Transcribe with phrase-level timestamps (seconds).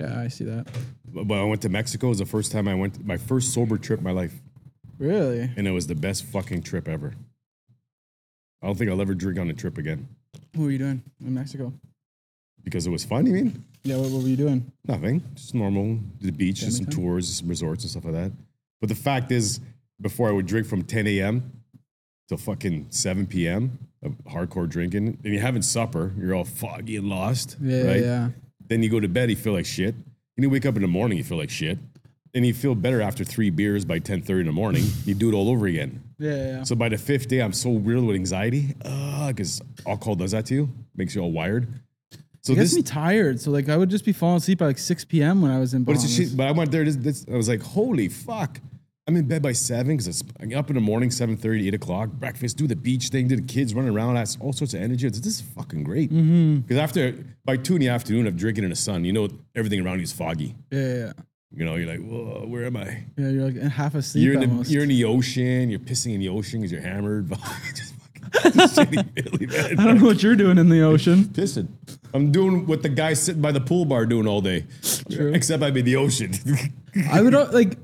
[0.00, 0.66] Yeah, I see that.
[1.12, 2.06] But, but I went to Mexico.
[2.06, 3.04] It was the first time I went.
[3.04, 4.34] My first sober trip in my life,
[4.98, 5.50] Really?
[5.56, 7.14] and it was the best fucking trip ever.
[8.62, 10.08] I don't think I'll ever drink on a trip again
[10.54, 11.72] What were you doing in Mexico?
[12.62, 13.26] because it was fun.
[13.26, 14.72] You mean Yeah, what, what were you doing?
[14.88, 15.22] nothing?
[15.34, 15.98] Just normal.
[16.20, 16.94] The beach, just some time?
[16.94, 18.32] tours, some resorts and stuff like that.
[18.80, 19.60] But the fact is,
[20.00, 21.52] before I would drink from 10 a.m.
[22.28, 23.78] till fucking 7 p.m.
[24.02, 28.00] of hardcore drinking, and you're having supper, you're all foggy and lost, Yeah, right?
[28.02, 28.28] yeah.
[28.68, 29.94] Then you go to bed, you feel like shit.
[29.94, 31.78] And you wake up in the morning, you feel like shit.
[32.34, 34.84] And you feel better after three beers by 10:30 in the morning.
[35.04, 36.02] You do it all over again.
[36.18, 36.62] Yeah, yeah, yeah.
[36.64, 40.46] So by the fifth day, I'm so riddled with anxiety ah, because alcohol does that
[40.46, 41.68] to you, makes you all wired.
[42.40, 43.40] So it gets this, me tired.
[43.40, 45.42] So like I would just be falling asleep at like 6 p.m.
[45.42, 46.36] when I was in but shit.
[46.36, 46.84] But I went there.
[46.84, 48.60] This, this, I was like, holy fuck!
[49.06, 52.08] I'm in bed by seven because I'm up in the morning, 7:30, 8 o'clock.
[52.10, 55.06] Breakfast, do the beach thing, do the kids running around, that's all sorts of energy.
[55.06, 56.08] It's, this is fucking great.
[56.08, 56.78] Because Mm-hmm.
[56.78, 59.98] after by two in the afternoon of drinking in the sun, you know everything around
[59.98, 60.54] you is foggy.
[60.70, 61.12] yeah, yeah, yeah.
[61.56, 63.04] You know, you're like, whoa, where am I?
[63.16, 65.70] Yeah, you're like in half asleep You're in, the, you're in the ocean.
[65.70, 67.28] You're pissing in the ocean because you're hammered.
[67.74, 69.78] just fucking just man.
[69.78, 71.24] I don't know what you're doing in the ocean.
[71.32, 71.68] pissing.
[72.12, 74.64] I'm doing what the guy sitting by the pool bar doing all day,
[75.12, 75.32] True.
[75.32, 76.32] except I'm in the ocean.
[77.12, 77.76] I would like.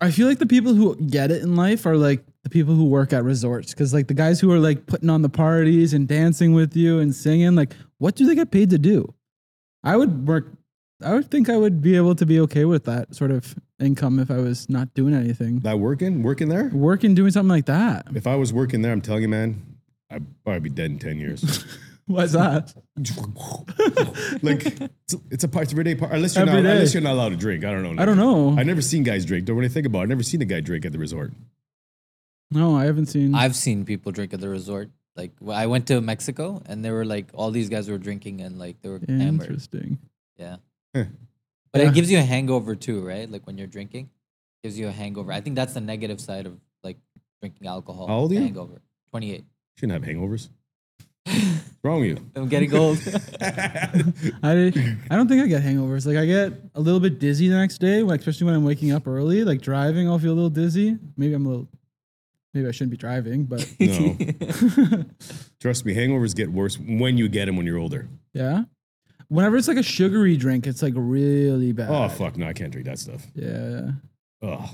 [0.00, 2.84] I feel like the people who get it in life are like the people who
[2.86, 6.08] work at resorts because like the guys who are like putting on the parties and
[6.08, 7.54] dancing with you and singing.
[7.54, 9.12] Like, what do they get paid to do?
[9.84, 10.46] I would work.
[11.02, 14.18] I would think I would be able to be okay with that sort of income
[14.18, 15.60] if I was not doing anything.
[15.60, 16.68] that working, working there.
[16.72, 18.06] Working, doing something like that.
[18.14, 19.76] If I was working there, I'm telling you, man,
[20.10, 21.64] I'd probably be dead in ten years.
[22.10, 22.74] What's that?
[24.42, 26.12] like it's, it's a part of everyday part.
[26.12, 26.72] Unless you're Every not, day.
[26.74, 27.64] unless you're not allowed to drink.
[27.64, 28.02] I don't know.
[28.02, 28.56] I don't know.
[28.58, 29.44] I never seen guys drink.
[29.46, 30.00] Don't really think about.
[30.00, 30.02] it.
[30.02, 31.32] I never seen a guy drink at the resort.
[32.50, 33.34] No, I haven't seen.
[33.34, 34.90] I've seen people drink at the resort.
[35.16, 38.40] Like wh- I went to Mexico and there were like all these guys were drinking
[38.40, 39.46] and like they were hammered.
[39.48, 39.98] Interesting.
[40.36, 40.56] Yeah.
[40.94, 41.04] Huh.
[41.72, 41.88] But Yeah.
[41.88, 43.30] it gives you a hangover too, right?
[43.30, 44.10] Like when you're drinking,
[44.64, 45.32] gives you a hangover.
[45.32, 46.96] I think that's the negative side of like
[47.40, 48.06] drinking alcohol.
[48.08, 48.40] How old are you?
[48.40, 48.80] Hangover.
[49.10, 49.44] 28.
[49.78, 50.48] Shouldn't have hangovers.
[51.26, 52.16] What's wrong with you?
[52.36, 52.98] I'm getting old.
[53.40, 54.72] I
[55.10, 56.06] I don't think I get hangovers.
[56.06, 58.92] Like I get a little bit dizzy the next day, like especially when I'm waking
[58.92, 59.44] up early.
[59.44, 60.98] Like driving, I'll feel a little dizzy.
[61.16, 61.68] Maybe I'm a little.
[62.52, 64.16] Maybe I shouldn't be driving, but No,
[65.60, 68.08] trust me, hangovers get worse when you get them when you're older.
[68.32, 68.64] yeah.
[69.28, 71.88] Whenever it's like a sugary drink, it's like really bad.
[71.88, 73.24] Oh fuck, no, I can't drink that stuff.
[73.36, 73.90] Yeah.
[74.42, 74.68] Oh,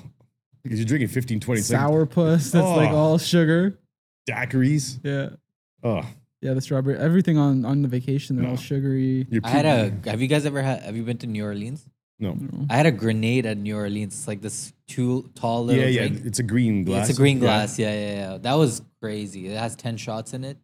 [0.62, 2.96] because you're drinking 15, 20 it's like Sour puss that's like Oh.
[2.96, 3.78] all sugar.
[4.26, 4.98] daiquiris.
[5.04, 5.36] Yeah.
[5.82, 6.02] Oh,
[6.42, 9.26] Yeah, the strawberry, everything on on the vacation, they're all sugary.
[9.30, 10.10] you're I had a.
[10.10, 10.82] Have you guys ever had?
[10.82, 11.88] Have you been to New Orleans?
[12.18, 12.36] no.
[12.70, 14.14] I had a grenade at New Orleans.
[14.14, 16.26] It's like this too tall little Yeah, yeah, drink.
[16.26, 17.08] it's a green glass.
[17.10, 17.42] It's a green Yeah.
[17.42, 17.78] glass.
[17.78, 17.92] Yeah.
[17.92, 19.48] yeah, yeah, That was crazy.
[19.48, 20.56] It has ten shots in it.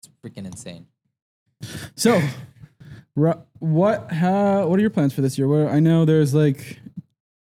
[0.00, 0.86] It's freaking insane.
[1.96, 2.20] So,
[3.14, 5.46] ru- what how what are your plans for this year?
[5.48, 6.78] What I know there's like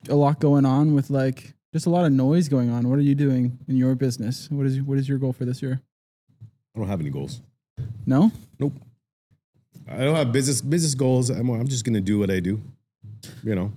[0.10, 2.90] a lot going on with like just a lot of noise going on.
[2.90, 4.50] What are you doing in your business?
[4.52, 5.82] What is what is your goal for this year?
[6.76, 7.42] I don't have any goals.
[8.06, 8.32] No?
[8.60, 8.74] Nope.
[9.88, 11.30] I don't have business business goals.
[11.30, 12.62] I'm, I'm just gonna do what I do.
[13.44, 13.72] You know,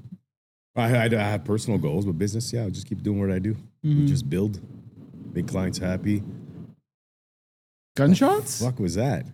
[0.77, 3.39] I, I, I have personal goals, but business, yeah, I'll just keep doing what I
[3.39, 3.57] do.
[3.85, 4.07] Mhm.
[4.07, 4.61] Just build,
[5.35, 6.23] make clients happy.
[7.97, 8.63] Gunshots?
[8.63, 9.27] Fuck was that?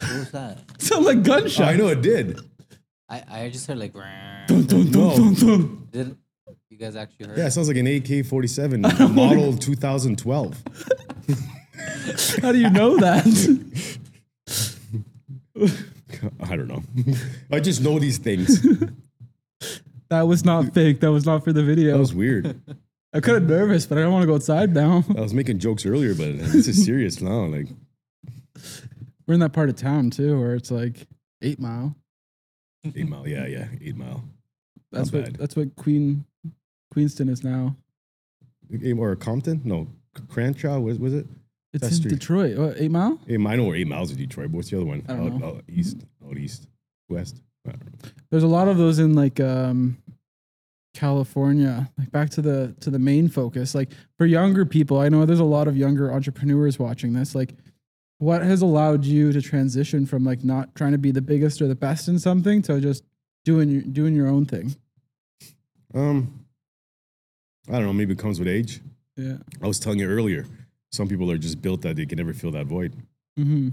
[0.00, 0.58] What was that?
[0.80, 1.64] Sound like Oh.
[1.64, 2.38] I know it did.
[3.08, 3.92] I, I just heard like.
[3.94, 5.16] Dun, dun, dun, No.
[5.16, 5.86] dun, dun.
[5.92, 6.16] Did
[6.70, 7.38] you guys actually heard?
[7.38, 10.62] Yeah, it sounds like an AK-47 model 2012.
[12.42, 13.24] How do you know that?
[16.40, 16.82] I don't know.
[17.50, 18.62] I just know these things.
[20.08, 21.00] that was not fake.
[21.00, 21.92] That was not for the video.
[21.94, 22.60] That was weird.
[23.12, 25.04] I'm kind of nervous, but I don't want to go outside now.
[25.16, 27.46] I was making jokes earlier, but this is serious now.
[27.46, 27.68] Like,
[29.26, 31.06] We're in that part of town too, where it's like
[31.42, 31.96] eight mile.
[32.94, 33.26] eight mile.
[33.26, 34.22] Yeah, yeah, eight mile.
[34.92, 35.36] That's Not what bad.
[35.36, 36.24] that's what Queen
[36.94, 37.76] Queenston is now.
[38.98, 39.62] Or Compton?
[39.64, 39.88] No,
[40.28, 40.78] Crenshaw.
[40.78, 41.26] Was was it?
[41.76, 42.18] It's That's in street.
[42.18, 42.56] Detroit.
[42.56, 43.20] What, eight mile?
[43.28, 45.04] Eight, I know where eight miles of Detroit, but what's the other one?
[45.08, 45.46] I don't out, know.
[45.48, 46.68] out east, out east,
[47.10, 47.42] west.
[47.66, 48.10] I don't know.
[48.30, 49.98] There's a lot of those in like um
[50.94, 51.90] California.
[51.98, 53.74] Like back to the to the main focus.
[53.74, 57.34] Like for younger people, I know there's a lot of younger entrepreneurs watching this.
[57.34, 57.54] Like
[58.18, 61.68] what has allowed you to transition from like not trying to be the biggest or
[61.68, 63.04] the best in something to just
[63.44, 64.74] doing your doing your own thing?
[65.94, 66.46] Um,
[67.68, 67.92] I don't know.
[67.92, 68.80] Maybe it comes with age.
[69.16, 69.36] Yeah.
[69.62, 70.46] I was telling you earlier.
[70.92, 72.94] Some people are just built that they can never fill that void.
[73.38, 73.68] Mm-hmm.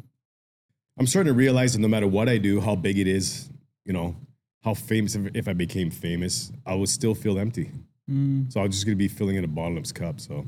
[0.98, 3.50] I'm starting to realize that no matter what I do, how big it is,
[3.86, 4.16] you know,
[4.64, 7.72] how famous, if, I became famous, I would still feel empty.
[8.10, 10.20] Mm, So I'm just going to be filling in a bottomless cup.
[10.20, 10.46] So,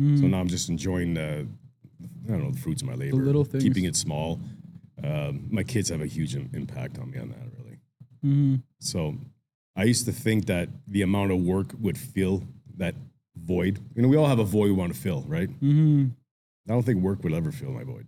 [0.00, 0.18] mm.
[0.20, 1.46] so now I'm just enjoying the,
[2.26, 3.16] I don't know, the fruits of my labor.
[3.16, 3.62] little things.
[3.62, 4.40] Keeping it small.
[5.02, 7.78] Um, my kids have a huge im- impact on me on that, really.
[8.22, 9.16] hmm So
[9.76, 12.44] I used to think that the amount of work would fill
[12.76, 12.94] that
[13.36, 13.78] void.
[13.94, 15.48] You know, we all have a void we want to fill, right?
[15.48, 16.06] hmm
[16.68, 18.06] I don't think work will ever fill my void.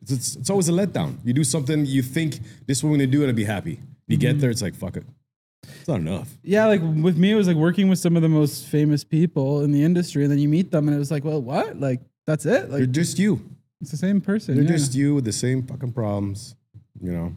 [0.00, 1.18] It's, it's, it's always a letdown.
[1.24, 3.44] You do something, you think this is what I'm going to do, and I'll be
[3.44, 3.80] happy.
[4.06, 5.04] You get there, it's like, fuck it.
[5.64, 6.38] It's not enough.
[6.42, 9.62] Yeah, like with me, it was like working with some of the most famous people
[9.62, 11.78] in the industry, and then you meet them, and it was like, well, what?
[11.78, 12.70] Like that's it?
[12.70, 13.40] Like, You're just you.
[13.80, 14.54] it's the same person.
[14.54, 14.70] They're yeah.
[14.70, 16.54] just you with the same fucking problems.
[17.02, 17.34] You know,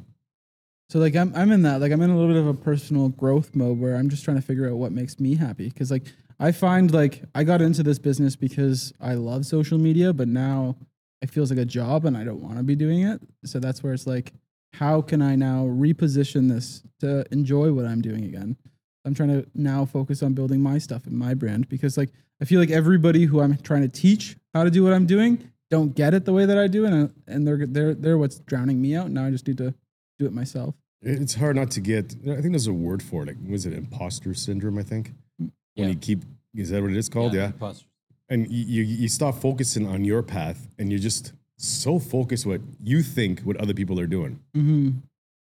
[0.92, 3.08] So like I'm I'm in that like I'm in a little bit of a personal
[3.08, 6.04] growth mode where I'm just trying to figure out what makes me happy because like
[6.38, 10.76] I find like I got into this business because I love social media but now
[11.22, 13.22] it feels like a job and I don't want to be doing it.
[13.46, 14.34] So that's where it's like
[14.74, 18.58] how can I now reposition this to enjoy what I'm doing again?
[19.06, 22.10] I'm trying to now focus on building my stuff and my brand because like
[22.42, 25.52] I feel like everybody who I'm trying to teach how to do what I'm doing
[25.70, 28.40] don't get it the way that I do and I, and they're they're they're what's
[28.40, 29.10] drowning me out.
[29.10, 29.74] Now I just need to
[30.22, 30.76] do it myself.
[31.02, 32.14] it's hard not to get.
[32.24, 33.28] I think there's a word for it.
[33.30, 34.78] Like, was it imposter syndrome?
[34.78, 35.48] I think Yeah.
[35.76, 36.20] when you keep.
[36.54, 37.34] Is that what it is called?
[37.34, 37.48] Yeah.
[37.48, 37.88] imposter.
[38.30, 42.62] And you, you you stop focusing on your path, and you're just so focused what
[42.80, 44.40] you think what other people are doing.
[44.56, 44.90] Mm-hmm.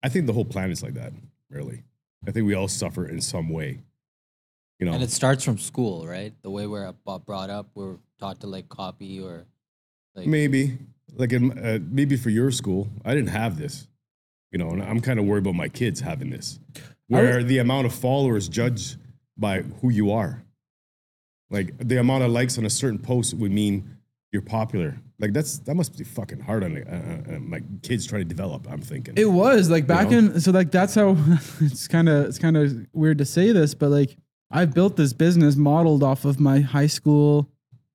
[0.03, 1.11] I think the whole planet's like that.
[1.49, 1.83] Really,
[2.27, 3.79] I think we all suffer in some way.
[4.79, 6.33] You know, And it starts from school, right?
[6.41, 6.91] The way we're
[7.25, 9.45] brought up, we're taught to like copy or
[10.15, 10.77] like maybe
[11.21, 13.87] like in, uh, maybe for your school, I didn't have this.
[14.51, 16.59] You know, and I'm kind of worried about my kids having this,
[17.07, 18.97] where the amount of followers judged
[19.37, 20.43] by who you are.
[21.49, 23.97] Like the amount of likes on a certain post would mean
[24.31, 24.97] you're popular.
[25.19, 28.27] Like that's that must be fucking hard on uh, uh, uh, my kids trying to
[28.27, 28.67] develop.
[28.69, 29.15] I'm thinking.
[29.17, 30.17] It was like back know?
[30.17, 31.17] in so like that's how
[31.59, 34.17] it's kind of it's kind of weird to say this, but like
[34.49, 37.49] I've built this business modeled off of my high school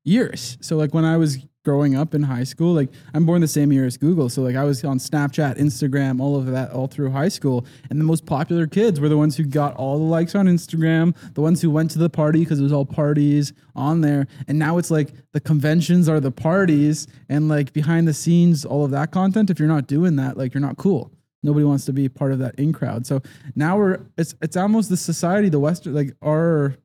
[0.04, 0.56] years.
[0.60, 3.72] So like when I was growing up in high school, like I'm born the same
[3.72, 7.10] year as Google, so like I was on Snapchat, Instagram, all of that all through
[7.10, 10.36] high school, and the most popular kids were the ones who got all the likes
[10.36, 14.00] on Instagram, the ones who went to the party because it was all parties on
[14.00, 18.64] there, and now it's like the conventions are the parties and like behind the scenes
[18.64, 19.50] all of that content.
[19.50, 21.10] If you're not doing that, like you're not cool
[21.42, 23.06] nobody wants to be part of that in crowd.
[23.06, 23.22] So
[23.54, 26.76] now we're it's it's almost the society, the Western like our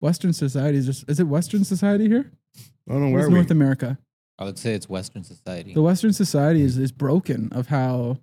[0.00, 2.30] Western society is just is it Western society here?
[2.88, 3.34] I don't know where we.
[3.34, 3.98] North America?
[4.38, 5.74] I would say it's Western society.
[5.74, 8.18] The Western society is is broken of how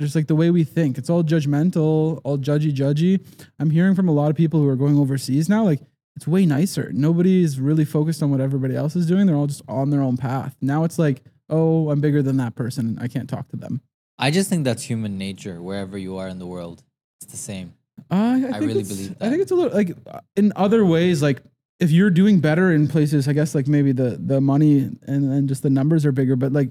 [0.00, 0.98] just like the way we think.
[0.98, 3.24] It's all judgmental, all judgy judgy.
[3.58, 5.80] I'm hearing from a lot of people who are going overseas now, like
[6.16, 6.90] it's way nicer.
[6.92, 9.26] Nobody is really focused on what everybody else is doing.
[9.26, 10.56] They're all just on their own path.
[10.60, 12.98] Now it's like, oh, I'm bigger than that person.
[13.00, 13.80] I can't talk to them.
[14.18, 16.82] I just think that's human nature wherever you are in the world.
[17.20, 17.74] It's the same.
[18.10, 19.96] Uh, I, I really believe I think it's a little like
[20.36, 21.42] in other ways, like
[21.80, 25.48] if you're doing better in places, I guess like maybe the the money and and
[25.48, 26.70] just the numbers are bigger, but like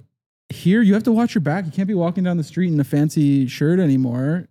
[0.50, 1.66] here you have to watch your back.
[1.66, 4.48] You can't be walking down the street in a fancy shirt anymore.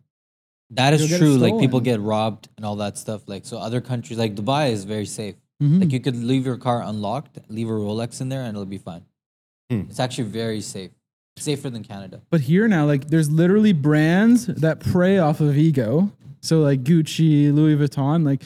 [0.71, 1.37] That is You'll get it true.
[1.37, 3.23] Like people get robbed and all that stuff.
[3.27, 5.37] Like so other countries like Dubai is very safe.
[5.62, 5.81] Mhm.
[5.81, 8.79] Like you could leave your car unlocked, leave a Rolex in there and it'll be
[8.79, 9.03] fine.
[9.71, 9.83] Hmm.
[9.89, 10.91] It's actually very safe.
[11.37, 12.23] Safer than Canada.
[12.31, 16.12] But here now, like there's literally brands that prey off of ego.
[16.41, 18.43] So like Gucci, Louis Vuitton, like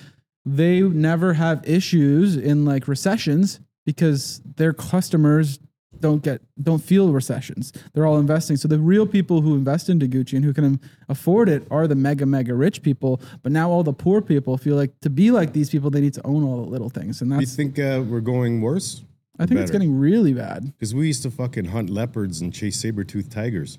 [0.57, 5.59] they never have issues in like recessions because their customers
[6.01, 7.73] don't get don't feel recessions.
[7.93, 8.57] They're all investing.
[8.57, 11.95] So the real people who invest into Gucci and who can afford it are the
[11.95, 13.21] mega mega rich people.
[13.43, 16.15] But now all the poor people feel like to be like these people, they need
[16.15, 19.03] to own all the little things, and You think uh, we're going worse?
[19.41, 20.65] I think it's getting really bad.
[20.65, 23.79] Because we used to fucking hunt leopards and chase saber toothed tigers,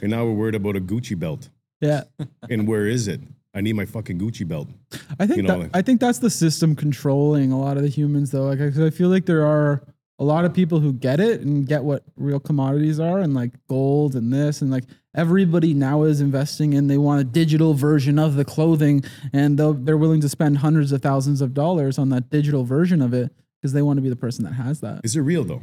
[0.00, 1.50] and now we're worried about a Gucci belt.
[1.80, 2.04] Yeah.
[2.48, 3.20] And where is it?
[3.56, 4.68] I need my fucking Gucci belt.
[5.18, 7.88] I think You know, that, I think that's the system controlling a lot of the
[7.88, 8.44] humans though.
[8.44, 9.82] Like 'cause I feel like there are
[10.18, 13.52] a lot of people who get it and get what real commodities are and like
[13.68, 14.84] gold and this and like
[15.14, 19.96] everybody now is investing in they want a digital version of the clothing and they're
[19.96, 23.72] willing to spend hundreds of thousands of dollars on that digital version of it because
[23.72, 25.00] they want to be the person that has that.
[25.02, 25.62] Is it real though?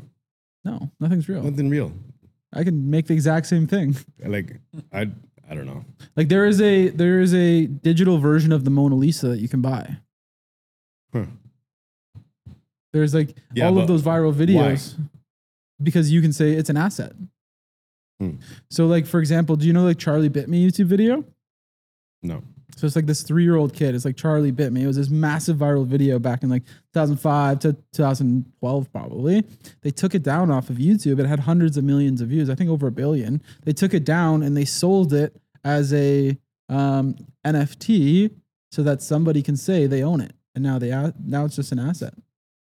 [0.66, 1.44] No, nothing's real.
[1.44, 1.92] Nothing real.
[2.52, 3.96] I can make the exact same thing.
[4.24, 4.60] Like
[4.92, 5.10] I,
[5.50, 5.84] I don't know.
[6.16, 9.50] Like there is a there is a digital version of the Mona Lisa that you
[9.50, 9.98] can buy.
[11.12, 11.26] Huh.
[12.94, 14.96] There's like Yeah, all of those viral videos
[15.82, 17.14] because you can say it's an asset.
[18.20, 18.36] Hmm.
[18.70, 21.26] So like for example, do you know like Charlie Bit Me YouTube video?
[22.22, 22.42] No.
[22.76, 23.96] So it's like this three year old kid.
[23.96, 24.84] It's like Charlie Bit Me.
[24.84, 26.64] It was this massive viral video back in like
[26.94, 29.44] 2005 to 2012, probably.
[29.82, 31.20] They took it down off of YouTube.
[31.20, 33.42] It had hundreds of millions of views, I think over a billion.
[33.64, 36.38] They took it down and they sold it as a
[36.70, 37.16] um,
[37.46, 38.32] NFT
[38.72, 40.34] so that somebody can say they own it.
[40.56, 40.90] And now they
[41.24, 42.14] now it's just an asset.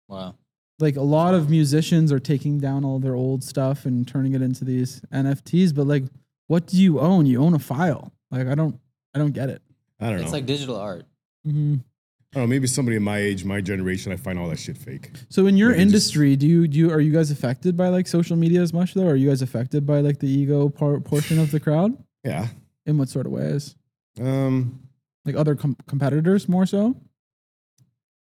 [0.07, 0.35] Wow.
[0.79, 4.41] Like a lot of musicians are taking down all their old stuff and turning it
[4.41, 5.73] into these NFTs.
[5.73, 6.03] But like,
[6.47, 7.25] what do you own?
[7.25, 8.11] You own a file.
[8.31, 8.79] Like I don't
[9.13, 9.61] I don't get it.
[10.03, 10.23] I don't know.
[10.23, 11.05] It's like digital art.
[11.47, 11.75] Mm-hmm.
[11.75, 12.47] I don't know.
[12.47, 15.11] Maybe somebody in my age, my generation, I find all that shit fake.
[15.29, 17.89] So in your Maybe just- industry, do you do you, are you guys affected by
[17.89, 19.07] like social media as much though?
[19.07, 21.95] Are you guys affected by like the ego par- portion of the crowd?
[22.23, 22.47] Yeah.
[22.85, 23.75] In what sort of ways?
[24.19, 24.79] Um,
[25.25, 26.95] Like other com- competitors more so?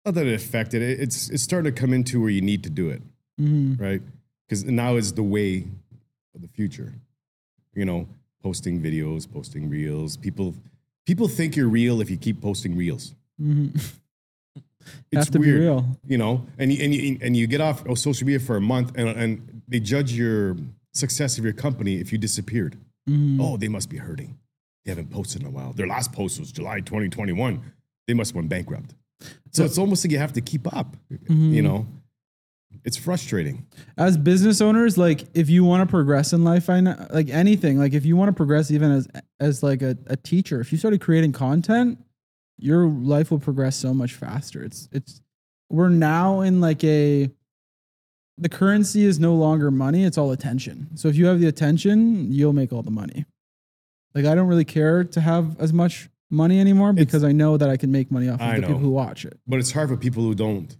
[0.05, 0.99] not that it affected it.
[0.99, 3.01] It's it's starting to come into where you need to do it,
[3.41, 3.83] Mm-hmm.
[3.83, 4.01] right?
[4.47, 5.65] Because now is the way
[6.35, 6.93] of the future.
[7.73, 8.07] You know,
[8.43, 10.15] posting videos, posting reels.
[10.15, 10.53] People
[11.05, 13.13] people think you're real if you keep posting reels.
[13.41, 13.77] Mm-hmm.
[15.11, 15.61] It's weird.
[15.61, 15.97] real.
[16.05, 18.61] you know, and you, and you, and you get off of social media for a
[18.61, 20.57] month, and, and they judge your
[20.93, 22.77] success of your company if you disappeared.
[23.09, 23.41] Mm-hmm.
[23.41, 24.37] Oh, they must be hurting.
[24.83, 25.73] They haven't posted in a while.
[25.73, 27.61] Their last post was July 2021.
[28.07, 28.93] They must have went bankrupt.
[29.51, 30.95] So it's almost like you have to keep up.
[31.11, 31.53] Mm-hmm.
[31.53, 31.87] You know,
[32.83, 33.65] it's frustrating.
[33.97, 37.77] As business owners, like if you want to progress in life, I know, like anything,
[37.77, 39.07] like if you want to progress even as
[39.39, 41.99] as like a, a teacher, if you started creating content,
[42.57, 44.63] your life will progress so much faster.
[44.63, 45.21] It's it's
[45.69, 47.29] we're now in like a
[48.37, 50.89] the currency is no longer money, it's all attention.
[50.95, 53.25] So if you have the attention, you'll make all the money.
[54.13, 57.69] Like I don't really care to have as much money anymore because I know that
[57.69, 58.67] I can make money off of I the know.
[58.67, 59.39] people who watch it.
[59.47, 60.75] But it's hard for people who don't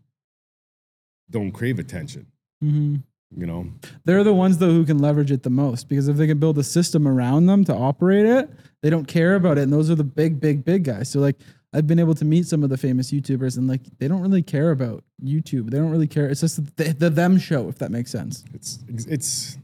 [1.30, 2.28] don't crave attention.
[2.64, 2.96] Mm-hmm.
[3.38, 3.68] You know,
[4.06, 6.58] They're the ones though who can leverage it the most because if they can build
[6.58, 8.50] a system around them to operate it,
[8.82, 9.64] they don't care about it.
[9.64, 11.10] And those are the big, big, big guys.
[11.10, 11.38] So like
[11.74, 14.42] I've been able to meet some of the famous YouTubers and like they don't really
[14.42, 15.70] care about YouTube.
[15.70, 16.30] They don't really care.
[16.30, 18.46] It's just the, the them show, if that makes sense.
[18.54, 19.58] it's it's.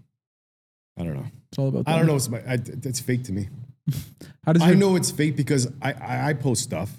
[0.99, 1.27] I don't know.
[1.49, 1.87] It's all about.
[1.87, 2.17] I don't know.
[2.17, 3.47] It's, my, I, it's fake to me.
[4.45, 6.91] How does I your, know it's fake because I, I I post stuff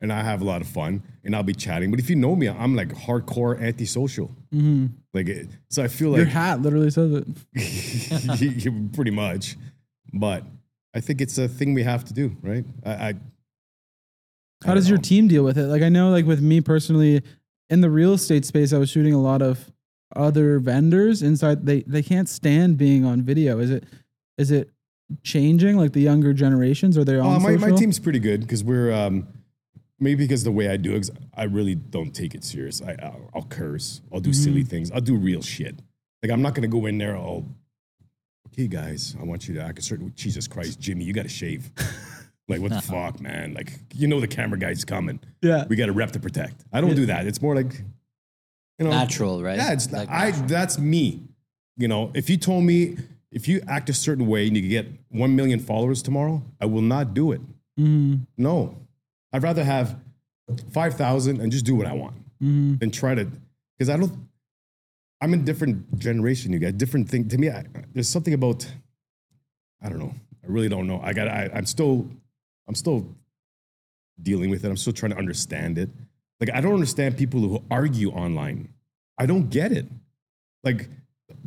[0.00, 1.90] and I have a lot of fun and I'll be chatting.
[1.90, 4.30] But if you know me, I'm like hardcore antisocial.
[4.52, 4.90] Mhm.
[5.14, 8.92] Like it, so, I feel like your hat literally says it.
[8.92, 9.56] pretty much.
[10.12, 10.44] But
[10.94, 12.64] I think it's a thing we have to do, right?
[12.84, 13.14] I, I
[14.64, 15.66] How does your team deal with it?
[15.66, 17.22] Like I know, like with me personally,
[17.70, 19.72] in the real estate space, I was shooting a lot of
[20.14, 21.66] other vendors inside.
[21.66, 23.58] They they can't stand being on video.
[23.58, 23.84] Is it
[24.38, 24.70] is it
[25.22, 25.76] changing?
[25.76, 28.92] Like the younger generations, are they on Oh, my, my team's pretty good because we're
[28.92, 29.26] um,
[29.98, 32.82] maybe because the way I do it, 'cause I really don't take it serious.
[32.82, 34.00] I I'll, I'll curse.
[34.12, 34.68] I'll do silly Mm-hmm.
[34.68, 34.90] things.
[34.90, 35.80] I'll do real shit.
[36.22, 37.16] Like I'm not gonna go in there.
[37.16, 37.46] all
[38.48, 39.16] okay, guys.
[39.20, 40.12] I want you to act a certain.
[40.14, 41.70] Jesus Christ, Jimmy, you got to shave.
[42.48, 43.54] like what the fuck, man?
[43.54, 45.20] Like you know the camera guy's coming.
[45.42, 45.64] Yeah.
[45.68, 46.64] We got a rep to protect.
[46.72, 47.26] I don't do that.
[47.26, 47.72] It's more like
[48.78, 49.56] you know Natural, right?
[49.56, 50.30] Yeah, it's Like I.
[50.30, 50.46] natural.
[50.48, 51.22] That's me.
[51.78, 52.96] You know, if you told me
[53.30, 56.80] if you act a certain way and you get one million followers tomorrow, I will
[56.82, 57.40] not do it.
[57.78, 58.14] Mm-hmm.
[58.38, 58.76] No,
[59.32, 59.96] I'd rather have
[60.72, 62.76] five thousand and just do what I want Mm-hmm.
[62.76, 63.26] than try to.
[63.78, 64.12] Because I don't.
[65.22, 66.52] I'm in different generation.
[66.52, 67.28] You got different thing.
[67.28, 67.64] To me, I,
[67.94, 68.66] there's something about.
[69.82, 70.12] I don't know.
[70.44, 71.00] I really don't know.
[71.02, 71.28] I got.
[71.28, 72.06] I, I'm still.
[72.68, 73.06] I'm still
[74.22, 74.68] dealing with it.
[74.68, 75.88] I'm still trying to understand it.
[76.40, 78.68] Like I don't understand people who argue online.
[79.18, 79.86] I don't get it.
[80.62, 80.88] Like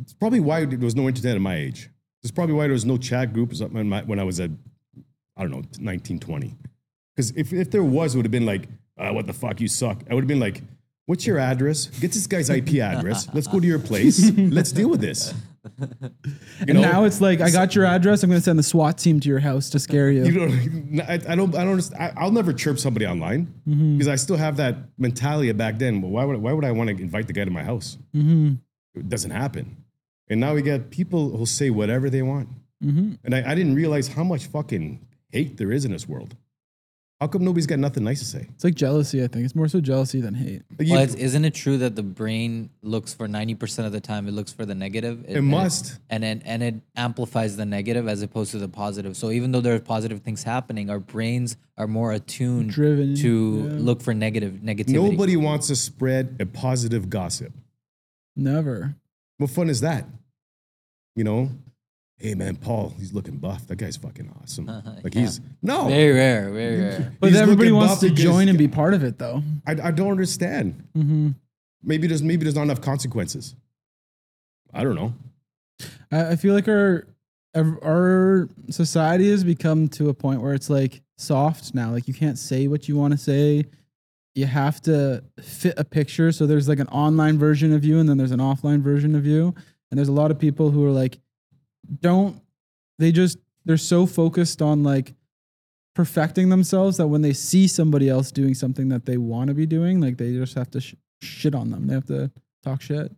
[0.02, 1.88] it's probably why there was no internet at my age.
[2.22, 4.50] It's probably why there was no chat groups when, my, when I was at
[5.36, 6.54] I don't know 19, 20.
[7.14, 9.68] Because if, if there was, it would have been like, uh, what the fuck, you
[9.68, 10.02] suck.
[10.10, 10.62] I would have been like,
[11.06, 11.86] what's your address?
[11.86, 13.28] Get this guy's IP address.
[13.34, 14.30] Let's go to your place.
[14.36, 15.34] Let's deal with this.
[16.60, 18.22] You And now it's like, I got your address.
[18.22, 20.24] I'm going to send the SWAT team to your house to scare you.
[20.24, 21.94] you know, I, I don't, I don't.
[21.98, 23.98] I, I'll never chirp somebody online mm-hmm.
[23.98, 26.00] because I still have that mentality back then.
[26.00, 27.98] But why would, why would I want to invite the guy to my house?
[28.14, 28.54] Mm-hmm.
[28.94, 29.84] It doesn't happen.
[30.28, 32.48] And now we got people who'll say whatever they want.
[32.82, 33.14] Mm-hmm.
[33.24, 36.36] And I, I didn't realize how much fucking hate there is in this world.
[37.20, 38.46] How come nobody's got nothing nice to say?
[38.54, 39.44] It's like jealousy, I think.
[39.44, 40.62] It's more so jealousy than hate.
[40.78, 43.92] Like, you- Well, it's, isn't it true that the brain looks for ninety percent of
[43.92, 45.26] the time it looks for the negative?
[45.28, 45.98] It must.
[46.08, 49.18] and it and it amplifies the negative as opposed to the positive.
[49.18, 53.68] So even though there are positive things happening, our brains are more attuned Driven, to
[53.70, 53.78] yeah.
[53.80, 54.94] look for negative negativity.
[54.94, 57.52] nobody wants to spread a positive gossip.
[58.34, 58.96] Never.
[59.36, 60.06] What fun is that?
[61.16, 61.50] You know,
[62.20, 63.66] hey man, Paul, he's looking buff.
[63.68, 64.66] That guy's fucking awesome.
[65.02, 65.20] Like Yeah.
[65.22, 67.12] he's no, Very rare, very rare.
[67.18, 69.42] But He's everybody looking wants buff to because- join and be part of it, though.
[69.66, 70.84] I, I don't understand.
[70.96, 71.30] Mm-hmm.
[71.82, 73.54] Maybe there's maybe there's not enough consequences.
[74.72, 75.14] I don't know.
[76.12, 77.06] I, I feel like our
[77.54, 81.90] ev- our society has become to a point where it's like soft now.
[81.90, 83.64] Like you can't say what you want to say.
[84.34, 86.30] You have to fit a picture.
[86.32, 89.24] So there's like an online version of you, and then there's an offline version of
[89.26, 89.54] you.
[89.90, 91.18] And there's a lot of people who are like,
[92.00, 92.40] don't
[92.98, 95.14] they just they're so focused on like
[95.94, 99.66] perfecting themselves that when they see somebody else doing something that they want to be
[99.66, 101.86] doing, like they just have to sh- shit on them.
[101.86, 102.30] They have to
[102.62, 103.12] talk shit.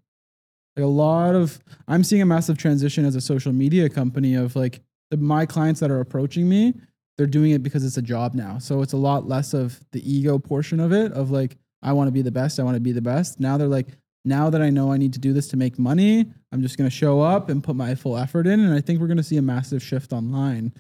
[0.77, 4.57] Like a lot of, I'm seeing a massive transition as a social media company of
[4.57, 6.73] like the, my clients that are approaching me.
[6.73, 6.87] They're
[7.19, 8.59] they're doing it because it's a job now.
[8.59, 12.09] So it's a lot less of the ego portion of it of like I want
[12.09, 13.39] to be the best, I want to be the best.
[13.39, 13.89] Now they're like
[14.25, 16.89] now that I know I need to do this to make money, I'm just going
[16.89, 19.23] to show up and put my full effort in and I think we're going to
[19.23, 20.73] see a massive shift online.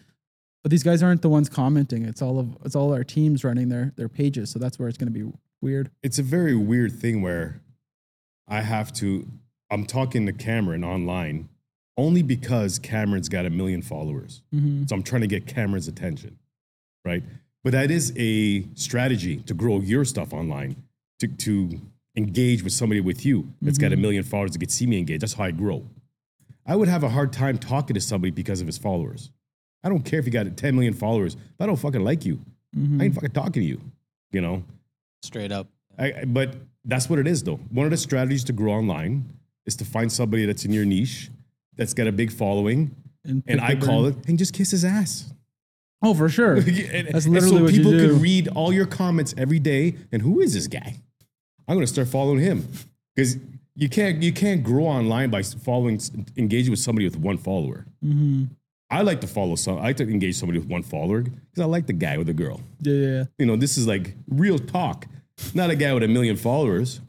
[0.62, 2.04] But these guys aren't the ones commenting.
[2.04, 4.50] It's all of it's all our teams running their their pages.
[4.50, 5.90] So that's where it's going to be weird.
[6.02, 7.61] It's a very weird thing where
[8.49, 9.26] I have to.
[9.70, 11.49] I'm talking to Cameron online
[11.96, 14.42] only because Cameron's got a million followers.
[14.54, 14.84] Mm-hmm.
[14.87, 16.38] So I'm trying to get Cameron's attention,
[17.04, 17.22] right?
[17.64, 20.76] But that is a strategy to grow your stuff online,
[21.20, 21.80] to, to
[22.16, 24.02] engage with somebody with you that's got a mm-hmm.
[24.02, 25.21] million followers that could see me engage.
[25.21, 25.87] That's how I grow.
[26.66, 29.31] I would have a hard time talking to somebody because of his followers.
[29.83, 31.35] I don't care if you got 10 million followers.
[31.35, 32.40] If I don't fucking like you,
[32.75, 33.11] I ain't mm-hmm.
[33.12, 33.81] fucking talking to you,
[34.31, 34.62] you know?
[35.23, 35.69] Straight up.
[35.99, 37.57] I, I- but that's what it is, though.
[37.71, 39.33] One of the strategies to grow online
[39.66, 41.31] is to find somebody that's in your niche,
[41.76, 45.33] that's got a big following, And, and I call it, and just kiss his ass.
[46.02, 46.57] Oh, for sure.
[46.57, 48.09] And- That's and literally so what you people do.
[48.09, 49.97] can read all your comments every day.
[50.11, 50.97] And who is this guy?
[51.69, 52.66] I'm gonna start following him
[53.14, 53.37] because
[53.75, 56.00] you can't you can't grow online by following
[56.37, 57.87] engaging with somebody with one follower.
[58.04, 58.45] Mm-hmm.
[58.90, 59.78] I like to follow some.
[59.78, 62.35] I like to engage somebody with one follower because I like the guy with the
[62.35, 62.61] girl.
[62.81, 63.25] Yeah, yeah, yeah.
[63.38, 65.07] You know, this is like real talk,
[65.54, 67.00] not a guy with a million followers.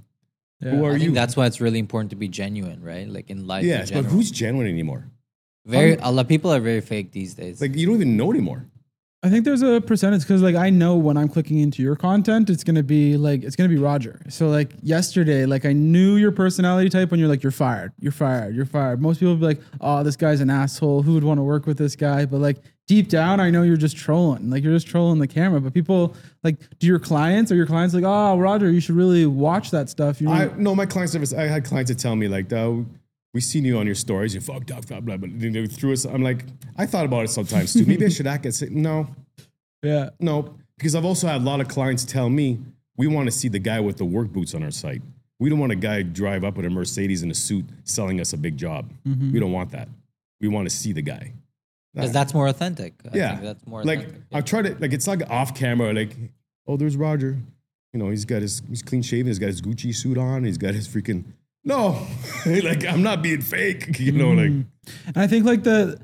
[0.61, 0.71] Yeah.
[0.71, 0.99] Who are I you?
[0.99, 3.07] think that's why it's really important to be genuine, right?
[3.07, 3.65] Like in life.
[3.65, 5.09] in but who's genuine anymore?
[5.65, 7.61] very a lot of people are very fake these days.
[7.61, 8.65] Like you don't even know anymore.
[9.23, 12.49] I think there's a percentage because like I know when I'm clicking into your content,
[12.49, 14.21] it's gonna be like it's gonna be Roger.
[14.27, 18.11] So like yesterday, like I knew your personality type when you're like you're fired, you're
[18.11, 19.01] fired, you're fired.
[19.01, 21.03] Most people would be like, oh, this guy's an asshole.
[21.03, 22.25] Who would want to work with this guy?
[22.25, 24.49] But like deep down, I know you're just trolling.
[24.49, 25.61] Like you're just trolling the camera.
[25.61, 29.25] But people like, do your clients or your clients like, oh, Roger, you should really
[29.25, 30.19] watch that stuff.
[30.19, 31.33] You know, I no, my client service.
[31.33, 32.85] I had clients that tell me like, "Oh,
[33.33, 34.35] we seen you on your stories.
[34.35, 35.29] You fucked up, blah blah." blah.
[35.31, 36.05] They threw us.
[36.05, 36.45] I'm like,
[36.77, 37.85] I thought about it sometimes too.
[37.85, 39.07] Maybe I should act and say, no,
[39.81, 42.59] yeah, no, because I've also had a lot of clients tell me
[42.95, 45.01] we want to see the guy with the work boots on our site.
[45.39, 48.33] We don't want a guy drive up with a Mercedes in a suit selling us
[48.33, 48.93] a big job.
[49.05, 49.33] Mm-hmm.
[49.33, 49.89] We don't want that.
[50.39, 51.33] We want to see the guy.
[51.93, 52.93] because that's more authentic.
[53.11, 54.23] I yeah, think that's more like authentic.
[54.31, 55.91] I try to like it's like off camera.
[55.93, 56.15] Like,
[56.67, 57.39] oh, there's Roger.
[57.91, 59.27] You know, he's got his he's clean shaven.
[59.27, 60.43] He's got his Gucci suit on.
[60.43, 61.25] He's got his freaking
[61.63, 62.05] no.
[62.45, 63.99] like I'm not being fake.
[63.99, 64.67] You know, like and
[65.15, 65.99] I think like the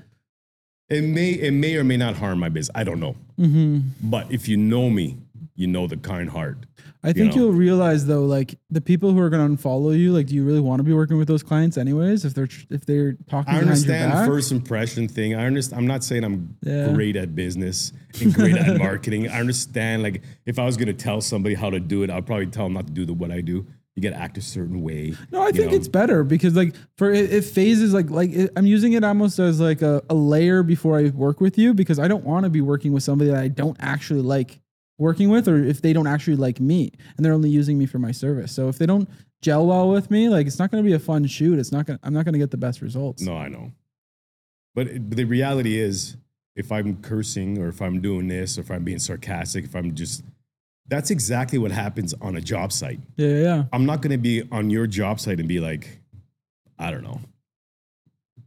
[0.90, 2.74] it may it may or may not harm my business.
[2.76, 3.16] I don't know.
[3.40, 4.10] Mm-hmm.
[4.10, 5.18] But if you know me,
[5.56, 6.66] you know the kind heart.
[7.02, 10.12] I think you will realize though, like the people who are going to unfollow you,
[10.12, 12.26] like, do you really want to be working with those clients anyways?
[12.26, 15.34] If they're if they're talking I understand first impression thing.
[15.34, 15.80] I understand.
[15.80, 16.92] I'm not saying I'm Yeah.
[16.92, 19.30] great at business and great at marketing.
[19.30, 20.04] I understand.
[20.04, 22.66] Like if I was going to tell somebody how to do it, I'd probably tell
[22.66, 23.66] them not to do the what I do.
[24.02, 25.14] You got to act a certain way.
[25.32, 25.78] no, I think know?
[25.78, 29.40] it's better because like for it, it phases like like it, I'm using it almost
[29.40, 32.50] as like a, a layer before I work with you because I don't want to
[32.50, 34.62] be working with somebody that I don't actually like
[34.98, 38.00] working with or if they don't actually like me and they're only using me for
[38.00, 38.54] my service.
[38.54, 39.10] So if they don't
[39.42, 41.60] gel well with me, like it's not going to be a fun shoot.
[41.60, 42.00] It's not going.
[42.00, 43.22] to I'm not going to get the best results.
[43.22, 43.72] No, I know.
[44.76, 46.16] But, it, but the reality is,
[46.56, 49.96] if I'm cursing or if I'm doing this or if I'm being sarcastic, if I'm
[49.96, 50.24] just,
[50.90, 53.00] that's exactly what happens on a job site.
[53.16, 53.64] Yeah, yeah, yeah.
[53.72, 56.00] I'm not going to be on your job site and be like,
[56.78, 57.22] I don't know.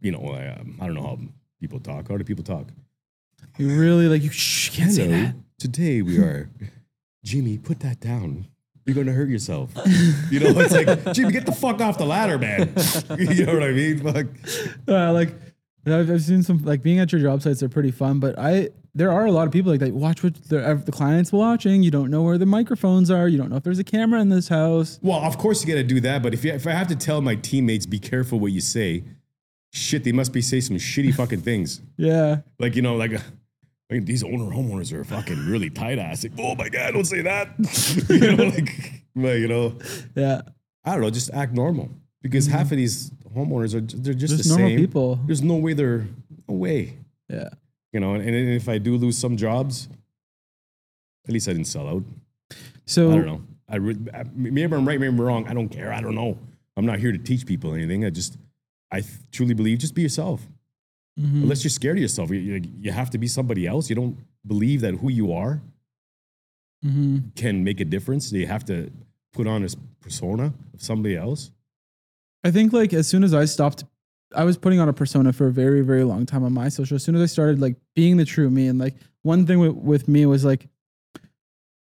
[0.01, 1.19] You know, I, um, I don't know how
[1.61, 2.09] people talk.
[2.09, 2.67] How do people talk?
[3.59, 5.35] You really like you shh, can't say that.
[5.59, 6.51] Today we are,
[7.25, 8.47] Jimmy, put that down.
[8.85, 9.71] You're going to hurt yourself.
[10.31, 12.73] You know, it's like, Jimmy, get the fuck off the ladder, man.
[13.19, 13.99] you know what I mean?
[13.99, 14.27] Fuck.
[14.89, 15.35] uh, like
[15.87, 18.71] I've, I've seen some like being at your job sites are pretty fun, but I
[18.95, 21.83] there are a lot of people like that watch what the, the clients watching.
[21.83, 23.27] You don't know where the microphones are.
[23.29, 24.99] You don't know if there's a camera in this house.
[25.03, 26.97] Well, of course you got to do that, but if you, if I have to
[26.97, 29.05] tell my teammates be careful what you say,
[29.71, 31.81] shit, they must be say some shitty fucking things.
[31.97, 33.19] Yeah, Like you know, like, uh,
[33.91, 36.23] like these owner homeowners are fucking really tight ass.
[36.25, 37.49] Like, oh my god, don't say that.
[38.11, 39.79] you know, like, well, you know,
[40.15, 40.43] yeah.
[40.85, 41.89] I don't know, just act normal
[42.23, 44.79] because half of these homeowners are they're just Just the normal same.
[44.79, 45.21] people.
[45.27, 46.07] There's no way they're
[46.49, 46.99] no way.
[47.29, 47.49] Yeah.
[47.93, 49.89] You know, and, and if I do lose some jobs,
[51.27, 52.03] at least I didn't sell out.
[52.87, 53.43] So I don't know.
[53.69, 55.47] I re- I- maybe I'm right, maybe I'm wrong.
[55.49, 55.93] I don't care.
[55.93, 56.39] I don't know.
[56.77, 58.05] I'm not here to teach people anything.
[58.05, 58.39] I just,
[58.91, 60.41] I th- truly believe just be yourself.
[61.21, 61.43] mhm.
[61.43, 63.91] Unless you're scared of yourself, you, you, you have to be somebody else.
[63.91, 65.61] You don't believe that who you are
[66.85, 67.35] Mhm.
[67.37, 68.33] can make a difference.
[68.33, 68.91] You have to
[69.33, 69.69] put on a
[70.01, 71.51] persona of somebody else.
[72.43, 73.85] I think like as soon as I stopped,
[74.35, 76.95] I was putting on a persona for a very very long time on my social.
[76.97, 79.75] As soon as I started like being the true me, and like one thing with,
[79.75, 80.69] with me was like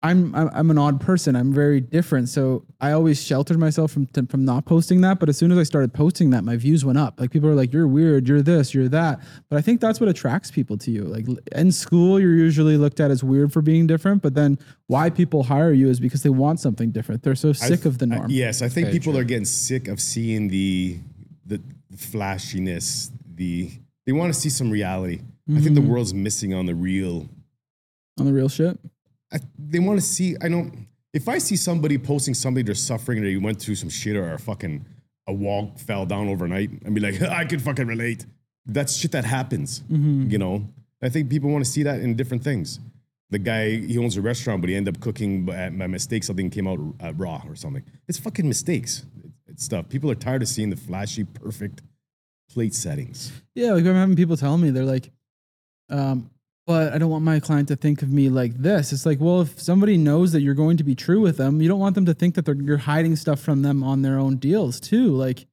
[0.05, 1.37] I'm, I'm I'm an odd person.
[1.37, 2.29] I'm very different.
[2.29, 5.21] So I always sheltered myself from to- from not posting that.
[5.21, 7.21] But as soon as I started posting that, my views went up.
[7.21, 8.27] Like people are like, "You're weird.
[8.27, 8.75] You're this.
[8.75, 11.05] You're that." But I think that's what attracts people to you.
[11.05, 14.23] Like in school, you're usually looked at as weird for being different.
[14.23, 17.23] But then why people hire you is because they want something different.
[17.23, 18.27] They're so sick th- of the I- norm.
[18.29, 19.21] yes, I think Very people true.
[19.21, 20.99] are getting sick of seeing the
[21.47, 21.61] the
[21.97, 23.11] flashiness.
[23.35, 23.71] The
[24.07, 25.21] they want to see some reality.
[25.51, 25.91] I think the Mm-hmm.
[25.91, 27.29] world's missing on the real.
[28.19, 28.79] On the real shit.
[29.33, 30.37] I, they want to see.
[30.41, 30.87] I don't.
[31.13, 34.33] if I see somebody posting somebody they're suffering or they went through some shit or
[34.35, 34.85] a fucking
[35.27, 38.27] a wall fell down overnight and be like, I could fucking relate.
[38.67, 39.81] That's shit that happens.
[39.91, 40.31] Mm-hmm.
[40.31, 40.69] You know,
[41.03, 42.79] I think people want to see that in different things.
[43.31, 46.23] The guy he owns a restaurant, but he ended up cooking by, by mistake.
[46.23, 47.83] Something came out uh, raw or something.
[48.07, 49.05] It's fucking mistakes.
[49.57, 49.88] Stuff.
[49.88, 51.83] People are tired of seeing the flashy, perfect
[52.51, 53.33] plate settings.
[53.55, 55.11] Yeah, like I'm having people tell me they're like,
[55.91, 56.31] um,
[56.67, 58.93] but I don't want my client to think of me like this.
[58.93, 61.69] It's like, well, if somebody knows that you're going to be true with them, you
[61.69, 64.37] don't want them to think that they're, you're hiding stuff from them on their own
[64.37, 65.09] deals too.
[65.09, 65.47] Like,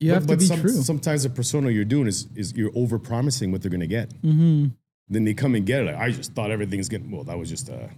[0.00, 0.70] you have but, to be some- true.
[0.70, 4.10] Sometimes the persona you're doing is is you're over promising what they're gonna get.
[4.22, 4.68] mm-hmm.
[5.10, 5.86] then they come and get it.
[5.86, 7.24] Like, I just thought everything's getting well.
[7.24, 7.88] That was just uh,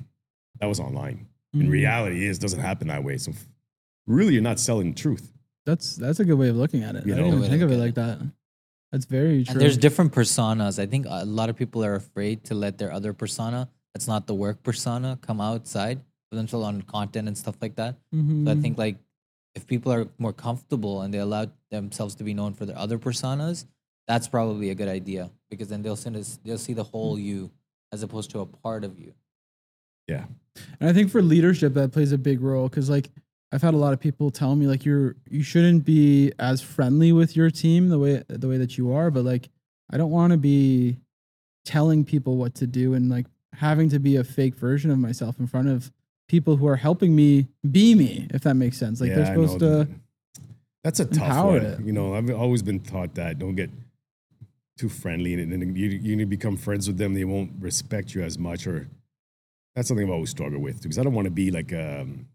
[0.61, 1.27] that was online.
[1.55, 1.71] In Mhm.
[1.71, 3.19] reality, it doesn't happen that way.
[3.19, 3.47] So f-
[4.07, 5.33] really, you're not selling the truth.
[5.67, 7.07] That's that's a good way of looking at it.
[7.07, 7.25] You I know.
[7.25, 8.19] didn't even think of it like that.
[8.91, 9.53] That's very true.
[9.53, 10.79] And there's different personas.
[10.79, 14.27] I think a lot of people are afraid to let their other persona, that's not
[14.27, 17.97] the work persona, come outside for themselves on content and stuff like that.
[18.15, 18.45] Mhm.
[18.45, 18.97] So I think like
[19.55, 22.99] if people are more comfortable and they allow themselves to be known for their other
[22.99, 23.65] personas,
[24.09, 27.51] that's probably a good idea because then they'll see this, they'll see the whole you
[27.93, 29.15] as opposed to a part of you.
[30.09, 30.25] Yeah,
[30.81, 33.11] And I think for leadership that plays a big role because like
[33.53, 37.13] I've had a lot of people tell me like you're you shouldn't be as friendly
[37.13, 39.51] with your team the way the way that you are, but like
[39.91, 40.97] I don't want to be
[41.65, 45.39] telling people what to do and like having to be a fake version of myself
[45.39, 45.93] in front of
[46.29, 49.01] people who are helping me be me, if that makes sense.
[49.01, 49.87] Like yeah, they're supposed to.
[50.83, 51.57] That's a tough one.
[51.57, 51.81] it.
[51.81, 53.71] You know, I've always been taught that don't get
[54.79, 57.13] too friendly, and then you you need to become friends with them.
[57.13, 58.89] They won't respect you as much, or
[59.77, 62.27] that's something I've always struggled with because I don't want to be like um,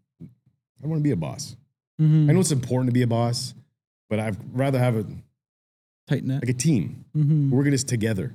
[0.82, 1.56] I want to be a boss.
[2.00, 2.28] Mhm.
[2.28, 3.54] I know it's important to be a boss,
[4.08, 5.04] but I'd rather have a
[6.06, 6.26] tight it.
[6.28, 7.04] like a team.
[7.16, 7.50] Mhm.
[7.50, 8.32] We're working this together.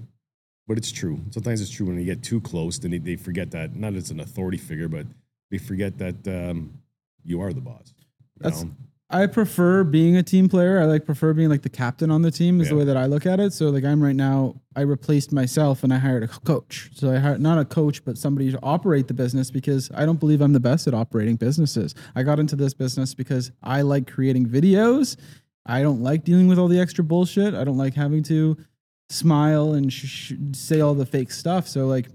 [0.68, 1.20] But it's true.
[1.32, 4.12] Sometimes it's true when you get too close, then they, they forget that not as
[4.12, 5.06] an authority figure, but
[5.52, 6.80] they forget that um,
[7.26, 7.94] you are the boss.
[8.40, 8.72] That's- know?
[9.14, 10.80] I prefer being a team player.
[10.80, 13.06] I like prefer being like the captain on the team is the way that I
[13.06, 13.54] look at it.
[13.54, 16.90] So like I'm right now, I replaced myself and I hired a coach.
[16.96, 20.20] So I hired not a coach, but somebody to operate the business because I don't
[20.20, 21.94] believe I'm the best at operating businesses.
[22.16, 25.16] I got into this business because I like creating videos.
[25.68, 27.54] I don't like dealing with all the extra bullshit.
[27.54, 28.58] I don't like having to
[29.10, 31.68] smile and sh- sh- say all the fake stuff.
[31.68, 32.08] So like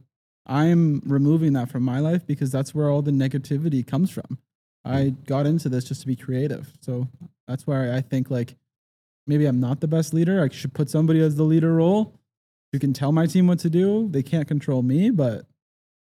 [0.47, 4.39] I'm removing that from my life because that's where all the negativity comes from.
[4.85, 6.73] I got into this just to be creative.
[6.81, 7.09] So
[7.47, 8.57] that's why I think like
[9.27, 10.43] maybe I'm not the best leader.
[10.43, 12.15] I should put somebody as the leader role
[12.73, 14.09] who can tell my team what to do.
[14.11, 15.47] They can't control me, but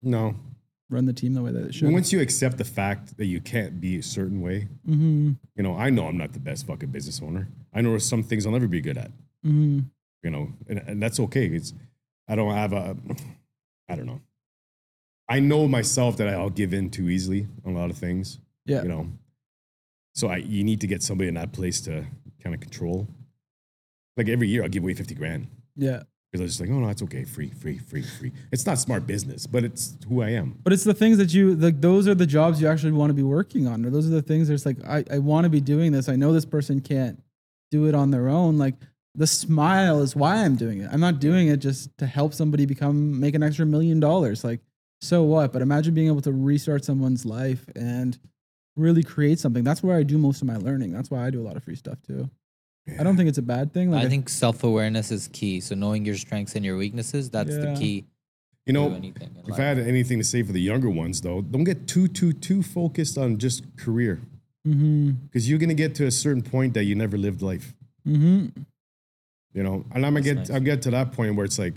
[0.02, 0.36] No.
[0.90, 1.92] run the team the way that it should.
[1.92, 5.76] Once you accept the fact that you can't be a certain way, hmm you know,
[5.76, 7.48] I know I'm not the best fucking business owner.
[7.74, 9.12] I know there's some things I'll never be good at,
[9.44, 9.80] hmm
[10.24, 11.48] you know, and, and that's okay.
[11.48, 11.74] It's,
[12.28, 12.96] I don't have a,
[13.90, 14.22] I don't know.
[15.28, 18.40] I know myself that I'll give in too easily on a lot of things.
[18.66, 18.84] Yeah.
[18.84, 19.08] you know
[20.14, 22.06] so i you need to get somebody in that place to
[22.44, 23.08] kind of control
[24.18, 26.04] like every year i'll give away 50 grand Yeah.
[26.32, 28.78] because i was just like oh no it's okay free free free free it's not
[28.78, 31.82] smart business but it's who i am But it's the things that you like.
[31.82, 34.22] Those are the jobs you actually want to be working on, or those are the
[34.22, 36.08] things that's like I, I want to be doing this.
[36.10, 37.22] I know this person can't
[37.72, 38.58] do it on their own.
[38.58, 38.76] Like
[39.16, 40.90] the smile is why I'm doing it.
[40.92, 44.44] I'm not doing it just to help somebody become make an extra million dollars.
[44.44, 44.60] Like
[45.02, 45.52] so what?
[45.54, 48.18] But imagine being able to restart someone's life and
[48.76, 49.64] really create something.
[49.64, 50.92] That's where I do most of my learning.
[50.92, 52.30] That's why I do a lot of free stuff too.
[53.00, 53.92] I don't think it's a bad thing.
[53.92, 55.60] Like I think self awareness is key.
[55.62, 57.74] So knowing your strengths and your weaknesses, that's Yeah.
[57.74, 58.06] the key
[58.68, 59.60] you know if life.
[59.60, 62.62] i had anything to say for the younger ones though don't get too too too
[62.62, 64.22] focused on just career
[64.64, 67.74] because you're going to get to a certain point that you never lived life
[68.06, 68.46] hmm
[69.56, 70.52] you know and i'm gonna get nice.
[70.52, 71.74] i'm get to that point where it's like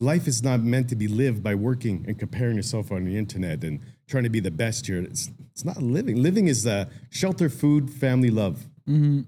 [0.00, 3.62] life is not meant to be lived by working and comparing yourself on the internet
[3.62, 4.98] and trying to be the best here.
[5.02, 6.22] It's, it's not living.
[6.22, 8.66] Living is uh, shelter food family love.
[8.86, 9.22] Hmm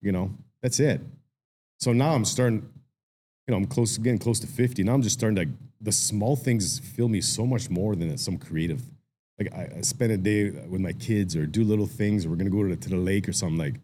[0.00, 0.30] you know
[0.62, 1.00] that's it.
[1.78, 2.60] So now i'm starting
[3.46, 6.36] you know i'm close getting close to 50 now i'm just starting to the small
[6.36, 8.82] things fill me so much more than some creative.
[9.38, 12.26] Like i, I spend a day with my kids or do little things.
[12.26, 13.58] Or we're going to go to the, to the lake or something.
[13.58, 13.74] Like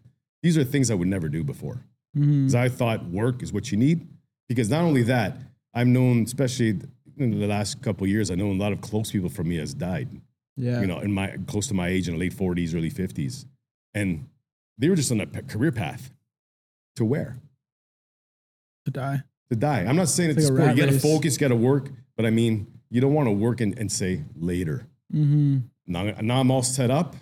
[0.43, 1.79] these are things i would never do before.
[2.13, 4.07] Because I thought work is what you need.
[4.47, 5.37] Because not only that,
[5.73, 6.79] I've known, especially
[7.17, 9.57] in the last couple of years, I know a lot of close people from me
[9.57, 10.07] has died.
[10.57, 10.81] Yeah.
[10.81, 13.45] you know, in my close to my age in the late 40s, early 50s.
[13.93, 14.27] And
[14.77, 16.11] they were just on a p- career path
[16.95, 17.37] to where?
[18.85, 19.21] to die.
[19.49, 19.81] To die.
[19.85, 20.77] I'm not saying It's it's like a sport.
[20.77, 23.77] You gotta focus, you gotta work, but I mean, you don't want to work and,
[23.77, 24.87] and say later.
[25.13, 25.57] Mm-hmm.
[25.87, 27.15] Now, now I'm all set up.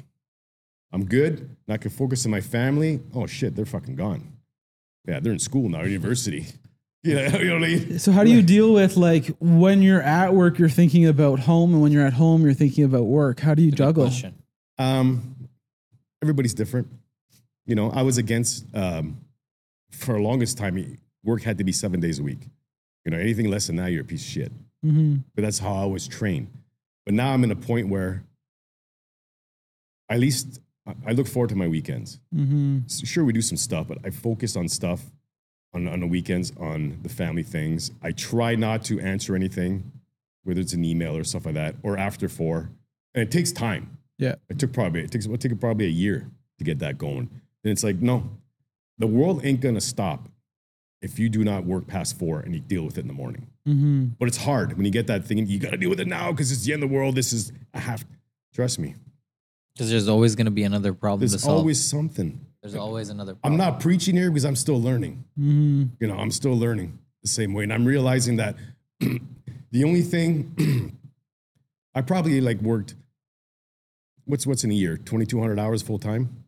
[0.91, 1.56] I'm good.
[1.67, 3.02] Now I can focus on my family.
[3.13, 4.32] Oh shit, they're fucking gone.
[5.08, 6.45] Yeah, they're in school now, university.
[7.06, 8.00] Yeah, you know what I mean?
[8.00, 11.74] So how do you deal with like when you're at work, you're thinking about home,
[11.74, 13.39] and when you're at home, you're thinking about work?
[13.39, 14.06] How do you juggle?
[14.06, 14.34] question.
[14.80, 15.36] Um,
[16.22, 16.88] everybody's different.
[17.65, 19.22] You know, I was against um,
[19.91, 20.98] for the longest time.
[21.24, 22.50] Work had to be seven days a week.
[23.06, 24.52] You know, anything less than that, you're a piece of shit.
[24.84, 25.18] Mm-hmm.
[25.36, 26.48] But that's how I was trained.
[27.06, 28.24] But now I'm in a point where,
[30.10, 32.20] at least, I- I look forward to my weekends.
[32.36, 32.80] Mm-hmm.
[33.06, 35.02] Sure, we do some stuff, but I focus on stuff
[35.76, 37.92] on, on the weekends, on the family things.
[38.02, 39.92] I try not to answer anything,
[40.44, 42.70] whether it's an email or stuff like that, or after four.
[43.14, 43.98] And it takes time.
[44.18, 44.36] Yeah.
[44.50, 47.30] It took probably it takes it took probably a year to get that going.
[47.64, 48.30] And it's like, no,
[48.98, 50.30] the world ain't gonna stop
[51.02, 53.48] if you do not work past four and you deal with it in the morning.
[53.68, 54.06] Mm-hmm.
[54.18, 55.46] But it's hard when you get that thing.
[55.46, 57.16] You gotta deal with it now because it's the end of the world.
[57.16, 58.06] This is I have.
[58.54, 58.96] Trust me.
[59.74, 61.58] Because there's always going to be another problem to There's solve.
[61.58, 62.40] always something.
[62.65, 65.23] There's always another I'm not preaching here because I'm still learning.
[65.39, 65.84] Mm-hmm.
[65.99, 68.56] You know, I'm still learning the same way, and I'm realizing that
[68.99, 70.97] the only thing
[71.95, 72.95] I probably like worked.
[74.25, 74.97] What's what's in a year?
[74.97, 76.43] 2,200 hours full time.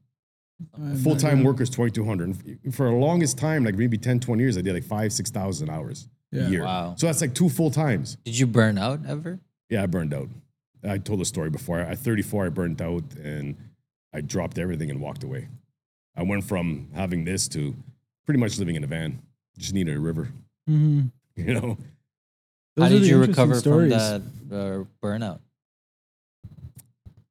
[1.04, 2.74] Full time workers 2,200.
[2.74, 5.70] For the longest time, like maybe 10, 20 years, I did like five, six thousand
[5.70, 6.48] hours Yeah.
[6.48, 6.64] a year.
[6.64, 6.96] Wow.
[6.98, 8.18] So that's like two full times.
[8.26, 9.40] Did you burn out ever?
[9.70, 10.30] Yeah, I burned out.
[10.84, 11.80] I told the story before.
[11.80, 13.56] At 34, I burned out and
[14.14, 15.48] I dropped everything and walked away.
[16.18, 17.74] I went from having this to
[18.26, 19.22] pretty much living in a van.
[19.58, 20.30] Just needed a river,
[20.70, 21.08] Mm-hmm.
[21.38, 21.78] you know?
[22.76, 23.92] Those How did you recover stories.
[23.94, 25.40] from that uh, burnout?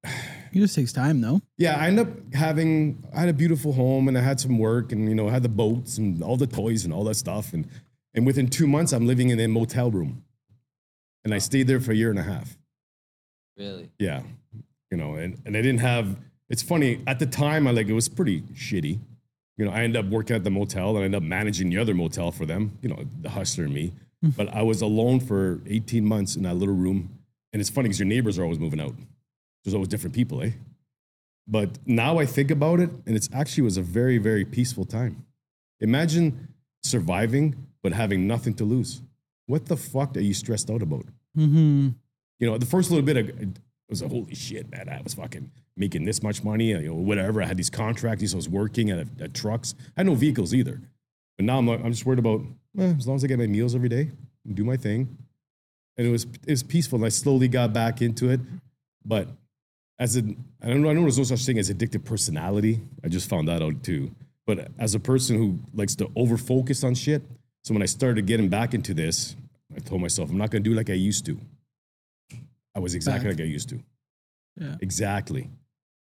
[0.04, 1.42] It just takes time, though.
[1.58, 4.90] Yeah, I ended up having, I had a beautiful home and I had some work
[4.92, 7.52] and, you know, I had the boats and all the toys and all that stuff.
[7.52, 7.68] And,
[8.14, 10.24] and within two months, I'm living in a motel room.
[11.24, 12.56] And I stayed there for a year and a half.
[13.58, 13.90] Really?
[13.98, 14.22] Yeah.
[14.90, 16.16] You know, and, and I didn't have,
[16.48, 18.98] it's funny, at the time, I like, it was pretty shitty.
[19.56, 21.78] You know, I ended up working at the motel and I ended up managing the
[21.78, 23.92] other motel for them, you know, the hustler and me.
[24.22, 27.18] But I was alone for 18 months in that little room.
[27.52, 28.94] And it's funny because your neighbors are always moving out.
[29.64, 30.50] There's always different people, eh?
[31.46, 35.24] But now I think about it, and it's actually was a very, very peaceful time.
[35.80, 36.48] Imagine
[36.82, 39.00] surviving but having nothing to lose.
[39.46, 41.06] What the fuck are you stressed out about?
[41.36, 41.90] Mm-hmm.
[42.38, 44.88] you know, the first little bit, of, it was a holy shit, man.
[44.88, 47.42] I was fucking making this much money, you know, whatever.
[47.42, 49.74] I had these contracts, I was working at, at trucks.
[49.96, 50.80] I had no vehicles either.
[51.36, 52.42] But now I'm, I'm just worried about,
[52.78, 54.10] eh, as long as I get my meals every day,
[54.44, 55.18] and do my thing.
[55.98, 56.96] And it was, it was peaceful.
[56.96, 58.40] And I slowly got back into it.
[59.04, 59.28] But
[59.98, 62.80] as an, I don't know, I know there's no such thing as addictive personality.
[63.04, 64.10] I just found that out too.
[64.46, 67.22] But as a person who likes to over focus on shit,
[67.64, 69.34] so when I started getting back into this,
[69.74, 71.38] I told myself, I'm not going to do like I used to.
[72.74, 73.38] I was exactly Back.
[73.38, 73.80] like I used to.
[74.60, 74.76] Yeah.
[74.80, 75.48] Exactly.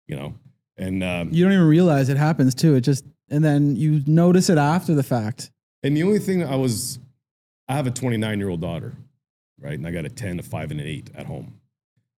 [0.08, 0.34] You know,
[0.78, 2.76] and um, You don't even realize it happens too.
[2.76, 5.50] It just and then you notice it after the fact.
[5.82, 7.00] and the only thing I was,
[7.68, 8.94] I have a 29 year old daughter,
[9.60, 11.54] right, and I got a 10, a five, and an eight at home.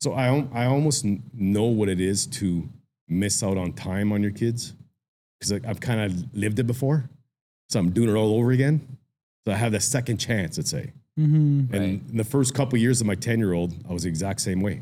[0.01, 2.67] So I I almost know what it is to
[3.07, 4.73] miss out on time on your kids
[5.39, 7.09] because I've kind of lived it before,
[7.69, 8.97] so I'm doing it all over again.
[9.45, 10.91] So I have that second chance, let's say.
[11.19, 11.71] Mm-hmm.
[11.71, 12.01] And Right.
[12.11, 14.59] in the first couple years of my 10 year old, I was the exact same
[14.61, 14.81] way.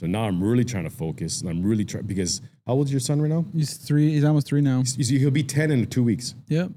[0.00, 2.90] So now I'm really trying to focus and I'm really trying because how old is
[2.90, 3.44] your son right now?
[3.54, 4.12] He's three.
[4.14, 4.78] He's almost three now.
[4.96, 6.34] He's- He'll be 10 in two weeks.
[6.48, 6.70] Yep.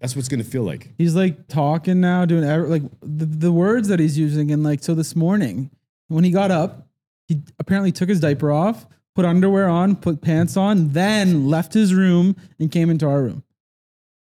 [0.00, 0.92] That's what it's going to feel like.
[0.98, 4.50] He's like talking now, doing ev- like the, the words that he's using.
[4.50, 5.70] And like, so this morning
[6.08, 6.88] when he got up,
[7.28, 11.94] he apparently took his diaper off, put underwear on, put pants on, then left his
[11.94, 13.44] room and came into our room.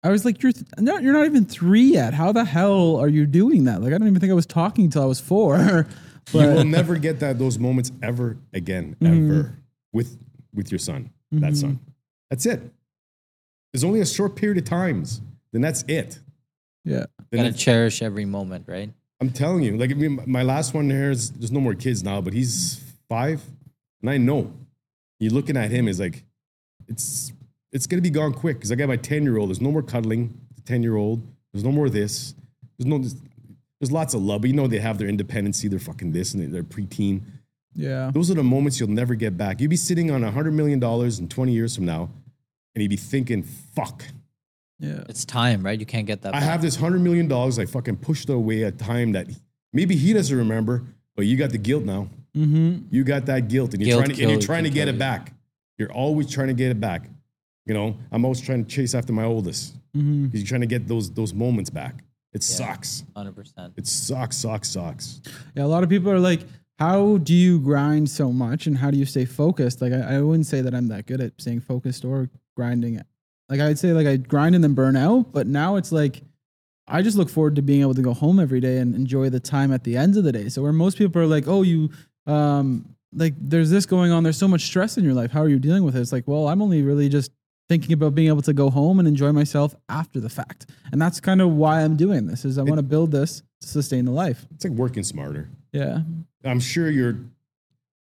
[0.02, 2.14] I was like, you're, th- not, you're not even three yet.
[2.14, 3.82] How the hell are you doing that?
[3.82, 5.86] Like, I don't even think I was talking until I was four.
[6.34, 9.32] you will never get that those moments ever again, Mm-hmm.
[9.32, 9.58] ever
[9.94, 10.18] with
[10.54, 11.80] with your son, that son.
[12.30, 12.62] That's it.
[13.74, 15.22] There's only a short period of times.
[15.52, 16.20] Then that's it.
[16.84, 17.06] yeah.
[17.32, 18.92] Then Gotta cherish every moment, right?
[19.22, 22.04] I'm telling you, like I mean, my last one here is there's no more kids
[22.04, 23.42] now, but he's five,
[24.02, 24.52] and I know.
[25.20, 26.24] You're looking at him is like,
[26.88, 27.34] it's
[27.72, 29.50] it's gonna be gone quick because I got my ten year old.
[29.50, 30.34] There's no more cuddling.
[30.56, 31.22] The Ten year old.
[31.54, 32.34] There's no more this.
[32.78, 33.04] There's no.
[33.80, 35.68] There's lots of love, but you know they have their independency.
[35.68, 37.22] They're fucking this and they're preteen.
[37.74, 38.12] Yeah.
[38.14, 39.62] Those are the moments you'll never get back.
[39.62, 42.10] You'd be sitting on a hundred million dollars in 20 years from now,
[42.76, 44.04] and you'd be thinking, "Fuck,
[44.80, 45.04] Yeah.
[45.10, 45.80] It's time, right?
[45.80, 46.34] You can't get that.
[46.36, 46.50] I back.
[46.50, 47.60] have this hundred million dollars.
[47.60, 49.28] I fucking pushed away at a time that
[49.74, 50.84] maybe he doesn't remember,
[51.16, 52.10] but you got the guilt now.
[52.36, 52.86] Mm-hmm.
[52.92, 54.98] You got that guilt, and you're Guilt trying to, and you're trying to get it
[55.00, 55.34] back.
[55.78, 57.10] You're always trying to get it back.
[57.66, 60.26] You know, I'm always trying to chase after my oldest Mm-hmm.
[60.26, 62.04] because you're trying to get those those moments back.
[62.34, 63.04] It sucks.
[63.16, 63.74] Hundred percent.
[63.76, 65.22] It sucks, sucks, sucks.
[65.56, 66.42] Yeah, a lot of people are like,
[66.78, 70.22] "How do you grind so much, and how do you stay focused?" Like, I, I
[70.22, 73.02] wouldn't say that I'm that good at staying focused or grinding.
[73.50, 76.22] Like, I'd say like I grind and then burn out, but now it's like
[76.88, 79.40] I just look forward to being able to go home every day and enjoy the
[79.40, 80.50] time at the end of the day.
[80.50, 81.90] So where most people are like, "Oh, you."
[82.28, 85.50] Um, like there's this going on there's so much stress in your life how are
[85.50, 87.32] you dealing with it it's like well i'm only really just
[87.70, 91.20] thinking about being able to go home and enjoy myself after the fact and that's
[91.22, 94.12] kind of why i'm doing this is i want to build this to sustain the
[94.12, 95.50] life It's like working smarter.
[95.72, 96.00] yeah
[96.44, 97.18] I'm sure you're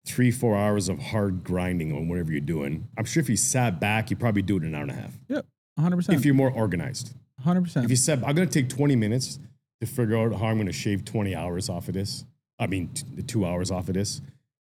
[0.05, 2.87] three, four hours of hard grinding on whatever you're doing.
[2.99, 4.95] I'm sure if you sat back, you probably do it in an hour and a
[4.95, 5.13] half.
[5.29, 5.47] Yep,
[5.81, 6.15] 100%.
[6.15, 7.15] If you're more organized.
[7.47, 7.85] 100%.
[7.85, 9.39] If you said, I'm going to take 20 minutes
[9.81, 12.25] to figure out how I'm going to shave 20 hours off of this,
[12.59, 14.21] I mean, t- the two hours off of this.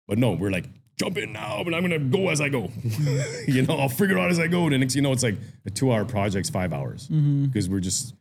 [0.09, 0.67] But no, we're like,
[1.01, 2.71] jump in now, but I'm going to go as I go.
[3.47, 4.65] you know, I'll figure it out as I go.
[4.65, 7.81] And the next, you know, it's like a two hour project's five hours because we're
[7.81, 8.15] just,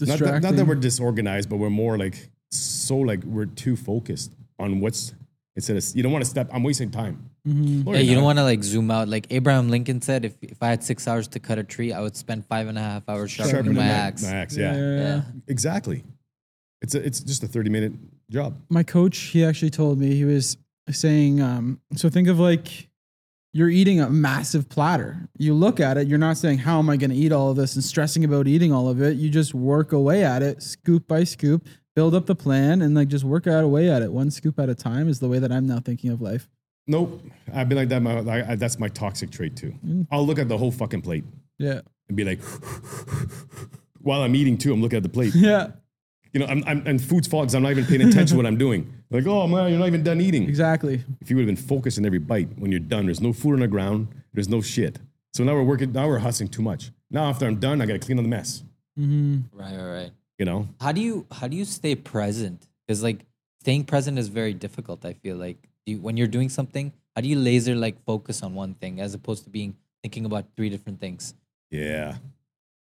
[0.00, 0.68] not that, not that Mm-hmm.
[0.68, 5.14] We're disorganized, but we're more like, so like, we're too focused on what's,
[5.56, 7.30] instead of, you don't want to step, I'm wasting time.
[7.48, 7.88] Mm-hmm.
[7.88, 9.08] Yeah, you're don't want to like zoom out.
[9.08, 12.00] Like Abraham Lincoln said, if if I had six hours to cut a tree, I
[12.00, 14.22] would spend five and a half hours sharpening Sharpen my my axe.
[14.22, 14.78] My axe, yeah, yeah.
[14.78, 15.02] yeah, yeah.
[15.02, 15.22] Yeah.
[15.48, 16.04] Exactly.
[16.82, 17.92] It's a, it's just a 30 minute
[18.30, 18.54] job.
[18.68, 20.56] My coach, he actually told me, he was
[20.90, 22.88] saying, um, so think of like
[23.52, 25.28] you're eating a massive platter.
[25.36, 27.56] You look at it, you're not saying, how am I going to eat all of
[27.56, 29.16] this and stressing about eating all of it.
[29.16, 33.08] You just work away at it, scoop by scoop, build up the plan and like
[33.08, 34.10] just work out away at it.
[34.10, 36.48] One scoop at a time is the way that I'm now thinking of life.
[36.86, 37.22] Nope.
[37.54, 38.00] I've been like that.
[38.00, 39.74] My, I, I, that's my toxic trait too.
[39.86, 40.06] Mm.
[40.10, 41.24] I'll look at the whole fucking plate
[41.58, 41.82] Yeah.
[42.08, 42.40] and be like,
[44.00, 45.34] while I'm eating too, I'm looking at the plate.
[45.36, 45.72] Yeah.
[46.32, 48.46] You know, I'm, I'm and food's fault because I'm not even paying attention to what
[48.46, 48.90] I'm doing.
[49.12, 50.48] Like, oh man, you're not even done eating.
[50.48, 51.04] Exactly.
[51.20, 53.54] If you would have been focused in every bite when you're done, there's no food
[53.54, 54.08] on the ground.
[54.32, 54.98] There's no shit.
[55.34, 55.92] So now we're working.
[55.92, 56.90] Now we're hustling too much.
[57.10, 58.62] Now after I'm done, I got to clean up the mess.
[58.98, 59.56] Mm-hmm.
[59.56, 60.10] Right, right, right.
[60.38, 62.66] You know, How do you how do you stay present?
[62.86, 63.20] Because like
[63.60, 65.04] staying present is very difficult.
[65.04, 68.42] I feel like do you, when you're doing something, how do you laser like focus
[68.42, 71.34] on one thing as opposed to being thinking about three different things?
[71.70, 72.16] yeah,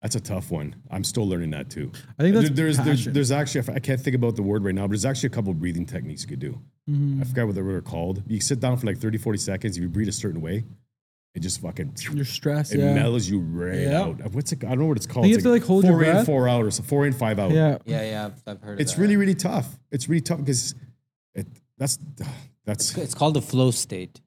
[0.01, 0.75] that's a tough one.
[0.91, 1.91] I'm still learning that too.
[2.19, 3.13] I think that's There- there's, there's passion.
[3.13, 5.51] there's actually I can't think about the word right now, but there's actually a couple
[5.51, 6.59] of breathing techniques you could do.
[6.89, 7.21] Mm-hmm.
[7.21, 8.23] I forgot what they were called.
[8.27, 9.75] You sit down for like 30, 40 seconds.
[9.77, 10.63] If you breathe a certain way,
[11.35, 12.73] it just fucking You're stressed.
[12.73, 12.93] it yeah.
[12.93, 14.01] mellows you right Yeah.
[14.01, 14.33] out.
[14.33, 14.63] What's it?
[14.63, 15.25] I don't know what it's called.
[15.27, 17.13] you It's have to, like, hold your four in, four out, or so- four in,
[17.13, 17.51] five out.
[17.51, 17.77] Yeah.
[17.85, 18.79] Yeah, yeah, I've, I've heard.
[18.81, 19.01] It's that.
[19.01, 19.77] really really tough.
[19.91, 20.73] It's really tough because
[21.35, 21.99] it that's
[22.65, 24.21] that's It's called the flow state.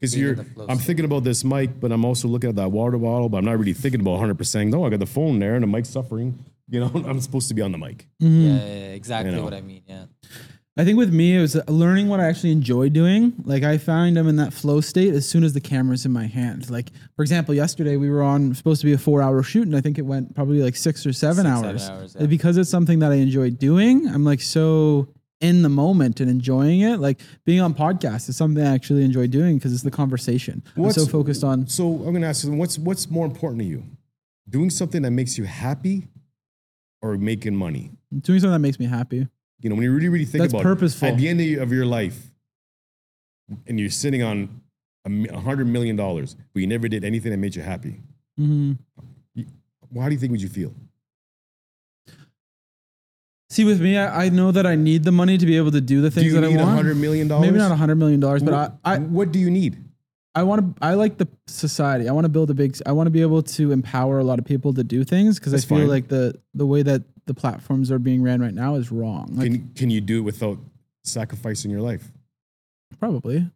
[0.00, 0.36] Because you're.
[0.68, 0.86] I'm state.
[0.86, 3.58] thinking about this mic, but I'm also looking at that water bottle, but I'm not
[3.58, 4.36] really thinking about 100.
[4.38, 6.44] percent No, I got the phone there and the mic's suffering.
[6.68, 8.06] You know, I'm supposed to be on the mic.
[8.22, 8.40] Mm-hmm.
[8.46, 9.44] Yeah, yeah, yeah, exactly You know.
[9.44, 9.82] what I mean.
[9.86, 10.04] Yeah.
[10.76, 13.34] I think with me, it was learning what I actually enjoy doing.
[13.44, 16.26] Like I find I'm in that flow state as soon as the camera's in my
[16.26, 16.70] hand.
[16.70, 19.76] Like for example, yesterday we were on supposed to be a four hour shoot, and
[19.76, 21.90] I think it went probably like six or seven Six, seven hours.
[21.90, 22.26] hours, yeah.
[22.26, 25.08] Because it's something that I enjoy doing, I'm like so
[25.40, 26.98] in the moment and enjoying it.
[27.00, 30.62] Like being on podcasts is something I actually enjoy doing because it's the conversation.
[30.76, 31.66] I'm so focused on.
[31.66, 33.84] So I'm going to ask you, what's what's more important to you,
[34.48, 36.08] doing something that makes you happy,
[37.02, 37.90] or making money?
[38.20, 39.26] Doing something that makes me happy.
[39.60, 41.08] You know, when you really really think That's about purposeful.
[41.08, 42.30] it, at the end of your- life,
[43.66, 44.60] and you're sitting on
[45.06, 48.00] a hundred million dollars, but you never did anything that made you happy.
[48.36, 48.72] hmm
[49.90, 50.72] Well, how do you think would you feel?
[53.50, 55.80] See, with me, I, I know that I need the money to be able to
[55.80, 56.70] do the Do things you that I need want.
[56.70, 57.46] hundred million dollars?
[57.48, 59.84] Maybe not a hundred million dollars, but I, I, what do you need?
[60.36, 60.82] I want to.
[60.86, 62.08] I like the society.
[62.08, 62.76] I want to build a big.
[62.86, 65.52] I want to be able to empower a lot of people to do things because
[65.52, 65.88] I That's feel fine.
[65.88, 69.30] like the the way that the platforms are being ran right now is wrong.
[69.32, 70.58] Like Can can you do it without
[71.04, 72.10] sacrificing your life?
[72.98, 73.50] probably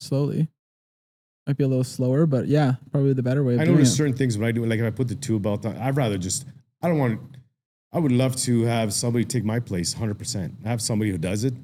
[0.00, 0.48] slowly.
[1.46, 3.54] Might be a little slower, but yeah, probably the better way.
[3.54, 3.96] Of I know doing there's it.
[3.96, 6.18] certain things when I do, like if I put the two belt on, I'd rather
[6.18, 6.44] just.
[6.80, 7.20] I don't want.
[7.92, 10.54] I would love to have somebody take my place, hundred percent.
[10.64, 11.54] Have somebody who does it,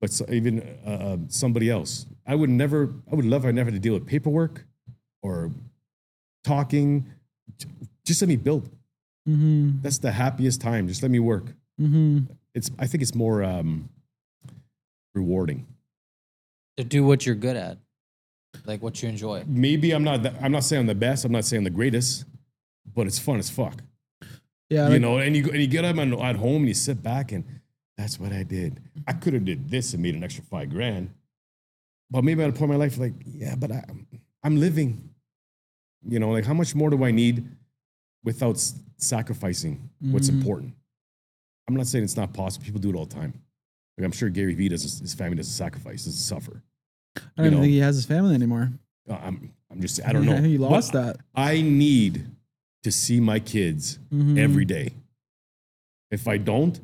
[0.00, 2.06] but so, even uh, uh, somebody else.
[2.26, 2.92] I would never.
[3.10, 3.46] I would love.
[3.46, 4.64] I never to deal with paperwork
[5.22, 5.50] or
[6.44, 7.06] talking.
[8.04, 8.68] Just let me build.
[9.28, 10.88] Mhm, That's the happiest time.
[10.88, 11.54] Just let me work.
[11.80, 12.26] mhm.
[12.54, 12.70] It's.
[12.78, 13.88] I think it's more um,
[15.14, 15.66] rewarding.
[16.76, 17.78] To do what you're good at,
[18.66, 19.44] like what you enjoy.
[19.46, 20.22] Maybe I'm not.
[20.22, 21.24] The, I'm not saying I'm the best.
[21.24, 22.24] I'm not saying the greatest,
[22.94, 23.82] but it's fun as fuck.
[24.70, 26.74] Yeah, you like, know, and you and you get up and at home and you
[26.74, 27.44] sit back and
[27.96, 28.80] that's what I did.
[29.06, 31.10] I could have did this and made an extra five grand,
[32.10, 33.82] but maybe at a point in my life, like, yeah, but I,
[34.44, 35.10] I'm living.
[36.06, 37.44] You know, like how much more do I need
[38.24, 40.34] without s- sacrificing what's Mhm.
[40.40, 40.74] important?
[41.66, 42.64] I'm not saying it's not possible.
[42.64, 43.32] People do it all the time.
[43.96, 44.82] Like I'm sure Gary Vee does.
[45.00, 46.62] His family doesn't sacrifice, doesn't suffer.
[47.16, 47.60] I don't You know.
[47.62, 48.70] think he has his family anymore.
[49.10, 50.36] Uh, I'm, I'm just, I don't know.
[50.40, 51.16] he lost But that.
[51.34, 52.26] I need
[52.82, 54.38] to see my kids Mhm.
[54.38, 54.92] every day.
[56.10, 56.80] If I don't,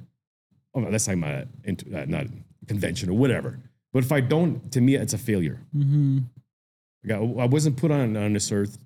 [0.74, 1.46] oh, that's like my uh,
[2.06, 2.26] not
[2.66, 3.58] convention or whatever.
[3.92, 5.60] But if I don't, to me, it's a failure.
[5.72, 6.18] hmm
[7.04, 8.78] Like, I, I wasn't put on on this earth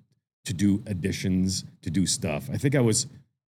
[0.45, 2.49] to do additions, to do stuff.
[2.51, 3.07] I think I was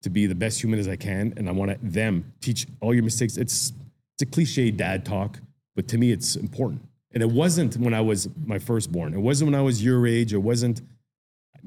[0.04, 3.04] to be the best human as I can, and I want them teach all your
[3.04, 3.38] mistakes.
[3.38, 3.74] It's
[4.14, 5.40] it's a cliche dad talk,
[5.76, 6.82] but to me, it's important.
[7.12, 9.14] And it wasn't when I was my firstborn.
[9.14, 10.34] It wasn't when I was your age.
[10.34, 10.82] It wasn't.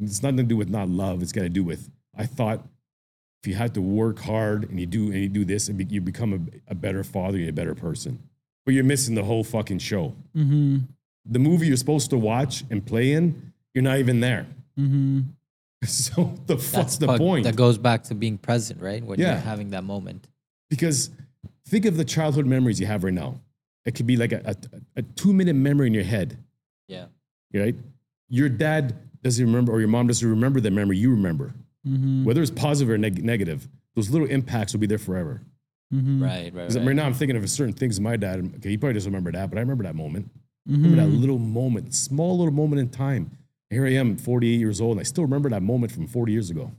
[0.01, 1.23] It's nothing to do with not love.
[1.23, 2.65] It's got to do with I thought
[3.43, 5.85] if you had to work hard and you do and you do this, and be,
[5.85, 6.33] you become
[6.69, 8.19] a, a better father, you're a better person.
[8.65, 10.79] But you're missing the whole fucking show hmm
[11.31, 14.47] the movie you're supposed to watch and play in, you're not even there.
[14.77, 15.21] hmm
[15.85, 17.45] So the fuck's the but point?
[17.45, 19.05] That goes back to being present, right?
[19.05, 19.33] When Yeah.
[19.33, 20.27] you're having that moment.
[20.71, 21.11] because
[21.67, 23.41] think of the childhood memories you have right now.
[23.85, 24.57] It could be like a, a,
[24.97, 26.39] a two minute memory in your head,
[26.89, 27.07] Yeah.
[27.55, 27.75] right?
[28.31, 28.95] Your dad
[29.29, 31.55] doesn't remember, or your mom doesn't remember that memory you remember.
[31.85, 35.41] hmm Whether it's positive or neg- negative, those little impacts will be there forever.
[35.91, 36.87] hmm Right, right, 'Cause right.
[36.87, 39.49] Right now, I'm thinking of certain things my dad, okay, he probably doesn't remember that,
[39.51, 40.31] but I remember that moment.
[40.67, 43.31] Remember that little moment, small little moment in time.
[43.71, 46.51] Here I am, 48 years old, and I still remember that moment from 40 years
[46.51, 46.73] ago.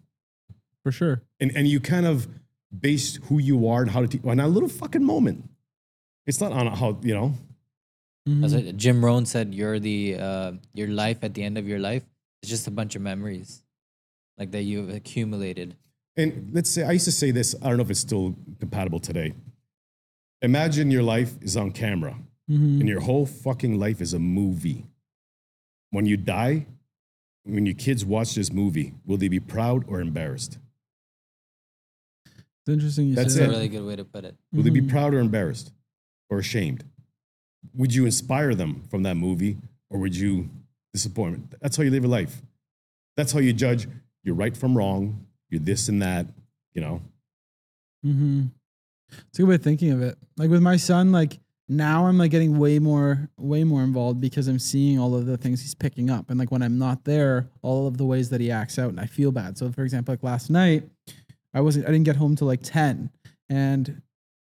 [0.84, 1.22] For sure.
[1.40, 2.28] and and you kind of
[2.88, 5.50] base who you are and how to teach on that little fucking moment.
[6.28, 7.34] It's not on how you know.
[8.28, 8.42] Mhm.
[8.42, 9.54] That's what Jim Rohn said.
[9.56, 12.04] You're the uh, your life at the end of your life
[12.44, 13.64] is just a bunch of memories,
[14.38, 15.76] like that you've accumulated.
[16.18, 17.56] And let's say I used to say this.
[17.62, 19.34] I don't know if it's still compatible today.
[20.42, 22.18] Imagine your life is on camera,
[22.50, 22.80] Mhm.
[22.80, 24.86] and your whole fucking life is a movie.
[25.92, 26.68] When you die,
[27.44, 30.58] when your kids watch this movie, will they be proud or embarrassed?
[32.26, 33.54] It's interesting you That's say That's it.
[33.54, 34.36] a really good way to put it.
[34.52, 34.90] Will they be Mhm.
[34.90, 35.72] proud or embarrassed
[36.30, 36.84] or ashamed?
[37.74, 39.58] Would you inspire them from that movie
[39.90, 40.50] or would you
[41.00, 41.60] disappoint them?
[41.62, 42.42] That's how you live your life.
[43.16, 43.88] That's how you judge
[44.24, 46.28] you're right from wrong, you're this and that,
[46.74, 47.02] you know?
[48.06, 48.46] Mm-hmm.
[49.30, 50.18] It's a good way of thinking of it.
[50.38, 54.48] Like with my son, like now I'm like getting way more, way more involved because
[54.48, 57.50] I'm seeing all of the things he's picking up, and like when I'm not there,
[57.62, 59.58] all of the ways that he acts out, and I feel bad.
[59.58, 60.84] So, for example, like last night,
[61.54, 63.12] I wasn't, I didn't get home till like ten,
[63.50, 64.02] and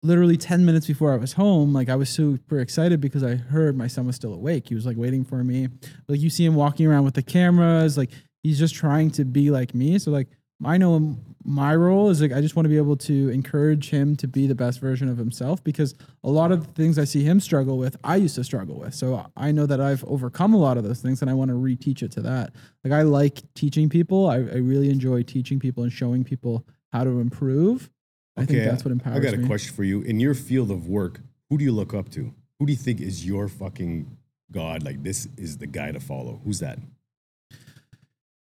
[0.02, 3.76] literally 10 minutes before I was home, like I was super excited because I heard
[3.76, 4.68] my son was still awake.
[4.68, 5.68] He was like waiting for me.
[6.06, 8.10] Like you see him walking around with the cameras, like
[8.42, 9.98] he's just trying to be like me.
[9.98, 10.28] So like
[10.64, 14.16] I know my role is like I just want to be able to encourage him
[14.16, 15.94] to be the best version of himself because
[16.24, 18.94] a lot of the things I see him struggle with, I used to struggle with.
[18.94, 21.54] So I know that I've overcome a lot of those things and I want to
[21.54, 22.52] reteach it to that.
[22.84, 24.28] Like I like teaching people.
[24.28, 27.90] I, I really enjoy teaching people and showing people how to improve.
[28.38, 29.26] I think that's what empowers me.
[29.28, 29.46] I got a me.
[29.46, 30.02] question for you.
[30.02, 31.20] In your field of work,
[31.50, 32.32] who do you look up to?
[32.58, 34.16] Who do you think is your fucking
[34.50, 34.82] God?
[34.82, 36.40] Like this is the guy to follow.
[36.44, 36.78] Who's that?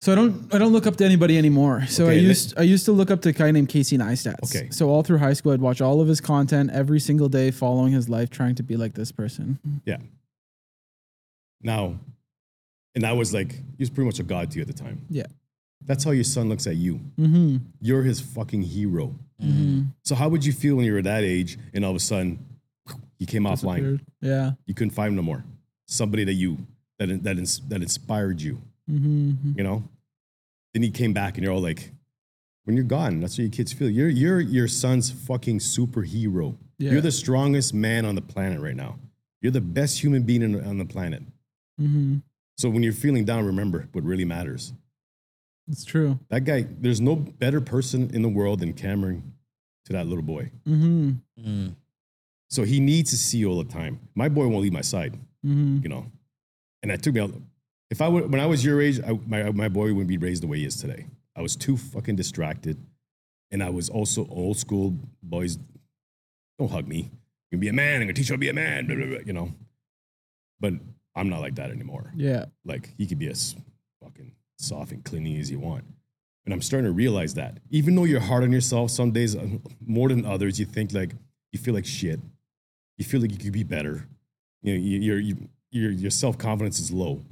[0.02, 1.86] So I don't I don't look up to anybody anymore.
[1.88, 3.96] So I Okay, let- used I used to look up to a guy named Casey
[3.96, 4.36] Neistat.
[4.44, 4.68] Okay.
[4.70, 7.92] So all through high school, I'd watch all of his content every single day, following
[7.92, 9.58] his life, trying to be like this person.
[9.86, 9.96] Yeah.
[11.62, 11.98] Now,
[12.94, 15.06] and I was like, he was pretty much a god to you at the time.
[15.08, 15.26] Yeah.
[15.86, 17.00] That's how your son looks at you.
[17.18, 17.56] Mm-hmm.
[17.80, 19.14] You're his fucking hero.
[19.44, 19.82] Mm-hmm.
[20.02, 22.44] So how would you feel when you were that age and all of a sudden
[23.18, 24.00] you came offline?
[24.20, 24.52] Yeah.
[24.66, 25.44] You couldn't find him no more.
[25.86, 26.58] Somebody that you
[26.98, 27.36] that that
[27.68, 28.60] that inspired you.
[28.90, 29.52] Mm-hmm.
[29.56, 29.82] You know.
[30.72, 31.92] Then he came back and you're all like,
[32.64, 33.88] when you're gone, that's what your kids feel.
[33.88, 36.56] You're you're your son's fucking superhero.
[36.78, 36.92] Yeah.
[36.92, 38.98] You're the strongest man on the planet right now.
[39.40, 41.22] You're the best human being in, on the planet.
[41.80, 42.16] Mm-hmm.
[42.56, 44.72] So when you're feeling down, remember what really matters.
[45.68, 46.18] It's true.
[46.28, 49.32] That guy, there's no better person in the world than Cameron
[49.86, 50.50] to that little boy.
[50.68, 51.10] Mm-hmm.
[51.40, 51.74] Mm.
[52.50, 54.00] So he needs to see you all the time.
[54.14, 55.80] My boy won't leave my side, Mm-hmm.
[55.82, 56.06] you know.
[56.82, 57.32] And that took me out.
[57.90, 60.42] If I would, when I was your age, I, my my boy wouldn't be raised
[60.42, 61.06] the way he is today.
[61.36, 62.76] I was too fucking distracted,
[63.50, 65.58] and I was also old school boys.
[66.58, 66.98] Don't hug me.
[67.50, 67.96] You can be a man.
[67.96, 68.86] I'm gonna teach you how to be a man.
[68.86, 69.52] Blah, blah, blah, you know.
[70.60, 70.74] But
[71.14, 72.12] I'm not like that anymore.
[72.16, 72.46] Yeah.
[72.64, 73.34] Like he could be a
[74.02, 74.32] fucking
[74.64, 75.84] soft and clingy as you want.
[76.44, 77.58] And I'm starting to realize that.
[77.70, 79.46] Even though you're hard on yourself some days uh,
[79.84, 81.12] more than others, you think like
[81.52, 82.20] you feel like shit.
[82.98, 84.06] You feel like you could be better.
[84.62, 85.36] You know, you, your you,
[85.70, 87.22] your your self confidence is low.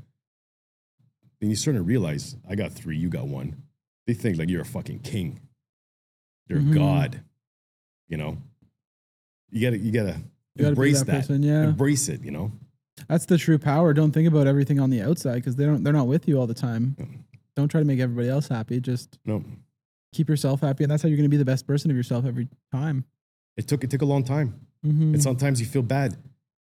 [1.40, 3.56] Then you're starting to realize I got three, you got one.
[4.06, 5.40] They think like you're a fucking king.
[6.48, 6.74] You're Mhm.
[6.74, 7.20] god.
[8.08, 8.38] You know.
[9.50, 10.16] You gotta you gotta
[10.54, 11.20] You gotta embrace that that.
[11.20, 11.64] person, yeah.
[11.64, 12.22] Embrace it.
[12.24, 12.52] You know.
[13.08, 13.92] That's the true power.
[13.94, 16.46] Don't think about everything on the outside because they don't they're not with you all
[16.46, 16.96] the time.
[17.00, 17.18] Mm.
[17.56, 18.80] Don't try to make everybody else happy.
[18.80, 19.42] Just No,
[20.12, 22.48] keep yourself happy, and that's how you're gonna be the best person of yourself every
[22.70, 23.04] time.
[23.56, 24.60] it took it took a long time.
[24.84, 25.14] Mm-hmm.
[25.14, 26.16] And sometimes you feel bad.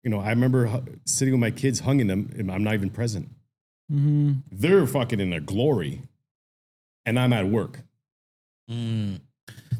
[0.03, 3.29] you know, I remember sitting with my kids, hugging them, and I'm not even present.
[3.91, 6.03] hmm They're fucking in their glory,
[7.07, 7.81] and I'm at work.
[8.71, 9.21] Mm.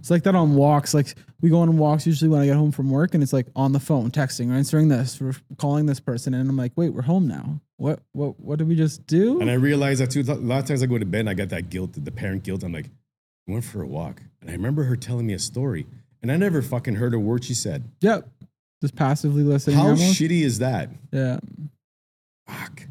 [0.01, 0.95] It's like that on walks.
[0.95, 3.47] Like we go on walks usually when I get home from work, and it's like
[3.55, 6.91] on the phone, texting, or answering this, or calling this person, and I'm like, wait,
[6.91, 7.61] we're home now.
[7.77, 9.41] What what what did we just do?
[9.41, 10.21] And I realized that too.
[10.21, 12.43] A lot of times I go to bed, and I got that guilt, the parent
[12.43, 12.63] guilt.
[12.63, 15.87] I'm like, I went for a walk, and I remember her telling me a story,
[16.23, 17.85] and I never fucking heard a word she said.
[18.01, 18.29] Yep.
[18.81, 19.77] Just passively listening.
[19.77, 20.19] How almost.
[20.19, 20.89] shitty is that?
[21.13, 21.39] yeah.
[22.49, 22.87] Fuck.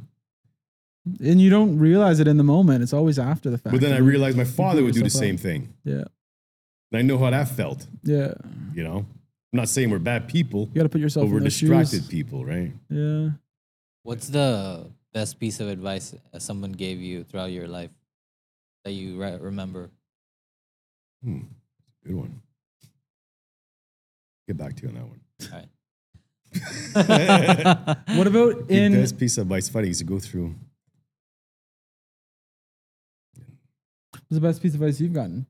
[1.21, 2.83] And you don't realize it in the moment.
[2.83, 3.71] It's always after the fact.
[3.71, 5.41] But then I realized my father would do the same up.
[5.41, 5.73] thing.
[5.83, 6.03] Yeah.
[6.91, 7.85] And I know how that felt.
[8.03, 8.33] Yeah.
[8.73, 11.39] You know, I'm not saying we're bad people, You got to put yourself but we're
[11.39, 12.07] distracted shoes.
[12.07, 12.71] people, right?
[12.89, 13.29] Yeah.
[14.03, 17.91] What's the best piece of advice someone gave you throughout your life
[18.85, 19.89] that you re- remember?
[21.23, 21.41] Hmm.
[22.05, 22.41] Good one.
[24.47, 25.19] Get back to you on that one.
[25.51, 25.69] All right.
[28.17, 30.55] What about The in best piece of advice, funny, is to go through.
[34.11, 35.45] what's the best piece of advice you've gotten?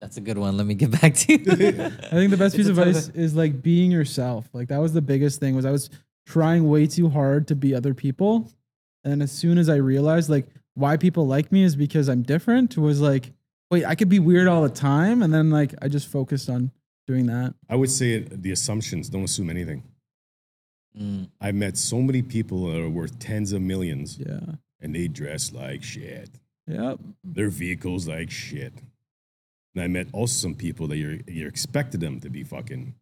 [0.00, 0.56] That's a good one.
[0.56, 1.38] Let me get back to you.
[1.50, 4.48] I think the best piece of advice is like being yourself.
[4.52, 5.90] Like that was the biggest thing was I was
[6.26, 8.48] trying way too hard to be other people.
[9.04, 12.76] And as soon as I realized like why people like me is because I'm different
[12.76, 13.32] was like,
[13.70, 15.22] wait, I could be weird all the time.
[15.22, 16.70] And then like I just focused on
[17.08, 17.54] doing that.
[17.68, 19.08] I would say the assumptions.
[19.08, 19.82] Don't assume anything.
[20.96, 21.28] Mm.
[21.40, 24.40] I've met so many people that are worth tens of millions, Yeah.
[24.80, 26.30] and they dress like shit.
[26.66, 26.98] Yep.
[27.24, 28.72] Their vehicles like shit.
[29.78, 32.94] And I met also some people that you're you expected them to be fucking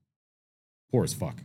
[0.92, 1.36] poor as fuck.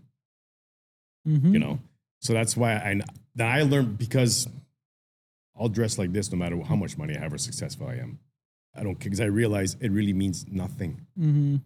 [1.28, 1.54] Mm-hmm.
[1.54, 1.78] you know
[2.20, 3.00] so that's why i
[3.36, 4.48] that i learned because
[5.56, 8.18] i'll dress like this no matter how much money i have or successful i am
[8.76, 11.58] i don't because i realize it really means nothing Mm-hmm.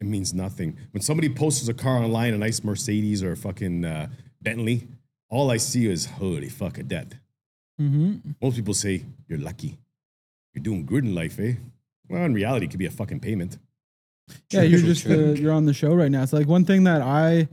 [0.00, 3.84] it means nothing when somebody posts a car online a nice mercedes or a fucking
[3.84, 4.06] uh,
[4.40, 4.88] bentley
[5.28, 7.08] all i see is holy fuck at that
[7.78, 8.30] Mm-hmm.
[8.40, 9.76] most people say you're lucky
[10.54, 11.56] you're doing good in life eh
[12.08, 13.58] well in reality it could be a fucking payment
[14.50, 15.30] Yeah, True, you're true, just true.
[15.30, 16.22] uh, you're on the show right now.
[16.22, 17.48] It's like one thing that I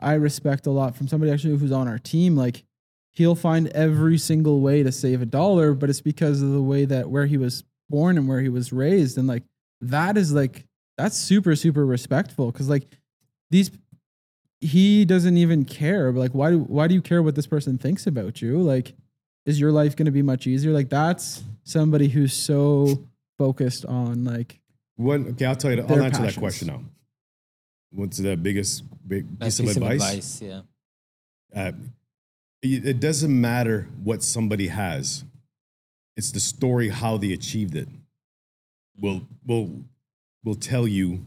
[0.00, 2.36] I respect a lot from somebody actually who's on our team.
[2.36, 2.64] Like
[3.12, 6.84] he'll find every single way to save a dollar, but it's because of the way
[6.86, 9.42] that where he was born and where he was raised, and like
[9.82, 10.64] that is like
[10.96, 12.86] that's super super respectful because like
[13.50, 13.70] these
[14.60, 16.10] he doesn't even care.
[16.12, 18.58] But like why do why do you care what this person thinks about you?
[18.60, 18.94] Like
[19.46, 20.72] is your life going to be much easier?
[20.72, 23.06] Like that's somebody who's so
[23.38, 24.60] focused on like
[24.96, 25.80] One, okay, I'll tell you.
[25.80, 26.82] I'll Their answer that question now.
[27.92, 30.42] What's the biggest big Best piece of advice?
[30.42, 30.62] yeah.
[31.54, 31.72] Uh,
[32.62, 35.24] it it doesn't matter what somebody has.
[36.16, 37.88] It's the story how they achieved it.
[39.00, 39.84] Will will
[40.44, 41.26] will tell you.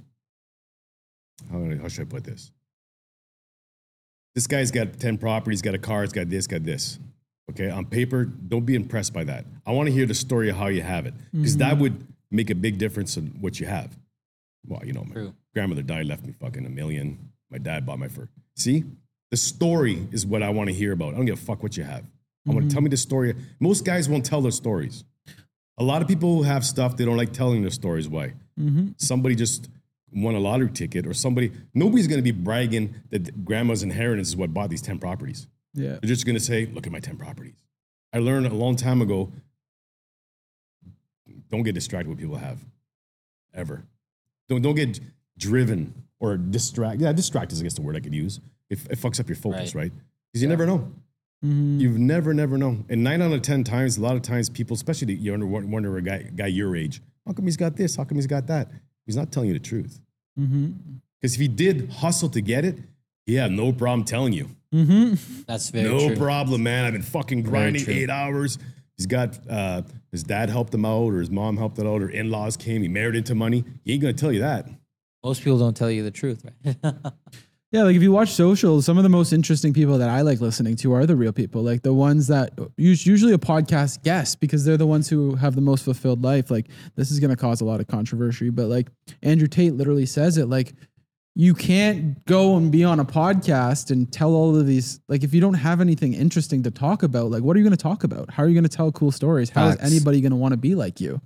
[1.52, 2.52] How, how should I put this?
[4.34, 7.00] This guy's got ten properties, got a car, he's got this, got this.
[7.50, 9.46] Okay, on paper, don't be impressed by that.
[9.66, 12.50] I want to hear the story of how you have it, because that would make
[12.50, 13.98] a big difference in what you have.
[14.68, 15.34] Well, you know, my True.
[15.54, 17.32] grandmother died, left me fucking a million.
[17.50, 18.32] My dad bought my first.
[18.58, 18.84] See,
[19.32, 21.14] the story is what I want to hear about.
[21.14, 22.04] I don't give a fuck what you have.
[22.50, 23.34] I want to tell me the story.
[23.60, 25.04] Most guys won't tell their stories.
[25.78, 28.10] A lot of people who have stuff they don't like telling their stories.
[28.10, 28.34] Why?
[28.60, 28.90] Mm-hmm.
[28.98, 29.70] Somebody just
[30.14, 31.52] won a lottery ticket, or somebody.
[31.74, 35.48] Nobody's going to be bragging that grandma's inheritance is what bought these ten properties.
[35.78, 35.98] Yeah.
[36.02, 37.56] They're just going to say, "Look at my ten properties."
[38.14, 39.32] I learned a long time ago.
[41.50, 42.60] Don't get distracted with people have,
[43.54, 43.84] ever.
[44.50, 45.00] Don't don't get
[45.38, 47.00] driven or distract.
[47.00, 48.40] Yeah, distract is I guess the word I could use.
[48.70, 49.84] It, it fucks up your focus, Right.
[49.84, 49.92] right?
[50.32, 50.92] Because you never know.
[51.46, 51.80] Mhm.
[51.80, 52.84] You've never, never know.
[52.90, 55.96] And nine out of ten times, a lot of times, people, especially the younger, wonder
[55.98, 57.96] a guy, guy your age, how come he's got this?
[57.96, 58.72] How come he's got that?
[59.06, 60.02] He's not telling you the truth.
[60.40, 60.74] Mhm.
[61.22, 62.78] Because if he did hustle to get it,
[63.26, 64.50] yeah, no problem telling you.
[64.74, 65.46] Mhm.
[65.46, 66.16] That's very no true.
[66.18, 66.86] problem, man.
[66.86, 68.58] I've been fucking grinding eight hours.
[68.98, 72.10] He's got uh, his dad helped him out, or his mom helped him out, or
[72.10, 72.82] in laws came.
[72.82, 73.64] He married into money.
[73.86, 74.68] He ain't gonna tell you that.
[75.24, 76.76] Most people don't tell you the truth, right?
[77.74, 80.40] Yeah, like if you watch socials, some of the most interesting people that I like
[80.40, 84.64] listening to are the real people, like the ones that usually a podcast guest because
[84.64, 86.50] they're the ones who have the most fulfilled life.
[86.50, 88.88] Like this is going to cause a lot of controversy, but like
[89.22, 90.76] Andrew Tate literally says it like
[91.40, 95.36] you can't go and be on a podcast and tell all of these like if
[95.36, 98.04] you don't have anything interesting to talk about, like what are you going to talk
[98.04, 98.32] about?
[98.32, 99.52] How are you going to tell cool stories?
[99.52, 99.84] How Facts.
[99.84, 101.22] is anybody going to want to be like you?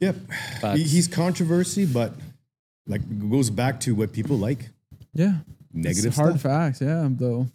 [0.00, 0.16] Yep.
[0.60, 0.80] Facts.
[0.80, 2.12] He's controversy, but
[2.86, 3.00] like
[3.30, 4.68] goes back to what people like.
[5.14, 5.36] Yeah.
[5.72, 6.42] Negative It's hard stuff.
[6.42, 7.08] facts, yeah.
[7.10, 7.46] Though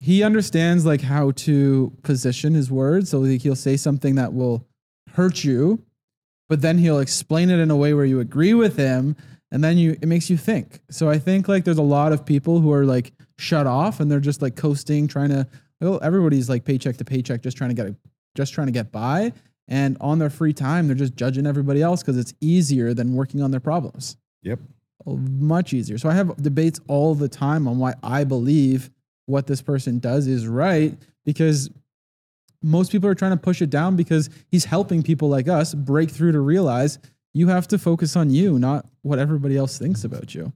[0.00, 4.66] he understands like how to position his words, so like he'll say something that will
[5.12, 5.82] hurt you,
[6.48, 9.16] but then he'll explain it in a way where you agree with him,
[9.50, 10.80] and then you it makes you think.
[10.90, 14.10] So I think like there's a lot of people who are like shut off and
[14.10, 15.46] they're just like coasting, trying to.
[15.80, 17.96] Well, everybody's like paycheck to paycheck, just trying to get a,
[18.34, 19.32] just trying to get by.
[19.68, 23.42] And on their free time, they're just judging everybody else because it's easier than working
[23.42, 24.60] on their problems Yep.
[25.06, 25.98] much easier.
[25.98, 28.90] So I have debates all the time on why I believe
[29.26, 31.68] what this person does is right because
[32.62, 36.10] most people are trying to push it down because he's helping people like us break
[36.10, 36.98] through to realize
[37.36, 40.54] you have to focus on you, not what everybody else thinks about you.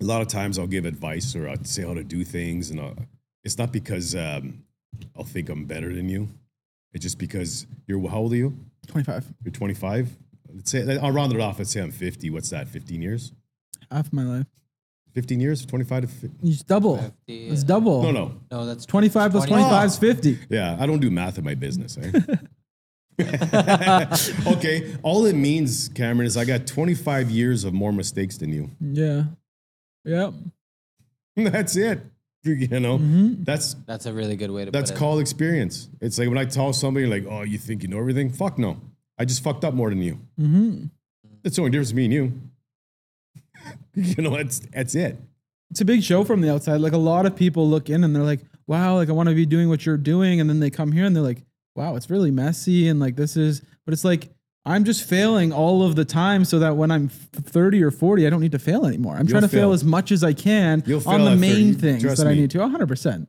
[0.00, 2.80] A lot of times I'll give advice or I'll say how to do things, and
[2.80, 2.96] I'll,
[3.42, 4.62] it's not because um,
[5.16, 6.28] I'll think I'm better than you.
[6.92, 8.56] It's just because you're how old are you?
[8.86, 10.10] 25, You're 25.
[10.54, 11.58] Let's say I'll round it off.
[11.58, 12.30] Let's say I'm 50.
[12.30, 12.68] What's that?
[12.68, 13.32] 15 years?
[13.90, 14.46] half my life.
[15.14, 15.66] 15 years?
[15.66, 16.48] 25 to 50?
[16.48, 16.98] It's double.
[16.98, 18.02] 50, It's uh, double.
[18.02, 18.40] No, no.
[18.50, 19.62] No, that's 25 plus 20.
[19.62, 20.38] 25 is 50.
[20.50, 21.98] Yeah, I don't do math in my business.
[21.98, 22.12] Eh?
[24.46, 28.70] okay, all it means, Cameron, is I got 25 years of more mistakes than you.
[28.80, 29.24] Yeah.
[30.04, 30.34] Yep.
[31.36, 32.00] That's it.
[32.44, 33.44] You know, Mm-hmm.
[33.44, 34.98] that's That's a really good way to that's put it.
[34.98, 35.88] called experience.
[36.02, 38.76] It's like when I tell somebody like, "Oh, you think you know everything?" Fuck no.
[39.18, 40.18] I just fucked up more than you.
[40.38, 40.84] Mm-hmm.
[41.42, 42.50] That's the only difference between me and
[43.94, 44.12] you.
[44.16, 45.16] you know, that's that's it.
[45.70, 46.82] it's a big show from the outside.
[46.82, 49.34] Like a lot of people look in and they're like, wow, like I want to
[49.34, 50.38] be doing what you're doing.
[50.38, 51.42] And then they come here and they're like,
[51.74, 52.88] wow, it's really messy.
[52.88, 54.30] And like this is, but it's like,
[54.66, 58.30] I'm just failing all of the time so that when I'm 30 or 40, I
[58.30, 59.12] don't need to fail anymore.
[59.14, 59.68] I'm You'll trying to fail.
[59.68, 59.72] fail.
[59.72, 61.80] as much as I can You'll on the main 30.
[61.80, 62.58] things Trust that I need to.
[62.58, 63.26] 100%.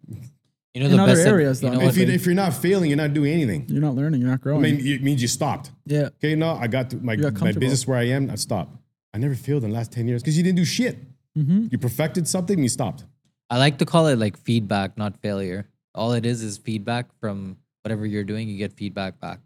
[0.74, 1.76] You know in the other best ad- areas, you though.
[1.78, 3.66] know If If, you, if you're not failing, you're not doing anything.
[3.70, 4.60] You're not learning, you're not growing.
[4.66, 5.72] I mean, it means you stopped.
[5.86, 6.10] yeah.
[6.24, 8.30] Okay, no, I got to my, got my business where I am.
[8.30, 8.76] I stopped.
[9.14, 10.98] I never failed in the last 10 years because you didn't do shit.
[11.38, 11.68] Mm-hmm.
[11.72, 13.06] You perfected something and you stopped.
[13.50, 15.68] I like to call it like feedback, not failure.
[15.93, 18.49] All it is is feedback from whatever you're doing.
[18.49, 19.39] You get feedback back.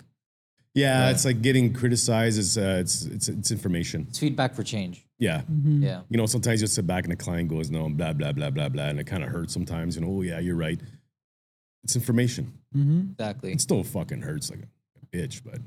[0.73, 1.11] Yeah, Right.
[1.11, 2.39] it's like getting criticized.
[2.39, 4.05] Is uh, it's it's it's information.
[4.09, 5.05] It's feedback for change.
[5.19, 5.83] Yeah, Mm-hmm.
[5.83, 6.01] Yeah.
[6.09, 8.69] you know, sometimes you sit back and the client goes, "No, blah blah blah blah
[8.69, 9.95] blah," and it kind of hurts sometimes.
[9.95, 10.79] You know, oh yeah, you're right.
[11.83, 12.53] It's information.
[12.75, 13.11] Mm-hmm.
[13.11, 13.51] Exactly.
[13.51, 15.59] It still fucking hurts like a bitch, but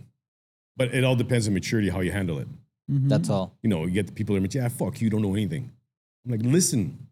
[0.79, 2.49] but it all depends on maturity how you handle it.
[2.91, 3.09] Mm-hmm.
[3.09, 3.59] That's all.
[3.63, 5.71] You know, you get the people that are, yeah, fuck you, don't know anything.
[6.25, 7.09] I'm like, listen.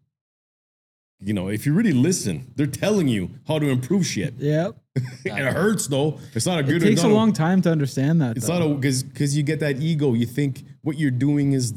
[1.23, 4.33] You know, if you really listen, they're telling you how to improve shit.
[4.37, 4.71] Yeah.
[5.25, 6.19] it hurts though.
[6.33, 6.81] It's not a good.
[6.81, 8.37] It takes a not long time to understand that.
[8.37, 8.59] It's though.
[8.59, 10.13] not a because because you get that ego.
[10.13, 11.73] You think what you're doing is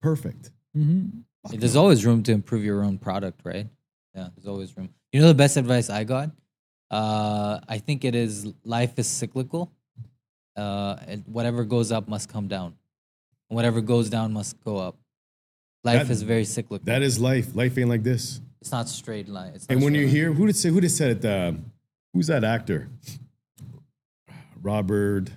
[0.00, 0.50] perfect.
[0.76, 1.24] Mhm.
[1.50, 3.66] There's always room to improve your own product, right?
[4.14, 4.90] Yeah, there's always room.
[5.12, 6.30] You know the best advice I got?
[6.90, 9.72] Uh, I think it is life is cyclical.
[10.56, 12.74] Uh, and whatever goes up must come down.
[13.48, 14.96] And whatever goes down must go up.
[15.82, 16.84] Life That- is very cyclical.
[16.84, 17.54] That is life.
[17.54, 18.40] Life ain't like this.
[18.60, 19.52] it's not straight line.
[19.54, 21.24] It's not And when you hear who did say who did said it?
[21.24, 21.52] Uh,
[22.12, 22.88] who's that actor?
[24.62, 25.30] Robert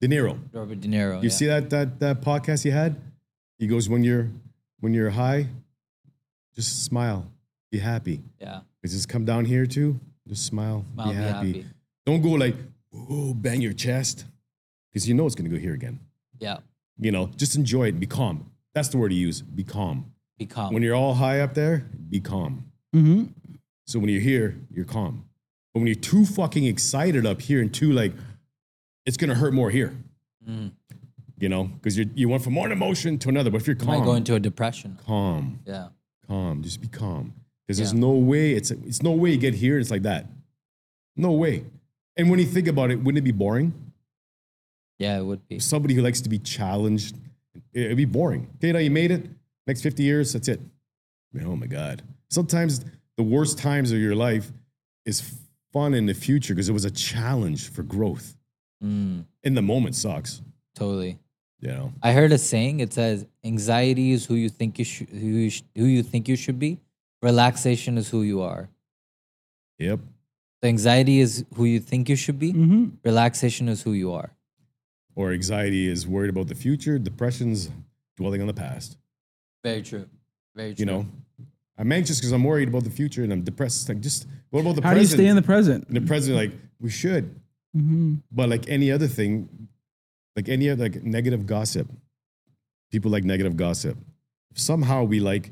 [0.00, 0.38] De Niro.
[0.52, 1.34] Robert De Niro, You yeah.
[1.34, 2.96] see that that that podcast he had?
[3.58, 4.28] He goes when you're
[4.80, 5.46] when you're high,
[6.54, 7.26] just smile,
[7.70, 8.20] be happy.
[8.40, 9.98] yeah, It's just come down here too,
[10.28, 11.66] just smile, Smile, be, happy.
[12.04, 12.56] Don't go like,
[12.92, 14.26] oh, bang your chest,
[14.92, 16.00] because you know it's gonna go here again.
[16.38, 16.58] Yeah,
[16.98, 17.98] You know, just enjoy it.
[17.98, 18.50] Be calm.
[18.74, 19.40] That's the word to use.
[19.42, 20.10] Be calm.
[20.38, 20.74] be calm.
[20.74, 22.64] When you're all high up there, be calm.
[22.94, 23.28] Mhm.
[23.86, 25.24] So when you're here, you're calm.
[25.72, 28.12] But when you're too fucking excited up here and too like,
[29.06, 29.96] it's gonna hurt more here.
[30.48, 30.72] Mm.
[31.38, 33.50] You know, because you you went from one emotion to another.
[33.50, 34.98] But if you're You might calm, go into a depression.
[35.06, 35.88] calm, Yeah,
[36.26, 37.32] calm, just be calm.
[37.66, 39.78] Because there's no way it's it's no way you get here.
[39.78, 40.26] It's like that.
[41.16, 41.64] No way.
[42.16, 43.72] And when you think about it, wouldn't it be boring?
[44.98, 45.58] yeah, it would be.
[45.58, 47.22] Somebody who likes to be challenged, it-
[47.72, 48.48] it'd be boring.
[48.56, 49.26] Okay, now you made it.
[49.66, 50.60] Next 50 years, that's it.
[51.44, 52.02] Oh my God.
[52.30, 52.84] Sometimes
[53.16, 54.52] the worst times of your life
[55.06, 55.22] is
[55.72, 58.36] fun in the future because it was a challenge for growth.
[58.82, 60.42] Mm, In the moment sucks.
[60.74, 61.18] totally.
[61.60, 61.92] You know.
[62.02, 62.80] I heard a saying.
[62.80, 66.28] It says, "Anxiety is who you think you should, who you, sh- who you think
[66.28, 66.78] you should be.
[67.22, 68.68] Relaxation is who you are.
[69.78, 70.00] Yep.
[70.62, 72.52] So anxiety is who you think you should be.
[72.52, 72.92] Mhm.
[73.02, 74.34] Relaxation is who you are.
[75.16, 76.98] Or anxiety is worried about the future.
[76.98, 77.70] Depression's
[78.16, 78.96] dwelling on the past.
[79.62, 80.06] Very true.
[80.54, 80.80] Very true.
[80.82, 81.06] You know.
[81.76, 83.82] I'm anxious because I'm worried about the future and I'm depressed.
[83.82, 85.20] It's like just what about the How do you present?
[85.20, 85.88] stay in the present?
[85.88, 87.34] And the present, like, we should.
[87.76, 88.22] Mhm.
[88.30, 89.68] But like any other thing,
[90.36, 91.88] like any other like negative gossip,
[92.92, 93.96] people like negative gossip.
[94.54, 95.50] Somehow we like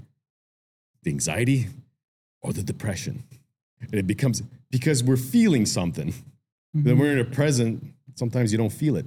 [1.03, 1.67] the anxiety
[2.41, 3.25] or the depression.
[3.81, 6.15] And it becomes because we're feeling something.
[6.75, 7.85] Then we're in the present.
[8.15, 9.07] Sometimes you don't feel it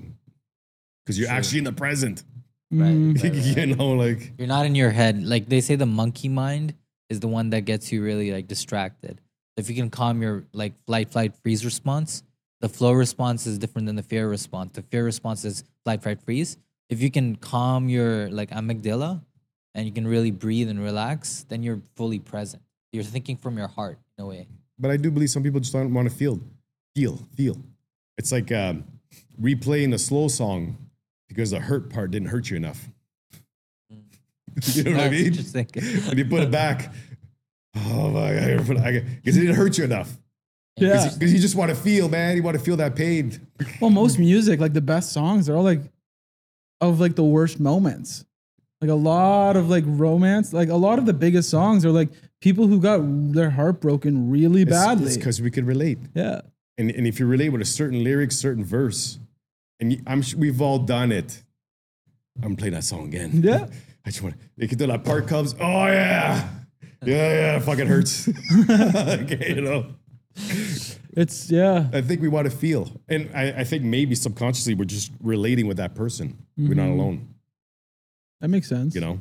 [1.05, 1.37] because you're Sure.
[1.37, 2.23] actually in the present.
[2.71, 3.15] Right, Mhm.
[3.23, 5.23] right, right, you know, like You're not in your head.
[5.23, 6.73] Like they say, the monkey mind
[7.09, 9.21] is the one that gets you really like distracted.
[9.55, 12.23] If you can calm your like flight, flight, freeze response,
[12.61, 14.73] the flow response is different than the fear response.
[14.73, 16.57] The fear response is flight, flight, freeze.
[16.89, 19.21] If you can calm your like amygdala
[19.75, 22.63] and you can really breathe and relax, then you're fully present.
[22.91, 24.47] You're thinking from your heart in a way.
[24.79, 26.39] But I do believe some people just don't want to feel,
[26.95, 27.57] feel, feel.
[28.17, 28.83] It's like um,
[29.39, 30.77] replaying a slow song
[31.27, 32.87] because the hurt part didn't hurt you enough.
[33.91, 34.03] Mm.
[34.75, 35.25] you know what I That's mean?
[35.27, 35.67] interesting.
[36.07, 36.93] When you put it back,
[37.75, 40.17] oh my god, because it didn't hurt you enough.
[40.77, 41.09] Yeah.
[41.13, 42.35] Because you just want to feel, man.
[42.35, 43.47] You want to feel that pain.
[43.79, 45.81] Well, most music, like the best songs, they're all like
[46.81, 48.25] of like the worst moments.
[48.81, 52.09] Like a lot of like romance, like a lot of the biggest songs are like
[52.41, 52.99] people who got
[53.33, 55.15] their heart broken really badly.
[55.15, 55.97] because we could relate.
[56.13, 56.41] yeah.
[56.77, 59.17] And, and if you relate with a certain lyric, certain verse,
[59.79, 61.41] and I'm sure we've all done it.
[62.43, 63.31] I'm playing that song again.
[63.43, 63.67] Yeah.
[64.05, 65.55] I just want to, do that part comes.
[65.59, 66.47] Oh yeah,
[67.03, 67.55] yeah, yeah.
[67.57, 68.27] It fucking hurts.
[68.69, 69.87] okay, you know.
[71.17, 71.87] It's yeah.
[71.93, 75.65] I think we want to feel, and I, I think maybe subconsciously we're just relating
[75.65, 76.37] with that person.
[76.57, 76.93] We're not Mhm.
[76.99, 77.27] alone,
[78.41, 78.93] That makes sense.
[78.93, 79.19] you know.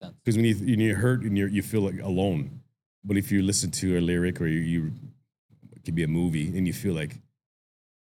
[0.00, 2.60] Because when you when you hurt and you you feel like alone,
[3.04, 4.92] but if you listen to a lyric or you, you
[5.76, 7.18] it could be a movie and you feel like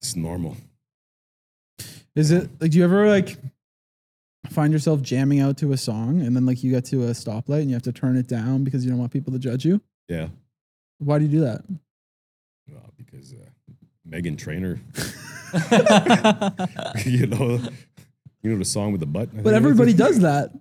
[0.01, 0.57] it's normal.
[2.15, 3.37] Is it like do you ever like
[4.49, 7.61] find yourself jamming out to a song and then like you get to a stoplight
[7.61, 9.81] and you have to turn it down because you don't want people to judge you?
[10.09, 10.27] Yeah,
[10.97, 11.61] Why do you do that?
[12.69, 13.45] well, because uh,
[14.09, 14.79] Meghan Trainor,
[17.05, 17.59] you know,
[18.41, 19.29] you know the song with the butt.
[19.37, 20.51] I But everybody does that.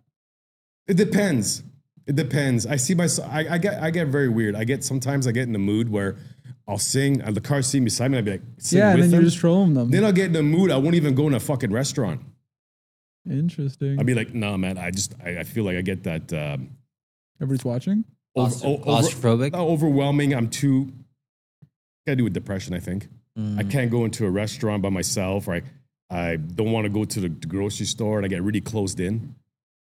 [0.86, 1.62] It depends.
[2.06, 2.66] It depends.
[2.66, 3.08] I see my.
[3.24, 3.82] I, I get.
[3.82, 4.54] I get very weird.
[4.54, 5.26] I get sometimes.
[5.26, 6.16] I get in the mood where
[6.70, 8.18] I'll sing and the car seeing beside me.
[8.18, 9.20] I'll be like, sing yeah, and with then them.
[9.20, 9.90] you're just trolling them.
[9.90, 10.70] then I'll get in the mood.
[10.70, 12.20] I won't even go in a fucking restaurant.
[13.28, 13.98] Interesting.
[13.98, 14.78] I'd be like, nah, man.
[14.78, 15.14] I just.
[15.24, 16.32] I, I feel like I get that.
[16.32, 16.70] Um,
[17.40, 18.04] Everybody's watching.
[18.34, 19.54] over, Claustro- o- over- claustrophobic?
[19.54, 20.34] uh, overwhelming.
[20.34, 20.86] I'm too.
[22.06, 22.74] Got to do with depression.
[22.74, 23.08] I think.
[23.56, 25.62] I can't go into a restaurant by myself, or I,
[26.10, 29.34] I don't want to go to the grocery store, and I get really closed in.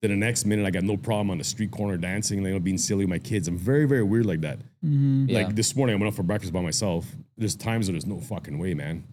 [0.01, 2.59] Then the next minute, I got no problem on the street corner dancing, you know,
[2.59, 3.47] being silly with my kids.
[3.47, 4.59] I'm very, very weird like that.
[4.83, 5.39] Yeah.
[5.43, 7.07] Like this morning, I went out for breakfast by myself.
[7.35, 9.03] There's times where there's no fucking way, man.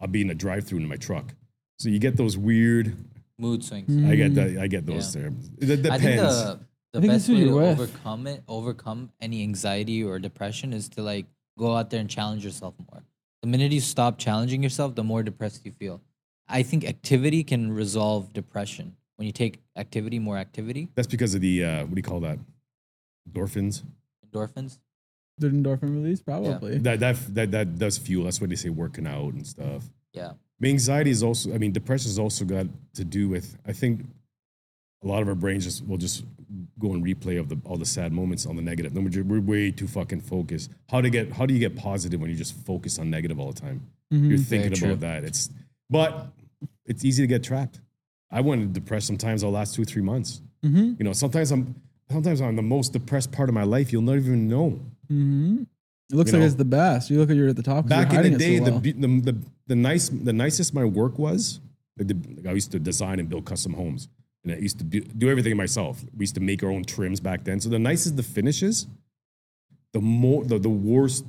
[0.00, 1.32] I'll be in a drive-through in my truck.
[1.78, 2.96] So you get those weird.
[3.38, 4.04] Mood swings.
[4.04, 4.58] I get that.
[4.58, 5.22] I get those Yeah.
[5.22, 5.32] there.
[5.60, 5.88] It depends.
[5.90, 6.60] I think the,
[6.92, 11.02] the I best way to you're overcome it, overcome any anxiety or depression is to
[11.02, 11.26] like
[11.56, 13.04] go out there and challenge yourself more.
[13.42, 16.00] The minute you stop challenging yourself, the more depressed you feel.
[16.48, 18.96] I think activity can resolve depression.
[19.16, 22.20] When you take activity, more activity, That's because of the uh, what do you call
[22.20, 22.38] that?
[23.30, 23.82] Endorphins.
[24.26, 24.78] endorphins.
[25.38, 26.78] The endorphin release, probably.
[26.78, 28.24] That that that that does fuel.
[28.24, 29.84] That's why they say working out and stuff.
[30.12, 30.32] Yeah.
[30.60, 34.06] But anxiety is also, I mean, depression has also got to do with, I think
[35.02, 36.24] a lot of our brains just will just
[36.78, 38.94] go and replay of the all the sad moments on the negative.
[38.94, 40.70] Then we're, we're way too fucking focused.
[40.88, 43.50] How to get, how do you get positive when you just focus on negative all
[43.52, 43.88] the time?
[44.10, 45.24] You're thinking Very about that.
[45.24, 45.48] It's,
[45.88, 46.28] but
[46.84, 47.80] it's easy to get trapped.
[48.32, 50.40] I went depressed sometimes the last two, three months.
[50.64, 50.94] Mm-hmm.
[50.98, 51.74] You know, sometimes I'm,
[52.10, 53.92] sometimes I'm the most depressed part of my life.
[53.92, 54.80] You'll not even know.
[55.10, 55.62] Mm-hmm.
[56.10, 57.10] It looks You like know, it's the best.
[57.10, 57.86] You look like you're at the top.
[57.88, 58.80] back in the day, so the, well.
[58.80, 61.60] be- the, the the nice the nicest my work was.
[61.98, 64.08] Like the, like I used to design and build custom homes,
[64.44, 66.02] and I used to do, do everything myself.
[66.16, 67.60] We used to make our own trims back then.
[67.60, 68.86] So the nicest the finishes,
[69.92, 71.24] the more the, the worst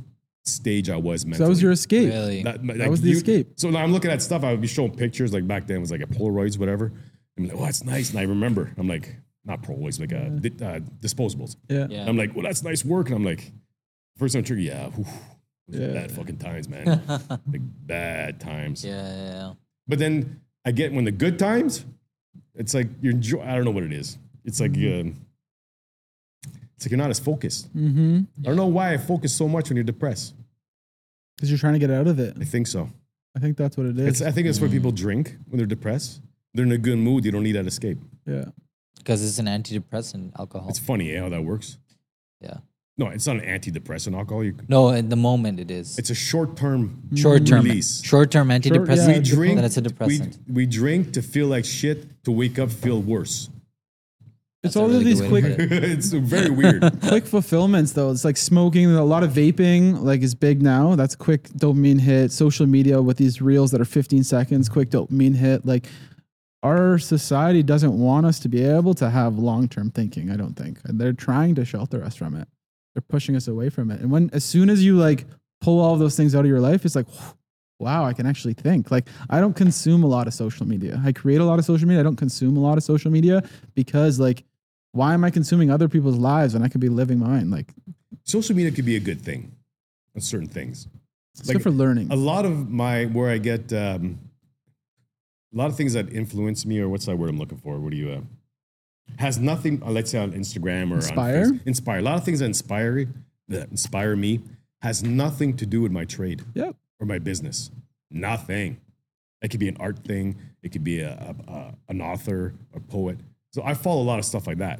[0.46, 1.46] stage I was so mentally.
[1.46, 2.10] that was your escape.
[2.10, 2.44] Really?
[2.44, 3.54] That, That was the escape.
[3.56, 4.44] So now I'm looking at stuff.
[4.44, 6.92] I would be showing pictures like back then it was like a Polaroids, whatever.
[7.38, 8.12] I'm like, oh, that's nice.
[8.12, 9.16] And I remember, I'm like,
[9.46, 11.56] not Polaroids, like uh, di- uh, disposables.
[11.70, 11.88] Yeah.
[11.90, 12.06] Yeah.
[12.08, 13.08] I'm like, well, that's nice work.
[13.08, 13.52] And I'm like,
[14.18, 15.06] first time trigger, yeah, whew,
[15.68, 15.94] Yeah.
[15.94, 16.86] bad fucking times, man.
[17.08, 18.86] like bad times.
[18.86, 19.54] Yeah, yeah, yeah.
[19.88, 21.86] But then I get when the good times,
[22.56, 23.42] it's like you're enjoy.
[23.42, 24.18] I don't know what it is.
[24.46, 25.16] It's like um,
[26.84, 27.74] it's like you're not as focused.
[27.76, 28.22] Mm-hmm.
[28.42, 30.36] I don't know why I focus so much when you're depressed.
[31.38, 32.36] Because you're trying to get out of it.
[32.40, 32.90] I think so.
[33.38, 34.22] I think that's what it It's.
[34.22, 36.22] I think it's where people drink when they're depressed.
[36.54, 37.24] They're in a good mood.
[37.24, 38.00] You don't need that escape.
[38.26, 38.46] yeah.
[38.98, 40.70] Because it's an antidepressant, alcohol.
[40.70, 41.78] It's funny eh, how that works.
[42.40, 42.58] yeah.
[42.98, 44.44] No, it's not an antidepressant alcohol.
[44.44, 45.98] You, No, at the moment it is.
[45.98, 47.64] it's a short term short term.
[47.64, 48.04] release.
[48.04, 48.98] Short term antidepressant.
[49.08, 49.56] yeah, we drink.
[49.56, 52.24] then it's a we, we drink to feel like shit.
[52.26, 53.50] To wake up, feel worse.
[54.64, 55.84] It's That's a all of these good way to quick it.
[55.84, 56.82] it's very weird.
[57.08, 58.12] quick fulfillments though.
[58.12, 58.90] It's like smoking.
[58.96, 60.96] A lot of vaping like is big now.
[60.96, 62.32] That's quick dopamine hit.
[62.32, 65.66] Social media with these reels that are 15 seconds, quick dopamine hit.
[65.66, 65.88] Like
[66.64, 70.32] our society doesn't want us to be able to have long term thinking.
[70.32, 72.48] I don't think And they're trying to shelter us from it.
[72.96, 74.00] They're pushing us away from it.
[74.00, 75.26] And when as soon as you like
[75.60, 77.08] pull all of those things out of your life, it's like.
[77.80, 78.92] Wow, I can actually think.
[78.92, 81.02] Like, I don't consume a lot of social media.
[81.04, 82.00] I create a lot of social media.
[82.00, 83.44] I don't consume a lot of social media
[83.74, 84.46] because, like,
[84.94, 87.52] why am I consuming other people's lives when I could be living mine?
[87.52, 87.68] Like,
[88.24, 89.52] Social media could be a good thing
[90.16, 90.88] on certain things.
[91.36, 92.10] It's Like, good for learning.
[92.12, 94.18] a lot of my where I get um,
[95.54, 97.78] a lot of things that influence me, or what's that word I'm looking for?
[97.80, 98.22] What do you uh,
[99.18, 99.82] has nothing?
[99.84, 101.46] uh, let's say on Instagram or Inspire?
[101.46, 102.00] on inspire.
[102.00, 103.08] A lot of things that inspire
[103.50, 104.40] that inspire me
[104.82, 106.76] has nothing to do with my trade Yep.
[107.00, 107.72] or my business.
[108.12, 108.78] Nothing.
[109.42, 110.38] It could be an art thing.
[110.62, 111.12] It could be a,
[111.48, 113.18] a, a an author, a poet.
[113.54, 114.80] So I follow a lot of stuff like that.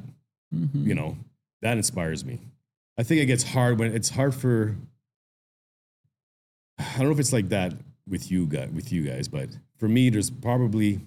[0.54, 0.88] Mm-hmm.
[0.88, 1.18] You know,
[1.62, 2.40] that inspires me.
[2.98, 4.76] I think it gets hard when it's hard for.
[6.80, 7.74] I don't know if it's like that
[8.08, 11.00] with you guys, with you guys, but for me, there's probably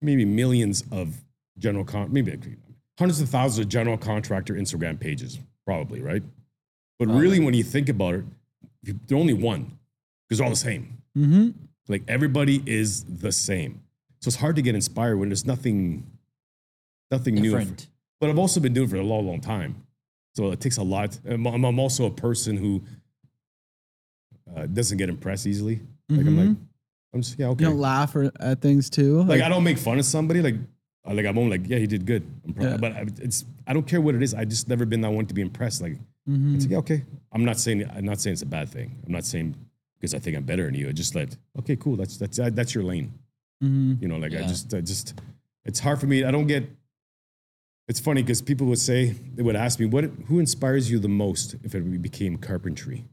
[0.00, 1.16] maybe millions of
[1.58, 2.38] general con, maybe
[2.98, 6.22] hundreds of thousands of general contractor Instagram pages, probably right.
[6.98, 8.24] But really, when you think about it,
[8.82, 9.78] they're only one
[10.26, 10.98] because they're all the same.
[11.16, 11.50] Mm-hmm.
[11.88, 13.82] Like everybody is the same.
[14.20, 16.06] So it's hard to get inspired when there's nothing,
[17.10, 17.50] nothing new.
[17.50, 17.88] Different.
[18.20, 19.84] But I've also been doing it for a long, long time.
[20.34, 21.18] So it takes a lot.
[21.28, 22.82] I'm, I'm also a person who
[24.56, 25.80] uh, doesn't get impressed easily.
[26.08, 26.56] Like I'm like,
[27.12, 27.64] I'm just yeah okay.
[27.64, 29.22] You don't laugh or, at things too.
[29.24, 30.40] like I don't make fun of somebody.
[30.42, 30.54] Like
[31.04, 32.22] I- like I'm only like yeah he did good.
[32.58, 32.76] Yeah.
[32.78, 34.32] But I- it's I don't care what it is.
[34.34, 35.82] I just never been that one to be impressed.
[35.82, 35.96] Like
[36.26, 37.04] it's like, yeah okay.
[37.32, 38.96] I'm not saying I'm not saying it's a bad thing.
[39.06, 39.54] I'm not saying
[39.98, 40.88] because I think I'm better than you.
[40.88, 41.96] I just like okay cool.
[41.96, 43.12] That's that's that's your lane.
[43.62, 44.00] Mhm.
[44.00, 45.14] You know, like I just, I just,
[45.64, 46.24] it's hard for me.
[46.24, 46.64] I don't get.
[47.88, 50.04] It's funny because people would say they would ask me, "What?
[50.26, 53.04] Who inspires you the most if it became carpentry,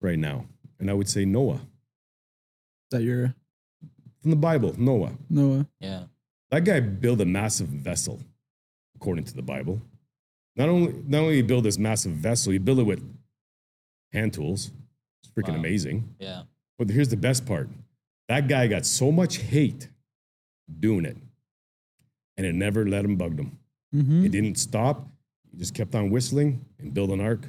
[0.00, 0.46] right now?"
[0.78, 1.60] And I would say Noah
[2.90, 3.34] that you're
[4.22, 4.74] from the Bible.
[4.80, 5.68] Noah, Noah.
[5.80, 6.06] Yeah.
[6.50, 8.20] that guy built a massive vessel,
[8.96, 9.82] according to the Bible.
[10.56, 13.02] Not only, not only he built this massive vessel, he built it with
[14.12, 14.70] hand tools.
[15.22, 15.56] It's freaking Wow.
[15.58, 16.14] amazing.
[16.18, 16.44] Yeah.
[16.78, 17.68] But here's the best part
[18.28, 19.88] that guy got so much hate
[20.80, 21.16] doing it,
[22.38, 23.58] and it never let him bug him.
[23.94, 24.24] Mm-hmm.
[24.26, 25.06] It didn't stop.
[25.50, 27.48] He just kept on whistling and build an ark.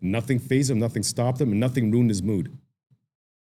[0.00, 2.56] Nothing phased him, nothing stopped him, and nothing ruined his mood.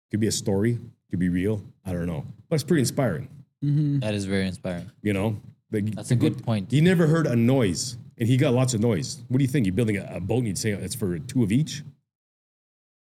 [0.09, 0.79] Could be a story,
[1.09, 1.61] could be real.
[1.85, 2.25] I don't know.
[2.49, 3.29] But it's pretty inspiring,
[3.63, 3.99] Mm-hmm.
[3.99, 4.89] That is very inspiring.
[5.03, 5.39] you know?
[5.71, 6.71] Like, That's a good point.
[6.71, 9.19] He never heard a noise, and he got lots of noise.
[9.27, 9.65] What do you think?
[9.67, 11.83] You're building a, a boat and you'd say it's for two of each?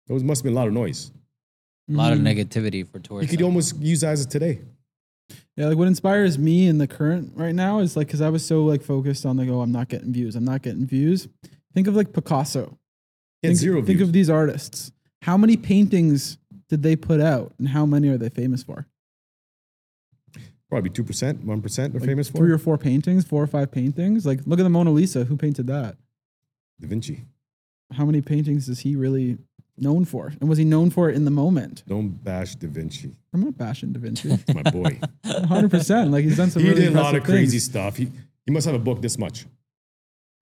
[0.07, 1.11] Those must have been a lot of noise.
[1.89, 2.27] A lot of Mm-hmm.
[2.27, 3.31] negativity for tourists.
[3.31, 4.61] You could almost use that as today.
[5.55, 8.45] Yeah, like what inspires me in the current right now is like because I was
[8.45, 11.27] so like focused on like oh I'm not getting views I'm not getting views.
[11.73, 12.77] Think of like Picasso.
[13.41, 14.01] Think, zero think views.
[14.01, 14.91] of these artists.
[15.21, 16.37] How many paintings
[16.69, 18.87] did they put out, and how many are they famous for?
[20.69, 22.37] Probably 2%, 1% they're Like famous for.
[22.37, 24.25] three or four paintings, four or five paintings.
[24.25, 25.23] Like look at the Mona Lisa.
[25.25, 25.97] Who painted that?
[26.81, 27.25] da Vinci.
[27.91, 29.37] How many paintings does he really
[29.77, 30.33] known for?
[30.39, 31.83] And was he known for it in the moment?
[31.87, 33.11] Don't bash Da Vinci.
[33.33, 34.29] I'm not bashing Da Vinci.
[34.53, 34.99] My boy.
[35.23, 35.71] 100.
[35.71, 36.61] percent Like he's done some.
[36.61, 37.97] he really did a lot of impressive crazy stuff.
[37.97, 38.11] He,
[38.45, 39.45] he must have a book this much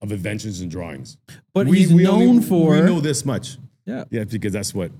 [0.00, 1.16] of inventions and drawings.
[1.54, 2.72] but We- he's we known only- for.
[2.74, 3.58] We know this much.
[3.86, 4.04] yeah.
[4.10, 4.90] Yeah, because that's what.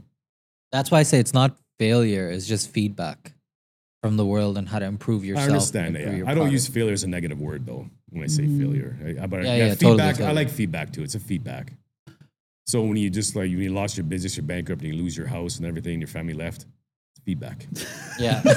[0.71, 3.33] That's why I say it's not failure, it's just feedback
[4.03, 5.49] from the world and how to improve yourself.
[5.49, 5.97] I understand.
[5.97, 6.17] improve Yeah.
[6.19, 6.53] your I don't product.
[6.53, 8.59] use failure as a negative word though when I say mm.
[8.59, 8.97] failure.
[9.05, 10.21] I, I- but Yeah, yeah, yeah, totally, feedback.
[10.21, 11.03] I like feedback too.
[11.03, 11.73] It's a feedback.
[12.73, 15.15] So when you just like when you lost your business, you're bankrupt, and you lose
[15.15, 16.65] your house and everything, and your family left,
[17.11, 17.67] it's feedback.
[18.19, 18.41] Yeah.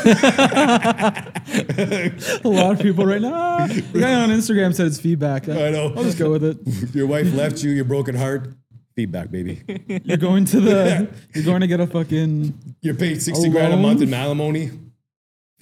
[2.46, 3.34] a lot of people right now.
[3.34, 5.50] "Ah." The guy on Instagram said it's feedback.
[5.50, 5.92] I know.
[5.98, 6.58] I'll just go with it.
[6.96, 8.54] your wife left you, your broken heart.
[8.96, 9.62] Feedback, baby.
[10.06, 11.10] You're going to the.
[11.34, 12.58] You're going to get a fucking.
[12.80, 14.72] You're paid sixty grand a month in alimony.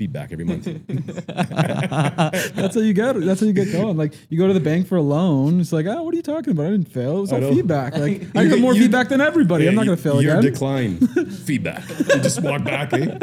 [0.03, 0.65] Feedback every month.
[1.27, 3.13] That's how you get.
[3.21, 3.95] That's how you get going.
[3.95, 5.61] Like you go to the bank for a loan.
[5.61, 6.65] It's like, oh, what are you talking about?
[6.65, 7.19] I didn't fail.
[7.19, 7.95] It was I all feedback.
[7.95, 9.65] Like I You- got more you- feedback than everybody.
[9.65, 10.51] I'm Yeah, not gonna you- fail Your again.
[10.51, 10.97] decline.
[11.45, 11.87] Feedback.
[11.87, 13.17] You just walk back, eh?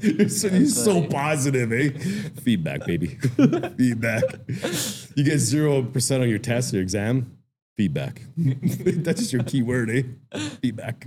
[0.00, 1.90] you're so, you're so positive, eh?
[2.42, 3.06] Feedback, baby.
[3.76, 4.24] Feedback.
[5.14, 7.38] You get zero percent on your test, your exam.
[7.76, 8.22] Feedback.
[8.36, 10.02] That's just your key word, eh?
[10.60, 11.06] Feedback.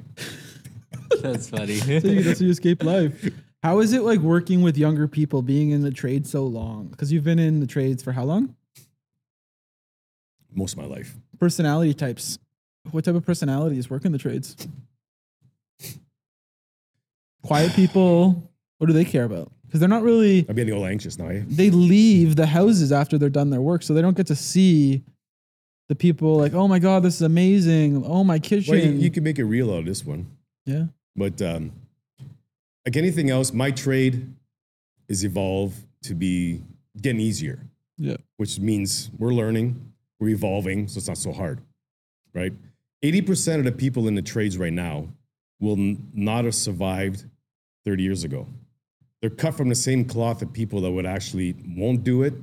[1.21, 1.75] That's funny.
[1.75, 3.29] That's how you- that's how you escape life.
[3.63, 6.87] How is it like working with younger people, being in the trade so long?
[6.87, 8.55] Because you've been in the trades for how long?
[10.53, 11.15] Most of my life.
[11.39, 12.39] Personality types.
[12.89, 14.55] What type of personalities work in the trades?
[17.43, 18.49] Quiet people.
[18.79, 19.51] What do they care about?
[19.67, 20.45] Because they're not really.
[20.49, 21.43] I'm getting all anxious now, eh?
[21.47, 25.03] They leave the houses after they're done their work, so they don't get to see
[25.87, 28.03] the people like, oh my god, this is amazing.
[28.05, 28.73] Oh my kitchen.
[28.73, 30.25] Well, you, you can make it real out of this one.
[30.71, 30.85] Yeah.
[31.15, 31.71] But um,
[32.85, 34.33] like anything else, my trade
[35.07, 36.61] is evolved to be
[37.01, 37.59] getting easier,
[37.97, 38.17] Yeah.
[38.37, 41.59] which means we're learning, we're evolving, so it's not so hard,
[42.33, 42.53] right?
[43.03, 45.07] 80% of the people in the trades right now
[45.59, 47.25] will n- not have survived
[47.85, 48.47] 30 years ago.
[49.21, 52.33] They're cut from the same cloth of people that would actually won't do it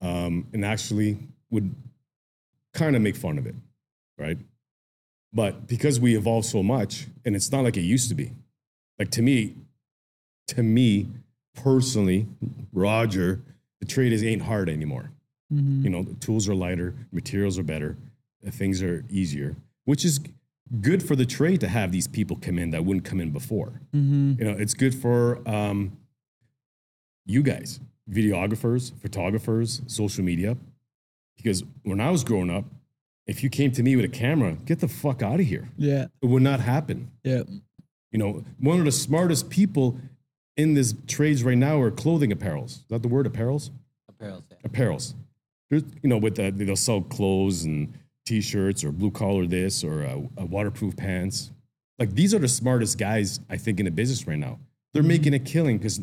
[0.00, 1.18] um, and actually
[1.50, 1.74] would
[2.72, 3.54] kind of make fun of it,
[4.18, 4.38] right?
[5.32, 8.32] But because we evolved so much, and it's not like it used to be.
[8.98, 9.54] Like to me,
[10.48, 11.08] to me
[11.54, 12.26] personally,
[12.72, 13.40] Roger,
[13.80, 15.10] the trade is ain't hard anymore.
[15.52, 15.84] Mhm.
[15.84, 17.96] You know, the tools are lighter, materials are better,
[18.46, 20.20] uh, things are easier, which is
[20.80, 23.80] good for the trade to have these people come in that wouldn't come in before.
[23.94, 24.38] Mhm.
[24.38, 25.92] You know, it's good for um,
[27.26, 27.80] you guys,
[28.10, 30.56] videographers, photographers, social media,
[31.36, 32.64] because when I was growing up,
[33.26, 35.68] if you came to me with a camera, get the fuck out of here.
[35.76, 36.06] Yeah.
[36.20, 37.10] It would not happen.
[37.24, 37.42] Yeah.
[38.10, 39.98] You know, one of the smartest people
[40.56, 42.66] in this trades right now are clothing apparels.
[42.80, 43.70] Is that the word apparels?
[44.08, 44.44] Apparel.
[44.50, 44.68] Yeah.
[44.68, 45.14] apparels.
[45.70, 47.94] There's, you know, with the, they'll sell clothes and
[48.26, 51.50] t-shirts or blue collar this or uh, waterproof pants.
[51.98, 54.58] Like these are the smartest guys I think in the business right now.
[54.92, 56.00] They're making a killing because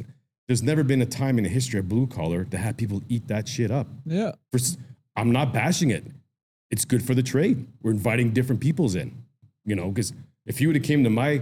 [0.48, 3.28] there's never been a time in the history of blue collar to have people eat
[3.28, 3.86] that shit up.
[4.06, 4.32] Yeah.
[4.52, 4.78] For, s-
[5.16, 6.06] I'm not bashing it.
[6.72, 7.66] It's good for the trade.
[7.82, 9.24] We're inviting different peoples in,
[9.66, 10.14] you know, because
[10.46, 11.42] if you would have came to my,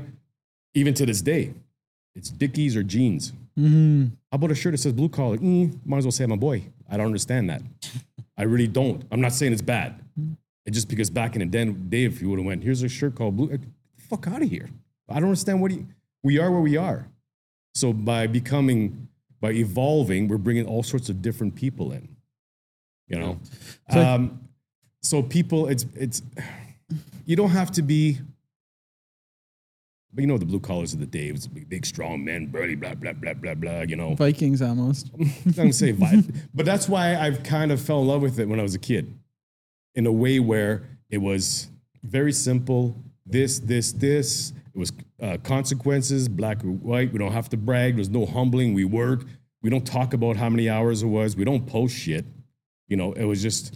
[0.74, 1.54] even to this day,
[2.16, 3.34] it's Dickies or jeans.
[3.56, 5.38] hmm How about a shirt that says blue collar?
[5.38, 6.64] Mm, might as well say I'm a boy.
[6.90, 7.62] I don't understand that.
[8.38, 9.04] I really don't.
[9.12, 10.00] I'm not saying it's bad.
[10.66, 12.90] It's just because back in the den, day, if you would have went, here's a
[12.90, 13.58] shirt called blue,
[13.98, 14.70] fuck out of here.
[15.10, 15.88] I don't understand what you,
[16.24, 17.08] we are where we are.
[17.76, 19.08] So by becoming,
[19.40, 22.10] by evolving, we're bringing all sorts of different people in.
[23.08, 23.40] You know,
[23.92, 24.42] So um,
[25.08, 26.22] so people, it's it's,
[27.26, 28.20] you don't have to be.
[30.14, 32.76] But you know the blue collars of the day, it's big, big strong men, burly,
[32.76, 33.82] blah blah blah blah blah.
[33.82, 35.10] You know, Vikings almost.
[35.20, 38.48] I'm gonna say vibe, but that's why I've kind of fell in love with it
[38.48, 39.18] when I was a kid,
[39.96, 41.70] in a way where it was
[42.04, 42.96] very simple.
[43.26, 44.54] This, this, this.
[44.74, 47.12] It was uh, consequences, black or white.
[47.12, 47.96] We don't have to brag.
[47.96, 48.74] There's no humbling.
[48.74, 49.26] We work.
[49.62, 51.36] We don't talk about how many hours it was.
[51.36, 52.26] We don't post shit.
[52.88, 53.76] You know, it was just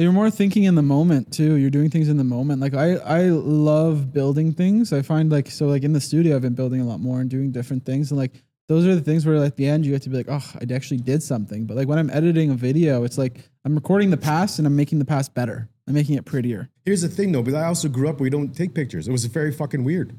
[0.00, 1.56] You're more thinking in the moment too.
[1.56, 2.62] You're doing things in the moment.
[2.62, 4.94] Like I, I love building things.
[4.94, 7.28] I find like so like in the studio, I've been building a lot more and
[7.28, 8.10] doing different things.
[8.10, 10.28] And like those are the things where at the end you have to be like,
[10.30, 11.66] oh, I actually did something.
[11.66, 14.74] But like when I'm editing a video, it's like I'm recording the past and I'm
[14.74, 15.68] making the past better.
[15.86, 16.70] I'm making it prettier.
[16.86, 17.42] here's the thing though.
[17.42, 19.06] But I also grew up where we don't take pictures.
[19.06, 20.16] It was very fucking weird.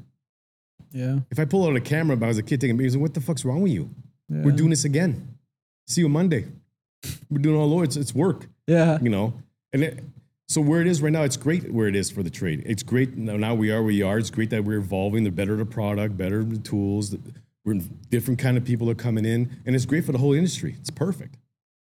[0.92, 1.20] Yeah.
[1.32, 3.20] If I pull out a camera but I was a kid taking pictures, what the
[3.20, 3.90] fuck's wrong with you?
[4.28, 4.42] Yeah.
[4.42, 5.38] We're doing this again.
[5.88, 6.46] See you Monday.
[7.28, 7.82] We're doing all over.
[7.82, 8.46] It's, it's work.
[8.68, 9.00] Yeah.
[9.02, 9.34] you know
[9.72, 10.04] and it,
[10.48, 12.62] so where it is right now it's great where it is for the trade.
[12.66, 14.18] It's great now, we are where we are.
[14.18, 15.24] It's great that we're evolving.
[15.24, 17.10] The better the product better the tools.
[17.10, 17.20] The,
[17.64, 19.50] we're different kind of people are coming in.
[19.64, 20.76] And it's great for the whole industry.
[20.80, 21.36] It's perfect.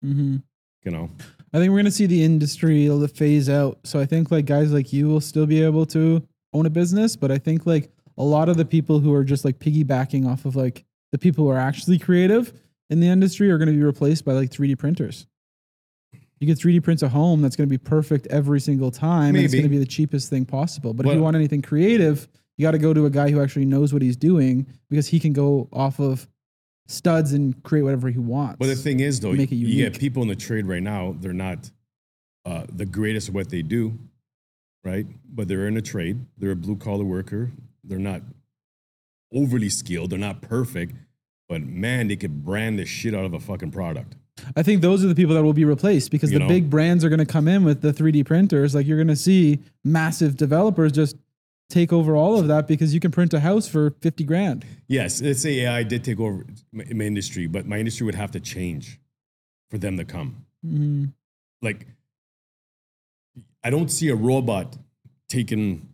[0.03, 0.37] Mm-hmm.
[0.83, 1.09] you know?
[1.53, 3.79] I think we're gonna see the industry phase out.
[3.83, 6.21] So I think like guys like you will still be able to
[6.53, 9.45] own a business, but I think like a lot of the people who are just
[9.45, 12.51] like piggybacking off of like the people who are actually creative
[12.89, 15.25] in the industry are gonna be replaced by like 3D printers.
[16.39, 19.35] You can 3D print a home that's gonna be perfect every single time.
[19.35, 20.93] And it's gonna be the cheapest thing possible.
[20.93, 22.27] But if you want anything creative,
[22.57, 25.19] you got to go to a guy who actually knows what he's doing because he
[25.19, 26.27] can go off of
[26.87, 28.55] studs and create whatever he wants.
[28.59, 31.15] but the thing is though Make it you get people in the trade right now
[31.19, 31.69] they're not
[32.45, 33.99] uh, the greatest at what they do
[34.85, 37.51] right but they're in a trade they're a blue collar worker
[37.83, 38.21] they're not
[39.33, 40.95] overly skilled they're not perfect
[41.49, 44.15] but man they could brand the shit out of a fucking product
[44.55, 46.49] I think those are the people that will be replaced because You the know?
[46.49, 48.75] big brands are going to come in with the 3D printers.
[48.75, 51.15] Like you're going to see massive developers just
[51.69, 54.65] take over all of that because you can print a house for 50 grand.
[54.87, 58.31] Yes, let's say AI did take over my, my industry, but my industry would have
[58.31, 58.99] to change
[59.69, 60.45] for them to come.
[60.65, 61.13] Mhm.
[61.61, 61.87] Like,
[63.63, 64.77] I don't see a robot
[65.29, 65.89] taking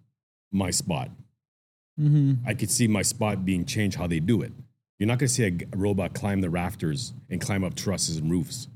[0.51, 1.09] my spot.
[1.99, 2.37] Mhm.
[2.45, 4.51] I could see my spot being changed how they do it.
[4.99, 8.29] You're not going to see a robot climb the rafters and climb up trusses and
[8.31, 8.67] roofs.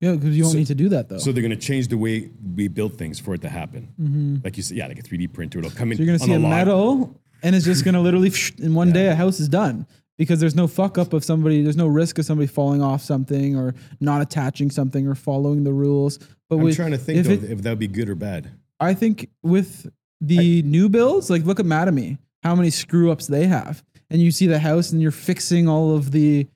[0.00, 1.18] Yeah, because you don't So- need to do that though.
[1.18, 4.40] So they're going to change the way we build things for it to happen.
[4.44, 5.58] Like you said, yeah, like a 3D printer.
[5.60, 5.98] It'll come in.
[5.98, 6.02] Mm-hmm.
[6.02, 6.50] So you're going to see a lot.
[6.50, 10.40] metal and it's just going to literally in one day a house is done because
[10.40, 13.74] there's no fuck up of somebody, there's no risk of somebody falling off something or
[14.00, 16.18] not attaching something or following the rules.
[16.48, 18.16] But I'm with, trying to think if though, it- if that would be good or
[18.16, 18.50] bad.
[18.80, 19.88] I think with
[20.20, 23.84] the new builds, like look at Mattamy, how many screw ups they have.
[24.10, 26.46] And you see the house and you're fixing all of the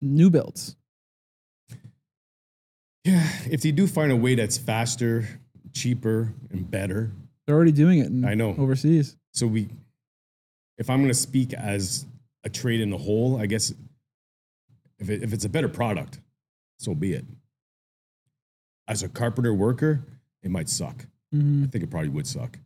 [0.00, 0.76] new builds.
[3.04, 5.26] Yeah, if they do find a way that's faster,
[5.72, 7.10] cheaper, and better,
[7.46, 8.54] They're already doing it in I know.
[8.56, 9.16] overseas.
[9.32, 9.68] so we,
[10.78, 12.06] if I'm going to speak as
[12.44, 13.72] a trade in the whole, I guess
[15.00, 16.20] if, it, if it's a better product,
[16.78, 17.24] so be it.
[18.88, 20.04] As a carpenter worker,
[20.42, 21.04] it might suck.
[21.34, 21.64] Mhm.
[21.64, 22.58] I think it probably would suck.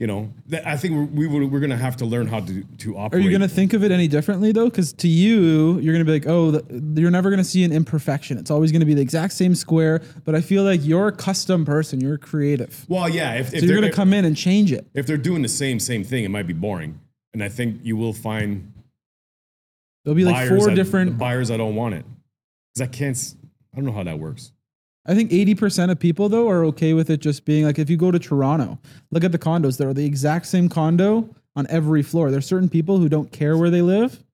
[0.00, 2.96] You know, that, I think we we we're gonna have to learn how to to
[2.96, 3.22] operate.
[3.22, 4.64] Are you gonna think of it any differently though?
[4.64, 8.36] Because to you, you're gonna be like, oh, the, you're never gonna see an imperfection.
[8.36, 10.02] It's always gonna be the exact same square.
[10.24, 12.00] But I feel like you're a custom person.
[12.00, 13.34] You're creative, well, yeah.
[13.34, 14.84] If, if so you're they're gonna come in and change it.
[14.94, 16.98] if they're doing the same same thing, it might be boring.
[17.32, 18.72] And I think you will find
[20.04, 21.18] There'll be like four that- different.
[21.18, 22.04] buyers I don't want it
[22.74, 23.34] because I can't.
[23.72, 24.50] I don't know how that works.
[25.06, 27.96] I think 80% of people though are okay with it just being like if you
[27.96, 28.78] go to Toronto,
[29.10, 29.76] look at the condos.
[29.76, 32.30] They're the exact same condo on every floor.
[32.30, 34.24] There's certain people who don't care where they live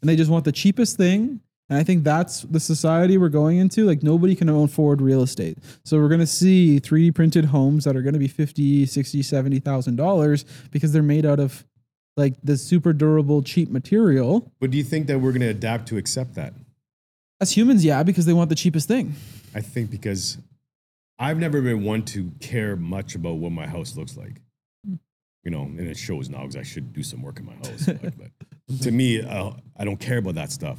[0.00, 1.40] and they just want the cheapest thing.
[1.68, 3.86] And I think that's the society we're going into.
[3.86, 5.56] Like nobody can own afford real estate.
[5.84, 9.22] So we're going to see 3D printed homes that are going to be 50, 60,
[9.22, 11.64] 70,000 dollars because they're made out of
[12.16, 14.52] like the super durable cheap material.
[14.60, 16.52] But do you think that we're going to adapt to accept that?
[17.40, 19.14] As humans, yeah, because they want the cheapest thing.
[19.54, 20.38] I think because
[21.18, 24.40] I've never been one to care much about what my house looks like.
[25.44, 27.86] You know, and it shows now because I should do some work in my house.
[28.02, 30.78] but, but to me, uh, I don't care about that stuff.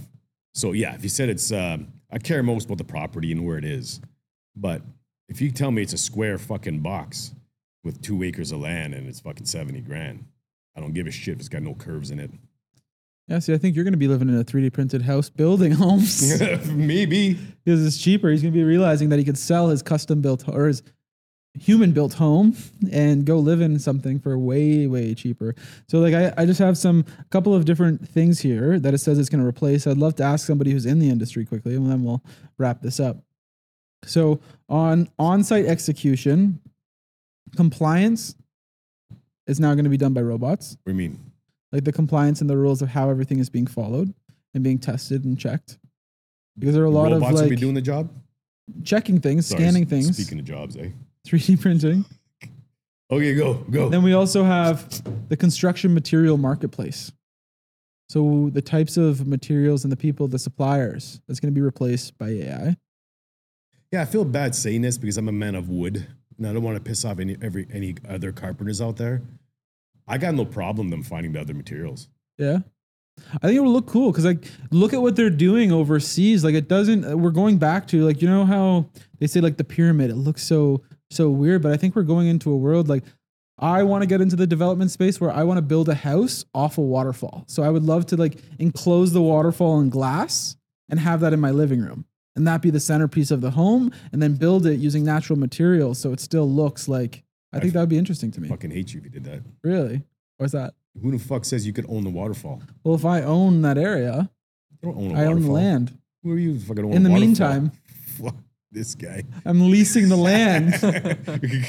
[0.54, 3.58] So yeah, if you said it's, um, I care most about the property and where
[3.58, 4.02] it is.
[4.56, 4.82] But
[5.30, 7.34] if you tell me it's a square fucking box
[7.84, 10.26] with two acres of land and it's fucking seventy grand,
[10.76, 12.32] I don't give a shit if it's got no curves in it.
[13.28, 15.72] Yeah, see, I think you're going to be living in a 3D printed house building
[15.84, 16.40] homes.
[16.72, 17.38] Maybe.
[17.64, 18.30] because it's cheaper.
[18.30, 20.84] He's going to be realizing that he could sell his custom built or his
[21.60, 22.56] human built home
[22.92, 25.54] and go live in something for way way cheaper.
[25.88, 29.00] So like I, I just have some a couple of different things here that it
[29.00, 29.86] says it's going to replace.
[29.86, 32.24] I'd love to ask somebody who's in the industry quickly and then we'll
[32.58, 33.18] wrap this up.
[34.06, 36.62] So on on-site execution,
[37.56, 38.36] compliance
[39.46, 40.78] is now going to be done by robots.
[40.84, 41.31] What do you mean?
[41.72, 44.14] Like the compliance and the rules of how everything is being followed
[44.54, 45.78] and being tested and checked.
[46.60, 48.10] Because there are a lot Robots of will like be doing the job.
[48.84, 50.90] checking things, Sorry, scanning things, Speaking of jobs, eh?
[51.28, 52.06] 3D printing.
[53.10, 53.90] Okay, go go.
[53.90, 57.12] Then we also have the construction material marketplace.
[58.10, 62.18] So the types of materials and the people, the suppliers, that's going to be replaced
[62.18, 62.76] by AI.
[63.92, 66.06] Yeah, I feel bad saying this because I'm a man of wood,
[66.38, 69.22] and I don't want to piss off any every any other carpenters out there.
[70.08, 72.08] I got no problem them finding the other materials.
[72.38, 72.60] Yeah.
[73.36, 76.44] I think it will look cool because like look at what they're doing overseas.
[76.44, 77.06] Like it doesn't.
[77.06, 78.90] Uh, we're going back to like you know how
[79.20, 80.10] they say like the pyramid.
[80.10, 83.04] It looks so so weird, but I think we're going into a world like
[83.60, 86.46] I want to get into the development space where I want to build a house
[86.56, 87.44] off a waterfall.
[87.48, 90.56] So I would love to like enclose the waterfall in glass
[90.90, 93.92] and have that in my living room, and that be the centerpiece of the home,
[94.12, 97.24] and then build it using natural materials so it still looks like.
[97.54, 98.48] I think that would be interesting to me.
[98.48, 99.42] Fucking hate you if you did that.
[99.64, 100.04] Really?
[100.38, 100.74] What's that?
[101.02, 102.62] Who the fuck says you could own the waterfall?
[102.84, 104.30] Well, if I own that area,
[104.72, 105.32] You don't own a I waterfall.
[105.36, 105.98] own the land.
[106.24, 107.26] Who are you fucking own In the waterfall?
[107.28, 107.72] meantime-
[108.22, 108.36] fuck
[108.72, 109.24] this guy.
[109.46, 110.74] I'm leasing the land.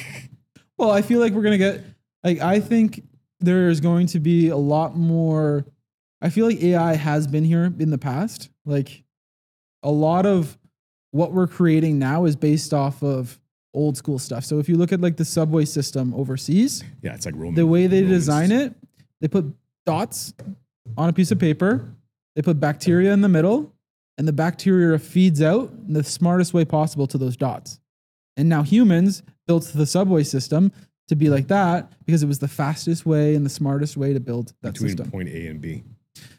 [0.79, 1.83] well, I feel like we're gonna get
[2.25, 3.03] like I think
[3.41, 5.65] there's going to be a lot more.
[6.21, 8.49] I feel like AI has been here in the past.
[8.65, 9.03] Like
[9.83, 10.57] a lot of
[11.11, 13.39] what we're creating now is based off of
[13.75, 14.45] old school stuff.
[14.45, 17.55] So if you look at like the subway system overseas, yeah, it's like Roman.
[17.55, 18.21] the way they Romans.
[18.21, 18.75] design it,
[19.21, 19.47] they put
[19.87, 20.35] dots
[20.97, 21.89] on a piece of paper,
[22.37, 23.73] they put bacteria in the middle,
[24.19, 27.81] and the bacteria feeds out in the smartest way possible to those dots.
[28.37, 30.73] And now humans built the subway system
[31.09, 34.21] to be like that because it was the fastest way and the smartest way to
[34.21, 35.11] build that between system.
[35.11, 35.83] point A and B.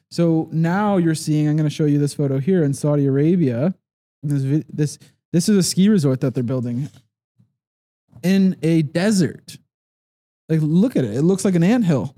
[0.09, 1.47] So now you're seeing.
[1.47, 3.75] I'm going to show you this photo here in Saudi Arabia.
[4.21, 4.99] This this
[5.31, 6.89] this is a ski resort that they're building
[8.23, 9.57] in a desert.
[10.49, 11.15] Like, look at it.
[11.15, 12.15] It looks like an anthill.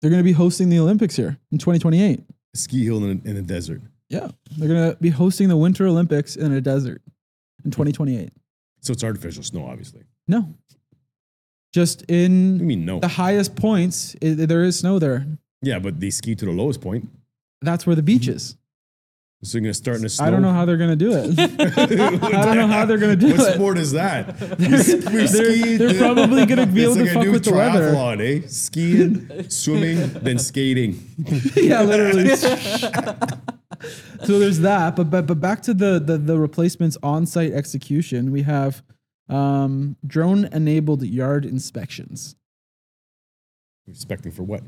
[0.00, 2.20] They're going to be hosting the Olympics here in 2028.
[2.20, 3.80] A ski hill in, in the desert.
[4.10, 4.28] Yeah,
[4.58, 7.00] they're going to be hosting the Winter Olympics in a desert
[7.64, 8.30] in 2028.
[8.82, 10.02] So it's artificial snow, obviously.
[10.28, 10.52] No,
[11.72, 13.00] just in I mean no?
[13.00, 15.26] the highest points, i there is snow there.
[15.62, 17.08] Yeah, but they ski to the lowest point.
[17.62, 18.56] That's where the beach is.
[19.44, 20.26] So you're gonna start in the snow.
[20.26, 21.38] I don't know how they're gonna do it.
[21.38, 23.38] I don't know how they're gonna do what it.
[23.42, 24.38] What sport is that?
[24.58, 27.52] They're, We ski- they're probably gonna be able to like a fuck new with the
[27.52, 27.92] weather.
[27.92, 28.46] triathlon, eh?
[28.48, 30.98] Skiing, swimming, then skating.
[31.56, 32.34] yeah, literally.
[32.36, 32.56] so
[34.38, 38.32] there's that, but but but back to the the, the replacements on-site execution.
[38.32, 38.82] We have
[39.28, 42.36] um, drone-enabled yard inspections
[43.86, 44.62] Inspecting for what?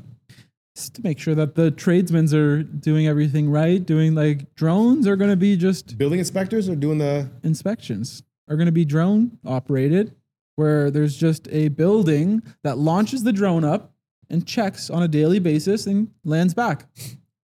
[0.77, 3.83] Just to make sure that the tradesmen are doing everything right.
[3.83, 7.27] Doing like drones are going to be just Building inspectors are doing the.
[7.43, 10.13] inspections are going to be drone operated,
[10.55, 13.91] where there's just a building that launches the drone up
[14.29, 16.85] and checks on a daily basis and lands back.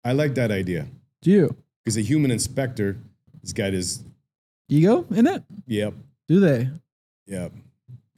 [0.05, 0.89] I like that idea
[1.23, 2.99] Do you because a human inspector
[3.41, 4.05] has got his.
[4.69, 5.43] ego in it?
[5.67, 5.95] Yep,
[6.29, 6.69] Do they?
[7.27, 7.51] yep.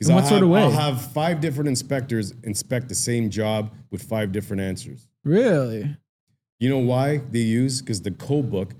[0.08, 0.60] In I'll sort have- of way?
[0.62, 5.08] I'll have five different inspectors inspect the same job with five different answers.
[5.24, 5.96] Really?
[6.60, 7.80] You know why they use?
[7.80, 8.74] Because the code book,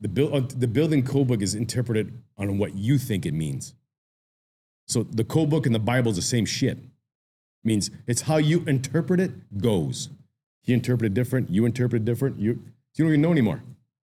[0.00, 3.74] the, buil- uh, the building code book is interpreted on what you think it means.
[4.88, 6.78] So the code book and the Bible is the same shit.
[7.62, 10.08] Means it's how you interpret it goes.
[10.62, 12.52] He interpreted different, you interpret different, you,
[12.94, 13.62] you don't even know anymore.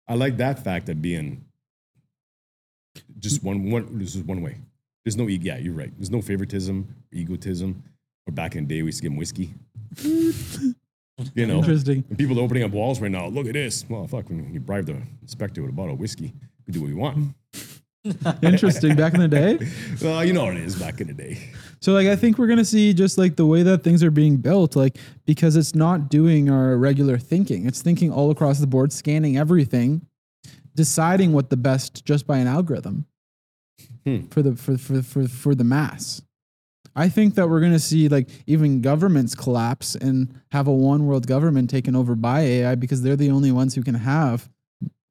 [0.07, 1.45] I like that fact of being
[3.19, 4.57] just one, one this is one way.
[5.03, 5.91] There's no, yeah, you're right.
[5.97, 7.83] There's no favoritism, egotism.
[8.27, 9.53] Or back in the day, we used to give them whiskey.
[10.03, 12.03] you know, Interesting.
[12.09, 13.27] and people are opening up walls right now.
[13.27, 13.85] Look at this.
[13.89, 16.33] Well, fuck, when you bribe the inspector with a bottle of whiskey,
[16.67, 17.35] we do what we want.
[18.43, 18.95] Interesting.
[18.95, 19.59] Back in the day.
[20.01, 21.37] Well, you know what it is back in the day.
[21.79, 24.37] So like I think we're gonna see just like the way that things are being
[24.37, 27.67] built, like because it's not doing our regular thinking.
[27.67, 30.07] It's thinking all across the board, scanning everything,
[30.75, 33.05] deciding what the best just by an algorithm
[34.05, 34.21] Hmm.
[34.31, 36.21] for the for, for for for the mass.
[36.95, 41.27] I think that we're gonna see like even governments collapse and have a one world
[41.27, 44.49] government taken over by AI because they're the only ones who can have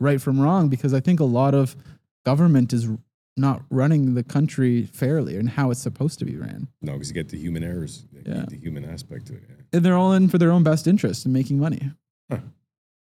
[0.01, 0.69] right from wrong.
[0.69, 1.77] Because I think a lot of
[2.25, 2.89] government is
[3.37, 6.69] not running the country fairly and how it's supposed to be ran.
[6.83, 8.45] No, because you get the human errors, Yeah.
[8.49, 9.43] the human aspect to it.
[9.49, 9.55] yeah.
[9.73, 11.93] and they're all in for their own best interest in making money.
[12.31, 12.39] Huh.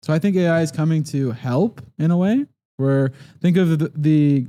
[0.01, 2.45] So I think AI is coming to help in a way
[2.77, 3.11] where
[3.41, 4.47] think of the, the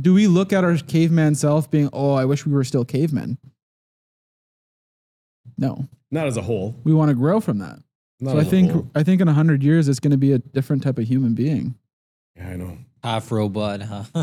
[0.00, 3.38] do we look at our caveman self being, oh, I wish we were still cavemen?
[5.58, 6.74] No, Not as a whole.
[6.84, 7.78] we want to grow from that.
[8.20, 8.90] Not so I as a think whole.
[8.94, 11.74] I think in hundred years it's going to be a different type of human being.
[12.36, 12.78] Yeah, I know.
[13.02, 14.04] Half robot, huh?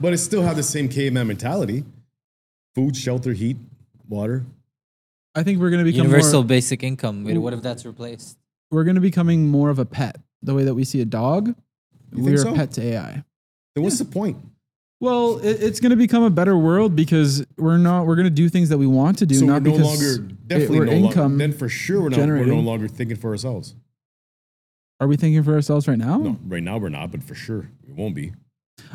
[0.00, 1.84] But it still have the same caveman mentality:
[2.74, 3.56] food, shelter, heat,
[4.08, 4.44] water.
[5.34, 7.24] I think we're going to become Universal more, basic income.
[7.24, 8.36] Wait, What if that's replaced?
[8.70, 10.16] we're going to becoming more of a pet.
[10.42, 11.54] The way that we see a dog,
[12.14, 12.52] You we're so?
[12.52, 13.24] a pet to AI.
[13.74, 14.36] Then what's the point?
[15.02, 18.06] Well, it, it's going to become a better world because we're not.
[18.06, 20.12] We're going to do things that we want to do, so we're no because longer
[20.24, 21.22] it- definitely we're no income.
[21.22, 21.38] longer.
[21.38, 22.18] Then for sure we're not.
[22.20, 23.74] We're no longer thinking for ourselves.
[25.00, 26.18] Are we thinking for ourselves right now?
[26.18, 28.32] No, right now we're not, but for sure we won't be.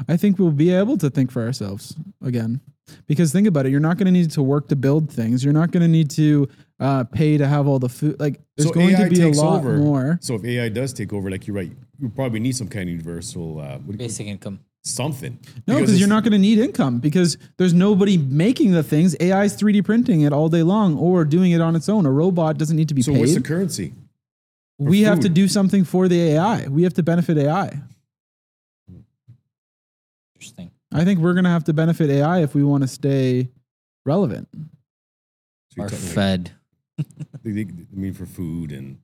[0.07, 1.93] I think we'll be able to think for ourselves
[2.23, 2.61] again.
[3.05, 5.43] Because think about it, you're not going to need to work to build things.
[5.43, 6.47] You're not going to need to
[6.79, 8.17] uh, pay to have all the food.
[8.17, 9.75] Like there's so going AI to be a lot over.
[9.75, 10.19] more.
[10.21, 12.89] So if AI does take over, like you're right, you probably need some kind of
[12.93, 14.61] universal uh, what you- Basic income.
[14.84, 15.40] Something.
[15.68, 19.16] No, because you're not going to need income because there's nobody making the things.
[19.20, 22.06] AI is 3D printing it all day long or doing it on its own.
[22.06, 23.20] A robot doesn't need to be So paid.
[23.20, 23.94] what's the currency?
[24.80, 26.68] we have to do something for the AI.
[26.68, 27.82] We have to benefit AI.
[30.36, 30.72] Interesting.
[30.94, 33.49] I think we're going to have to benefit AI if we want to stay
[34.06, 34.48] relevant.
[34.54, 34.60] So
[35.78, 36.52] you're Or talking like- fed.
[37.44, 38.98] they- they- I mean, for food and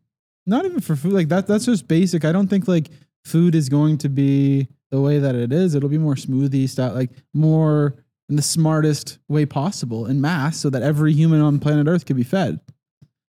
[0.46, 1.14] Not even for food.
[1.14, 2.24] Like that that's just basic.
[2.26, 2.90] I don't think like
[3.26, 5.74] food is going to be the way that it is.
[5.74, 7.96] It'll be more smoothie style, like more
[8.30, 12.16] in the smartest way possible in mass so that every human on planet Earth could
[12.16, 12.60] be fed.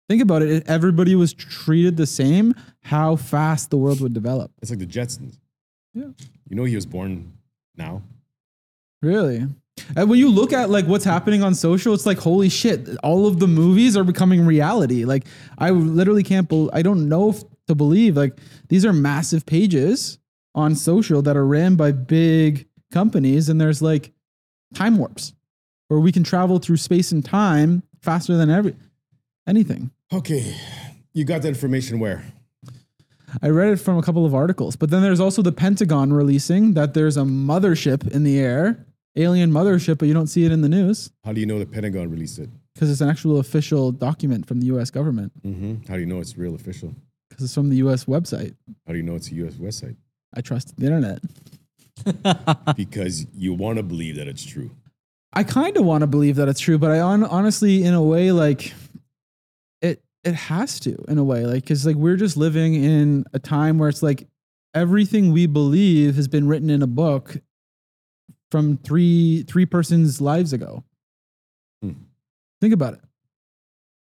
[0.09, 0.51] Think about it.
[0.51, 4.51] If everybody was treated the same, how fast the world would develop.
[4.61, 5.39] it's like the Jetsons.
[5.95, 6.09] Yeah.
[6.49, 7.33] You know he was born
[7.77, 8.03] now.
[9.01, 9.47] Really?
[9.97, 12.89] And when you look at like what's happening on social, it's like holy shit!
[13.05, 15.05] All of the movies are becoming reality.
[15.05, 15.27] Like
[15.59, 16.49] I literally can't.
[16.49, 18.37] Bel I don't know if to believe like
[18.69, 20.19] these are massive pages
[20.55, 24.13] on social that are ran by big companies, and there's like
[24.75, 25.33] time warps
[25.89, 28.75] where we can travel through space and time faster than every
[29.47, 29.91] anything.
[30.13, 30.55] Okay,
[31.13, 32.25] you got that information where?
[33.43, 36.75] I read it from a couple of articles, but then there's also the Pentagon releasing
[36.75, 38.85] that there's a mothership in the air,
[39.17, 41.11] alien mothership, but you don't see it in the news.
[41.25, 42.51] How do you know the Pentagon released it?
[42.75, 44.91] because it's an actual official document from the U.S.
[44.91, 46.95] government hmm How do you know it's real official?
[47.29, 48.07] because it's from the U.S.
[48.07, 48.55] website.
[48.87, 49.55] How do you know it's a U.S.
[49.55, 49.97] website?
[50.35, 51.21] I trust the internet.
[52.77, 54.71] Because you want to believe that it's true.
[55.33, 58.03] I kind of want to believe that it's true, but I on, honestly, in a
[58.03, 58.75] way, like
[59.81, 63.39] it it has to, in a way, like because like we're just living in a
[63.39, 64.27] time where it's like
[64.75, 67.37] everything we believe has been written in a book
[68.51, 70.85] from three three persons' lives ago.
[71.83, 71.93] Hmm.
[72.61, 73.01] Think about it.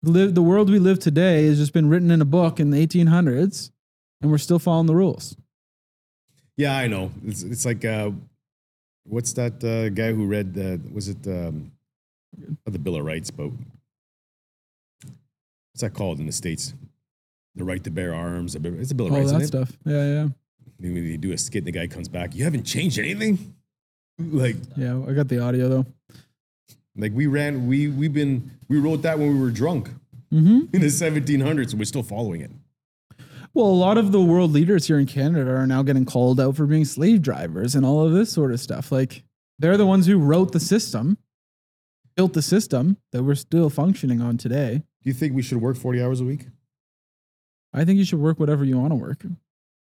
[0.02, 2.86] Live, the world we live today has just been written in a book in the
[2.86, 3.70] 1800s,
[4.22, 5.36] and we're still following the rules.
[6.58, 7.10] Yeah, I know.
[7.24, 8.10] It's, it's like, uh,
[9.04, 11.70] what's that uh, guy who read, uh, was it um,
[12.66, 13.48] the Bill of Rights, but
[15.72, 16.74] what's that called in the States?
[17.54, 18.54] The right to bear arms.
[18.54, 19.66] It's a Bill of All Rights, that isn't it?
[19.68, 19.78] stuff.
[19.86, 20.28] Yeah, yeah.
[20.80, 22.34] Maybe they do a skit and the guy comes back.
[22.34, 23.54] You haven't changed anything?
[24.18, 25.86] Like, Yeah, I got the audio though.
[26.96, 29.90] like we ran, we, we've been, we wrote that when we were drunk
[30.30, 32.50] hmm in the 1700s and we're still following it.
[33.58, 36.54] Well, a lot of the world leaders here in Canada are now getting called out
[36.54, 38.92] for being slave drivers and all of this sort of stuff.
[38.92, 39.24] Like
[39.58, 41.18] they're the ones who wrote the system.
[42.14, 44.84] built the system that we're still functioning on today.
[45.02, 46.46] Do you think we should work 40 hours a week?
[47.74, 49.24] I think you should work whatever you want to work.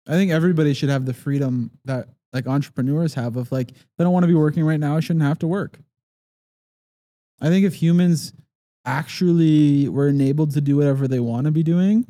[0.06, 4.04] I think everybody should have the freedom that like entrepreneurs have of like, if I
[4.04, 5.78] don't want to be working right now, I shouldn't have to work.
[7.40, 8.34] I think if humans
[8.84, 12.04] actually were enabled to do whatever they want to be doing,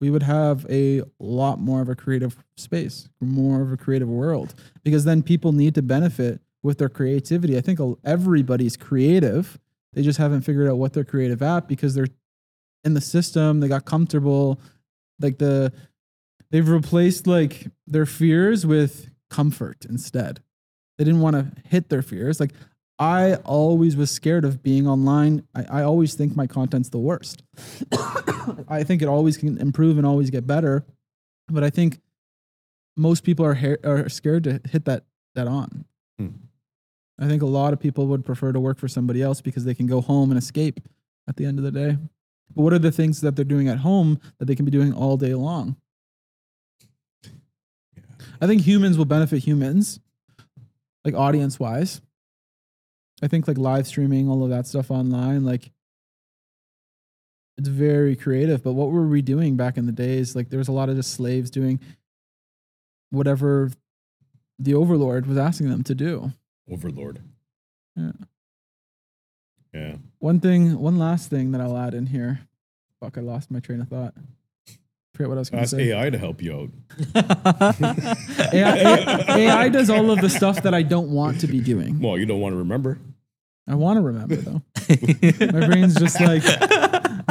[0.00, 4.54] we would have a lot more of a creative space, more of a creative world,
[4.84, 7.56] because then people need to benefit with their creativity.
[7.56, 9.58] I think everybody's creative.
[9.92, 12.08] They just haven't figured out what they're creative at because they're
[12.84, 13.60] in the system.
[13.60, 14.60] They got comfortable.
[15.20, 15.72] Like the,
[16.50, 20.40] they've replaced like their fears with comfort instead.
[20.96, 22.40] They didn't want to hit their fears.
[22.40, 22.52] Like
[22.98, 25.46] I always was scared of being online.
[25.54, 27.42] I, I always think my content's the worst.
[28.68, 30.84] I think it always can improve and always get better,
[31.48, 32.00] but I think
[32.96, 35.04] most people are ha- are scared to hit that
[35.34, 35.84] that on.
[36.18, 36.28] Hmm.
[37.20, 39.74] I think a lot of people would prefer to work for somebody else because they
[39.74, 40.80] can go home and escape
[41.28, 41.98] at the end of the day.
[42.54, 44.92] But what are the things that they're doing at home that they can be doing
[44.92, 45.76] all day long?
[48.40, 50.00] I think humans will benefit humans,
[51.04, 52.00] like audience wise.
[53.22, 55.70] I think like live streaming, all of that stuff online, like
[57.56, 58.62] it's very creative.
[58.62, 60.36] But what were we doing back in the days?
[60.36, 61.80] Like there was a lot of just slaves doing
[63.10, 63.70] whatever
[64.58, 66.32] the overlord was asking them to do.
[66.70, 67.20] Overlord.
[67.96, 68.12] Yeah.
[69.72, 69.96] Yeah.
[70.18, 72.40] One thing, one last thing that I'll add in here.
[73.00, 74.14] Fuck, I lost my train of thought.
[75.18, 75.90] Forget what I was going to Ask say.
[75.90, 76.70] AI to help you out.
[78.54, 81.98] AI, AI, AI does all of the stuff that I don't want to be doing.
[82.00, 83.00] Well, you don't want to remember.
[83.66, 84.62] I want to remember though.
[85.52, 86.44] my brain's just like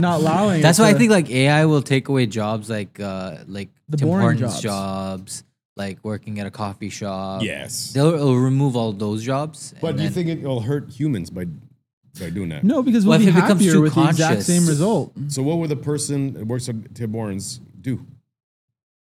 [0.01, 0.61] not allowing.
[0.61, 3.95] That's it why I think like AI will take away jobs like uh like The
[3.95, 4.61] Tim boring Hortons jobs.
[4.61, 5.43] jobs.
[5.77, 7.41] like working at a coffee shop.
[7.41, 7.93] Yes.
[7.93, 9.73] They'll, it'll remove all those jobs.
[9.79, 11.45] But do you think it will hurt humans by
[12.19, 12.63] by doing that?
[12.63, 14.67] no, because Well, we'll if be it becomes happier too with the exact conscious- same
[14.67, 15.13] result.
[15.29, 18.05] So what would the person that works at Tim Hortons do?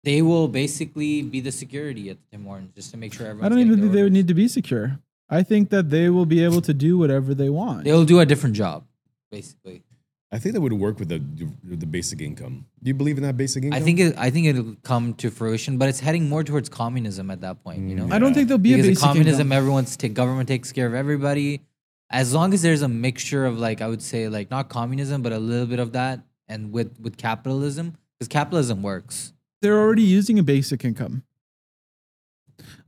[0.04, 3.46] they will basically be the security at Tim Hortons just to make sure everyone.
[3.46, 5.00] I don't even think they would need to be secure.
[5.28, 7.84] I think that they will be able to do whatever they want.
[7.84, 8.84] They'll do a different job,
[9.30, 9.82] basically.
[10.30, 11.22] I think that would work with the
[11.62, 12.66] the basic income.
[12.82, 13.80] Do you believe in that basic income?
[13.80, 17.30] I think it, I think it'll come to fruition, but it's heading more towards communism
[17.30, 17.88] at that point.
[17.88, 19.52] You know, mm, I don't think there'll be because a basic communism, income.
[19.52, 21.62] everyone's take government takes care of everybody.
[22.10, 25.32] As long as there's a mixture of like I would say like not communism, but
[25.32, 29.32] a little bit of that, and with with capitalism, because capitalism works.
[29.60, 31.24] They're already using a basic income.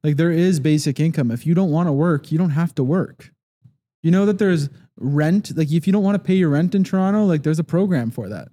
[0.03, 1.31] Like there is basic income.
[1.31, 3.33] If you don't want to work, you don't have to work.
[4.03, 5.57] You know that there's rent.
[5.57, 8.11] Like if you don't want to pay your rent in Toronto, like there's a program
[8.11, 8.49] for that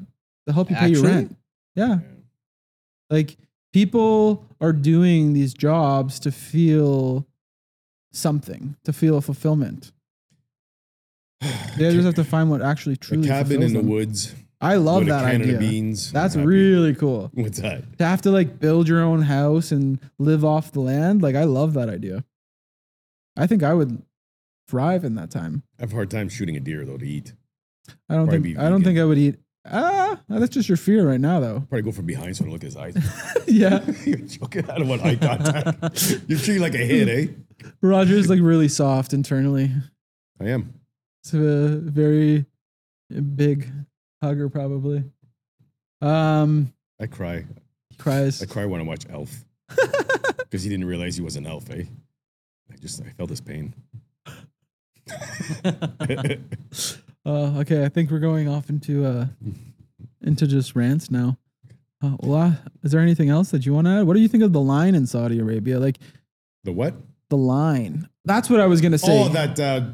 [0.48, 1.36] to help you pay your rent.
[1.76, 2.00] Yeah.
[3.10, 3.38] Like
[3.72, 7.28] people are doing these jobs to feel
[8.12, 9.92] something, to feel a fulfillment.
[11.78, 13.90] They just have to find what actually a truly cabin in the them.
[13.90, 14.34] woods.
[14.64, 15.58] I love that idea.
[15.58, 16.12] beans.
[16.12, 17.30] That's really cool.
[17.34, 17.98] What's that?
[18.00, 21.44] To have to like build your own house and live off the land, like I
[21.44, 22.24] love that idea.
[23.36, 24.02] I think I would
[24.68, 25.64] thrive in that time.
[25.80, 27.34] I have a hard time shooting a deer though to eat.
[28.10, 29.36] I don't Probably think I don't think I would eat.
[29.66, 31.60] Ah, that's just your fear right now, though.
[31.62, 33.44] Probably go from behind so I don't look at his eyes.
[33.48, 34.70] yeah, You're joking.
[34.70, 36.22] I don't want eye contact.
[36.28, 37.32] You're treating like a hit, eh?
[37.82, 39.72] Roger's like really soft internally.
[40.42, 40.74] I am.
[41.24, 42.46] It's a very
[43.36, 43.72] big
[44.24, 45.04] hugger, probably.
[46.02, 47.46] Um, I cry.
[47.90, 48.42] he cries.
[48.42, 49.44] I cry when I watch Elf
[50.38, 51.84] because he didn't realize he was an elf, eh?
[52.72, 53.74] I just I felt his pain.
[57.26, 59.28] Uh, okay, I think we're going off into uh
[60.22, 61.38] into just rants now.
[62.04, 62.52] Uh, well, uh,
[62.84, 64.04] is there anything else that you want to add?
[64.08, 65.80] What do you think of the line in Saudi Arabia?
[65.80, 66.00] Like
[66.66, 66.96] The what?
[67.30, 68.10] the line.
[68.26, 69.24] That's what I was gonna say.
[69.24, 69.92] Oh, that uh,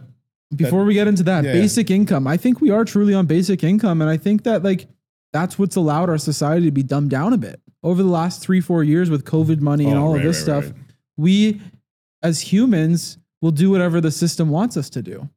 [0.56, 1.62] Before we get into that, Yeah, yeah.
[1.62, 2.26] basic income.
[2.28, 4.88] I think we are truly on basic income, and I think that like
[5.32, 8.60] that's what's allowed our society to be dumbed down a bit over the last three,
[8.62, 10.64] four years with COVID money and Oh, all right, of this right, stuff.
[10.66, 10.74] right.
[11.18, 11.62] We,
[12.24, 15.30] as humans, will do whatever the system wants us to do.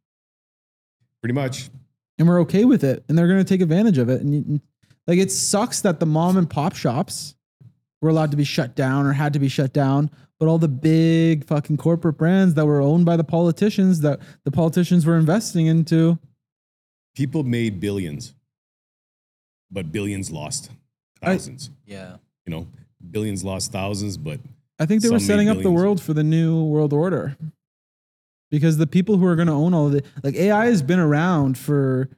[1.20, 1.70] pretty much.
[2.18, 4.60] and we're okay with it and they're going to take advantage of it and you-
[5.06, 7.34] like it sucks that the mom and pop shops
[8.02, 10.66] were allowed to be shut down or had to be shut down but all the
[10.68, 15.66] big fucking corporate brands that were owned by the politicians that the politicians were investing
[15.66, 16.18] into
[17.14, 18.34] People made billions,
[19.70, 20.70] but billions lost
[21.22, 21.70] I- thousands.
[21.86, 22.16] Yeah.
[22.46, 22.66] you know,
[23.10, 24.40] billions lost thousands, but
[24.80, 27.36] i think they were setting up the world for the new world order
[28.50, 30.98] because the people who are going to own all of it like ai has been
[30.98, 32.08] around for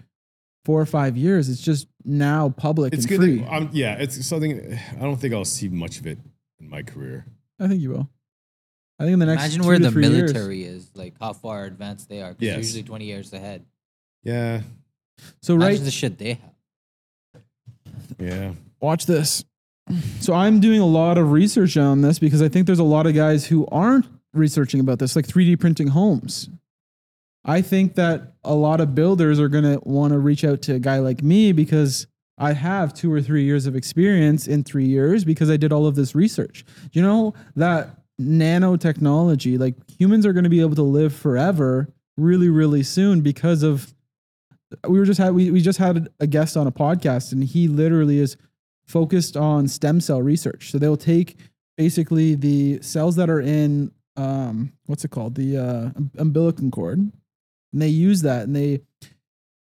[0.65, 3.21] four or five years it's just now public it's and good.
[3.21, 4.79] free That, um, yeah, it's something.
[4.97, 6.19] I don't think I'll see much of it
[6.61, 7.27] in my career.
[7.61, 8.09] i think you will
[8.99, 11.15] i think in the next Imagine two where to the three years- military is, like
[11.21, 12.31] how far advanced they are.
[12.33, 12.53] 'cause Yes.
[12.55, 13.65] they're usually 20 years ahead.
[14.23, 14.63] Yeah.
[15.43, 17.43] So Imagine right, the shit they have.
[18.19, 18.53] Yeah.
[18.81, 19.45] watch this.
[20.21, 23.07] So I'm doing a lot of research on this because I think there's a lot
[23.07, 26.49] of guys who aren't researching about this, like 3D printing homes.
[27.45, 30.75] I think that a lot of builders are going to want to reach out to
[30.75, 32.07] a guy like me because
[32.39, 35.87] I have two or three years of experience in three years because I did all
[35.87, 36.65] of this research.
[36.93, 42.49] You know, that nanotechnology, like humans are going to be able to live forever really,
[42.49, 43.95] really soon because of.
[44.89, 47.69] We were just had we, we just had a guest on a podcast and he
[47.69, 48.37] literally is
[48.87, 50.73] focused on stem cell research.
[50.73, 51.37] So they'll take
[51.77, 57.13] basically the cells that are in um, what's it called the uh, um- umbilical cord,
[57.75, 58.81] and they use that and they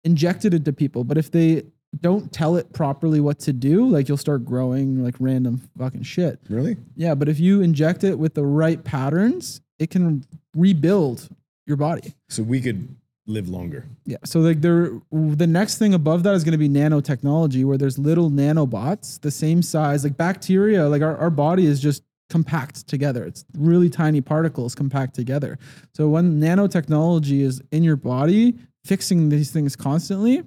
[0.04, 1.04] inject it into people.
[1.04, 1.62] But if they
[2.00, 6.40] don't tell it properly what to do, like you'll start growing like random fucking shit.
[6.48, 6.76] Really?
[6.96, 10.24] Yeah, but if you inject it with the right patterns, it can
[10.54, 11.28] rebuild
[11.66, 12.14] your body.
[12.28, 12.96] So we could
[13.26, 13.86] live longer.
[14.06, 14.16] Yeah.
[14.24, 17.96] So like there the next thing above that is going to be nanotechnology where there's
[17.96, 23.24] little nanobots the same size like bacteria like our, our body is just compact together.
[23.24, 25.58] It's really tiny particles compact together.
[25.94, 30.42] So when nanotechnology is in your body fixing these things constantly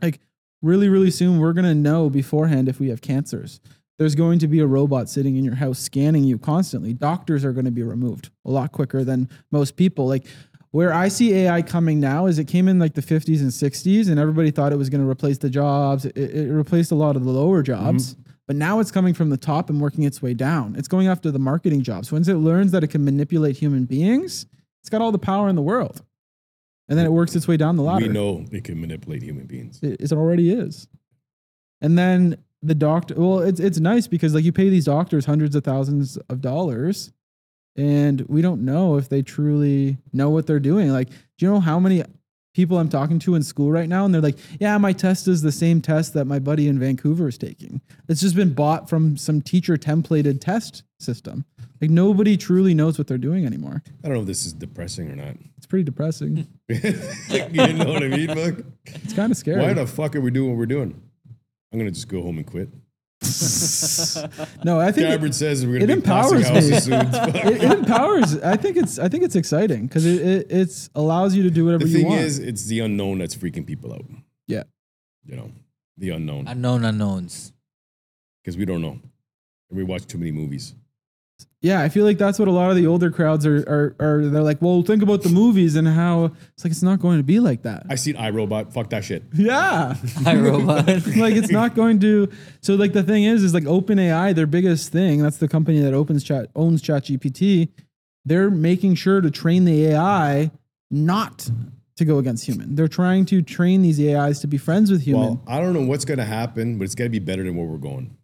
[0.00, 0.18] like
[0.62, 3.60] really really soon we're going to know beforehand if we have cancers.
[3.98, 6.94] There's going to be a robot sitting in your house scanning you constantly.
[6.94, 10.06] Doctors are going to be removed a lot quicker than most people.
[10.06, 10.26] Like
[10.70, 14.08] where I see AI coming now is it came in like the 50s and 60s,
[14.08, 16.04] and everybody thought it was going to replace the jobs.
[16.04, 18.29] It, it replaced a lot of the lower jobs, mm-hmm.
[18.50, 20.74] But now it's coming from the top and working its way down.
[20.76, 22.10] It's going after the marketing jobs.
[22.10, 24.44] Once it learns that it can manipulate human beings,
[24.80, 26.02] it's got all the power in the world.
[26.88, 28.04] And then it works its way down the ladder.
[28.04, 29.78] We know it can manipulate human beings.
[29.84, 30.88] It, it already is.
[31.80, 35.54] And then the doctor, well, it's it's nice because like you pay these doctors hundreds
[35.54, 37.12] of thousands of dollars,
[37.76, 40.90] and we don't know if they truly know what they're doing.
[40.90, 42.02] Like, do you know how many
[42.54, 45.42] people I'm talking to in school right now, and they're like, "Yeah, my test is
[45.42, 47.80] the same test that my buddy in Vancouver is taking.
[48.08, 51.44] It's just been bought from some teacher templated test system.
[51.80, 53.82] Like nobody truly knows what they're doing anymore.
[54.04, 55.36] I don't know if this is depressing or not.
[55.56, 56.46] It's pretty depressing.
[56.68, 56.80] you
[57.72, 58.64] know what I mean, Buck?
[58.86, 59.62] it's kind of scary.
[59.62, 61.00] Why the fuck are we doing what we're doing?
[61.72, 62.68] I'm gonna just go home and quit.
[64.64, 66.54] no, I think it- says we're gonna be empowers me.
[66.54, 66.92] houses soon.
[67.14, 68.36] It, it empowers.
[68.42, 71.64] I think it's I think it's exciting because it, it it's allows you to do
[71.66, 72.20] whatever the you thing want.
[72.22, 74.04] is, it's the unknown that's freaking people out.
[74.46, 74.64] Yeah.
[75.26, 75.52] You know,
[75.98, 77.52] the unknown Unknown unknowns.
[78.42, 78.98] because we don't know.
[79.68, 80.74] And we watch too many movies.
[81.62, 84.26] Yeah, I feel like that's what a lot of the older crowds are are, are
[84.26, 87.22] they're like, well, think about the movies and how it's like it's not going to
[87.22, 87.84] be like that.
[87.90, 88.72] I seen iRobot.
[88.72, 89.24] Fuck that shit.
[89.34, 89.94] yeah.
[90.24, 90.86] Hi, robot.
[91.16, 92.30] like it's not going to
[92.60, 95.92] so like the thing is is like OpenAI their biggest thing that's the company that
[95.94, 97.68] opens chat owns ChatGPT
[98.24, 100.50] they're making sure to train the AI
[100.90, 101.50] not
[101.96, 105.22] to go against human they're trying to train these AIs to be friends with human
[105.22, 107.78] Well, I don't know what's gonna happen, but it's gotta be better than where we're
[107.78, 108.16] going.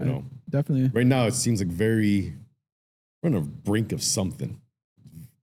[0.00, 2.34] You know, definitely right now it seems like very
[3.22, 4.60] we're on the brink of something.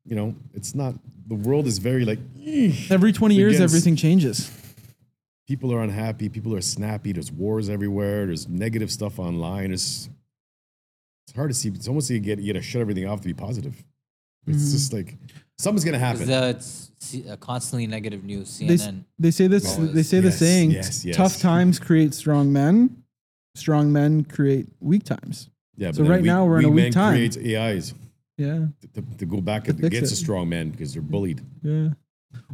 [0.05, 0.95] You know, it's not
[1.27, 2.19] the world is very like
[2.89, 4.49] every 20 years Against- everything changes
[5.47, 9.71] people are unhappy, people are snappy, there's wars everywhere, there's negative stuff online.
[9.71, 10.09] It's
[11.25, 11.69] it's hard to see.
[11.69, 13.81] It's almost like you get you gotta shut everything off to be positive.
[14.45, 14.71] It's Mhm.
[14.71, 15.17] just like
[15.57, 16.29] something's gonna happen.
[16.29, 18.57] Uh, it's C- uh, constantly negative news.
[18.59, 19.03] they, s- CNN.
[19.19, 21.15] they say this Oh, they say the saying yes, yes.
[21.15, 23.03] tough times create strong men
[23.57, 27.13] strong men create weak times yeah, so right now we're in a weak time.
[27.13, 27.93] creates AIs
[28.37, 29.93] yeah to, to go back To it.
[29.93, 31.41] a strong man because they're bullied.
[31.63, 31.89] Yeah.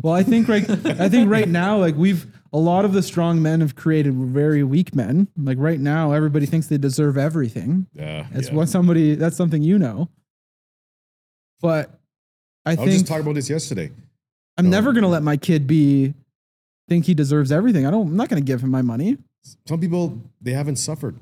[0.02, 0.70] Well, I think right.
[0.70, 4.64] I think right now, like we've a lot of the strong men have created very
[4.64, 5.28] weak men.
[5.38, 7.88] Like right now, everybody thinks they deserve everything.
[7.94, 8.56] Yeah, That's yeah.
[8.56, 9.16] what somebody.
[9.16, 10.10] That's something you know.
[11.62, 12.00] But
[12.66, 13.92] I think I was just talking about this yesterday.
[14.58, 14.72] I'm no.
[14.72, 16.14] never um, gonna let my kid be
[16.88, 17.86] think he deserves everything.
[17.86, 18.08] I don't.
[18.08, 19.18] I'm not gonna give him my money.
[19.68, 21.16] Some people they haven't suffered.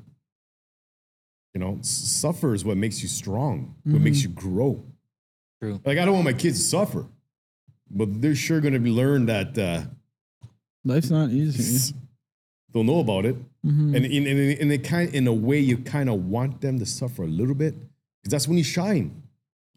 [1.54, 3.74] You know, suffer is what makes you strong.
[3.84, 4.04] What Mm-hmm.
[4.04, 4.82] makes you grow.
[5.60, 5.80] True.
[5.84, 7.06] Like I don't want my kids to suffer,
[7.90, 9.82] but they're sure going to learn that uh,
[10.84, 11.94] Life's not easy.
[12.72, 13.94] they'll know about it, Mhm.
[13.96, 16.86] and in in, in, a kind in a way you kind of want them to
[16.86, 17.74] suffer a little bit
[18.22, 19.22] because that's when you shine.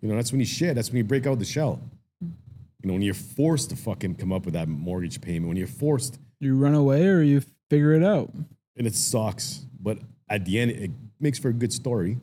[0.02, 0.78] You know, that's when you shed.
[0.78, 1.82] That's when you break out the shell.
[2.22, 5.68] You know, when you're forced to fucking come up with that mortgage payment, when you're
[5.68, 8.32] forced, You run away or you figure it out,
[8.78, 9.98] and it sucks, but
[10.30, 12.18] at the end it makes for a good story.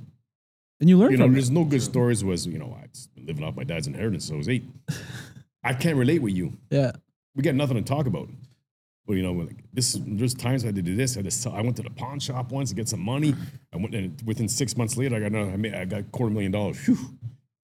[0.81, 1.35] and you learn you know, from it.
[1.35, 2.25] there's no good stories.
[2.25, 4.65] Was you know, I was living off my dad's inheritance, so I was eight.
[5.65, 6.53] I can't relate with you.
[6.71, 6.93] Yeah.
[7.37, 8.29] We got nothing to talk about.
[9.07, 11.17] But you know, like this, there's times I had to do this.
[11.17, 13.35] I, had to sell, I went to the pawn shop once to get some money.
[13.73, 16.05] I went, and within six months later, I got, another- I, made, I got a
[16.05, 16.79] quarter million dollars.
[16.79, 16.97] Phew.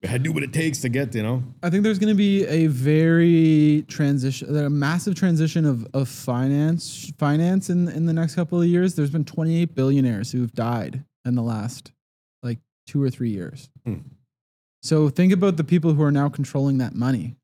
[0.07, 1.43] I do what it takes to get, you know.
[1.61, 7.11] I think there's going to be a very transition, a massive transition of, of finance,
[7.17, 8.95] finance in in the next couple of years.
[8.95, 11.91] There's been 28 billionaires who've died in the last
[12.41, 13.69] like two or three years.
[13.85, 13.99] Hmm.
[14.81, 17.35] So think about the people who are now controlling that money.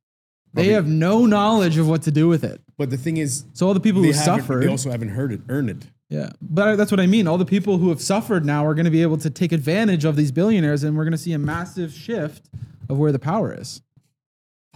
[0.54, 2.62] They Probably- have no knowledge of what to do with it.
[2.78, 5.42] But the thing is, So all the people who suffered, they also haven't heard it,
[5.48, 5.86] earned it.
[6.10, 7.28] Yeah, but that's what I mean.
[7.28, 10.06] All the people who have suffered now are going to be able to take advantage
[10.06, 12.50] of these billionaires, and we're going to see a massive shift
[12.90, 13.82] of where the power is.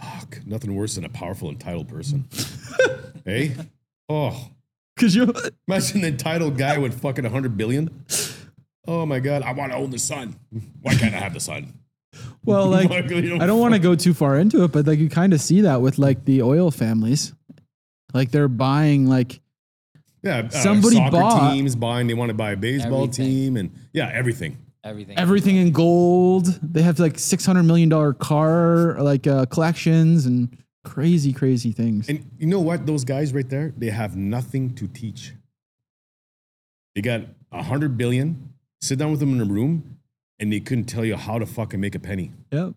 [0.00, 2.28] Fuck, nothing worse than a powerful, entitled person.
[3.24, 3.56] hey,
[4.08, 4.48] oh,
[4.94, 5.32] Because you,
[5.66, 8.04] imagine the entitled guy with fucking hundred billion.
[8.86, 10.38] Oh my god, I want to own the sun.
[10.82, 11.74] Why can't I have the sun?
[12.44, 15.08] well, like you I don't want to go too far into it, but like you
[15.08, 17.34] kind of see that with like the oil families,
[18.12, 19.40] like they're buying like
[20.24, 22.06] Yeah, uh, Somebody soccer bought- teams buying.
[22.06, 23.26] They want to buy a baseball Everything.
[23.26, 24.58] team, and yeah, everything.
[24.82, 25.18] Everything.
[25.18, 26.46] everything in gold.
[26.62, 32.08] They have like six hundred million dollar car like uh, collections and crazy, crazy things.
[32.08, 32.84] And you know what?
[32.86, 35.32] Those guys right there, they have nothing to teach.
[36.94, 37.22] They got
[37.52, 38.54] a hundred billion.
[38.82, 39.98] Sit down with them in a room,
[40.38, 42.32] and they couldn't tell you how to fucking make a penny.
[42.50, 42.74] Yep.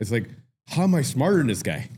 [0.00, 0.30] It's like,
[0.68, 1.90] how am I smarter than this guy?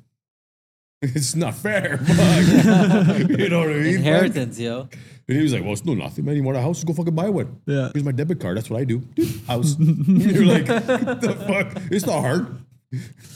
[1.15, 1.99] It's not fair.
[1.99, 3.19] Fuck.
[3.28, 3.97] you know what I mean?
[3.97, 4.89] Inheritance, yo.
[5.28, 6.37] And he was like, well, it's no nothing, man.
[6.37, 6.85] You want a house?
[6.85, 7.61] Go fucking buy one.
[7.66, 7.91] Yeah.
[7.93, 8.57] Here's my debit card.
[8.57, 8.99] That's what I do.
[8.99, 9.77] Dude, house.
[9.78, 11.83] You're like, what the fuck?
[11.91, 12.59] It's not hard.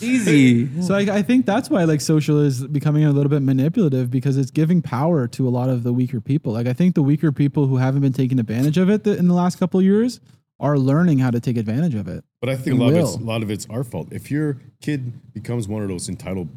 [0.01, 0.83] Easy.
[0.83, 4.37] So I, I think that's why like social is becoming a little bit manipulative because
[4.37, 6.53] it's giving power to a lot of the weaker people.
[6.53, 9.27] Like I think the weaker people who haven't been taking advantage of it th- in
[9.27, 10.21] the last couple of years
[10.61, 12.23] are learning how to take advantage of it.
[12.41, 14.09] But I think a lot, of it's, a lot of it's our fault.
[14.13, 16.49] If your kid becomes one of those entitled,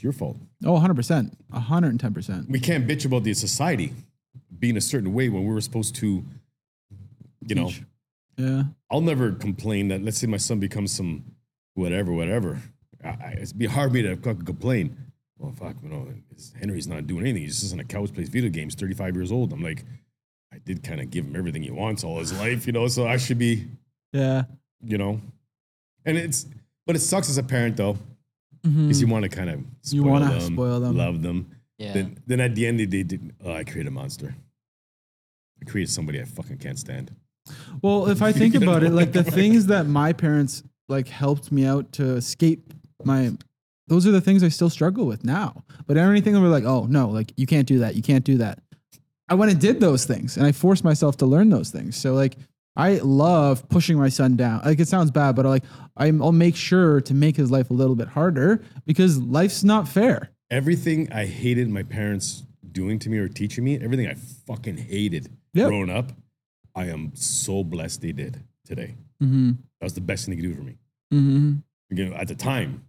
[0.00, 0.38] it's your fault.
[0.64, 1.30] Oh, 100%.
[1.52, 2.48] 110%.
[2.48, 3.92] We can't bitch about the society
[4.58, 6.24] being a certain way when we were supposed to,
[7.46, 7.70] you know.
[8.38, 8.62] Yeah.
[8.90, 11.24] I'll never complain that, let's say my son becomes some
[11.74, 12.58] whatever, whatever.
[13.04, 14.96] I, it'd be hard for me to complain.
[15.38, 16.08] Well, fuck, you know,
[16.58, 17.42] Henry's not doing anything.
[17.42, 19.52] He's just on a couch, plays video games, 35 years old.
[19.52, 19.84] I'm like,
[20.52, 23.06] I did kind of give him everything he wants all his life, you know, so
[23.06, 23.66] I should be,
[24.14, 24.44] Yeah.
[24.82, 25.20] you know.
[26.06, 26.46] And it's,
[26.86, 27.98] but it sucks as a parent though,
[28.62, 29.12] Because you mm-hmm.
[29.12, 29.60] want to kind of
[29.90, 30.96] You spoil wanna them, spoil them.
[30.96, 31.50] love them.
[31.78, 31.94] Yeah.
[31.94, 34.34] Then, then at the end, they did, oh, I created a monster.
[35.60, 37.14] I created somebody I fucking can't stand.
[37.82, 41.64] Well, if I think about it, like the things that my parents like helped me
[41.64, 42.74] out to escape
[43.04, 43.32] my
[43.88, 45.64] those are the things I still struggle with now.
[45.86, 48.38] But anything that we're like, oh no, like you can't do that, you can't do
[48.38, 48.60] that.
[49.28, 51.96] I went and did those things and I forced myself to learn those things.
[51.96, 52.36] So like
[52.76, 54.62] I love pushing my son down.
[54.64, 55.64] Like it sounds bad, but like
[55.96, 59.88] I'm, I'll make sure to make his life a little bit harder because life's not
[59.88, 60.30] fair.
[60.50, 65.28] everything I hated my parents doing to me or teaching me, everything I fucking hated
[65.52, 65.68] Yep.
[65.68, 66.12] growing up,
[66.76, 68.94] I am so blessed they did today.
[69.20, 69.50] Mm-hmm.
[69.80, 70.76] That was the best thing they could do for me.
[71.12, 71.52] Mm-hmm.
[71.90, 72.84] Again, at the time,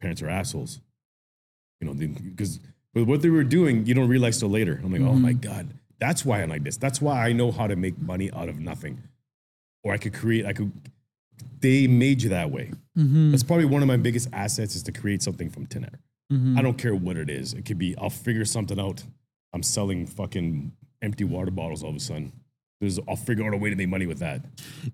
[0.00, 0.80] parents are assholes.
[1.80, 2.60] You know, because
[2.94, 4.80] with what they were doing, you don't realize till later.
[4.84, 6.76] I'm like, oh my God, that's why I'm like this.
[6.76, 9.02] That's why I know how to make money out of nothing.
[9.84, 10.72] Or I could create, I could,
[11.60, 12.72] they made you that way.
[12.98, 13.30] Mm-hmm.
[13.30, 16.00] That's probably one of my biggest assets is to create something from thin air.
[16.32, 16.58] Mm-hmm.
[16.58, 17.52] I don't care what it is.
[17.52, 19.04] It could be I'll figure something out.
[19.52, 22.32] I'm selling fucking empty water bottles all of a sudden.
[22.80, 24.40] There's, I'll figure out a way to make money with that.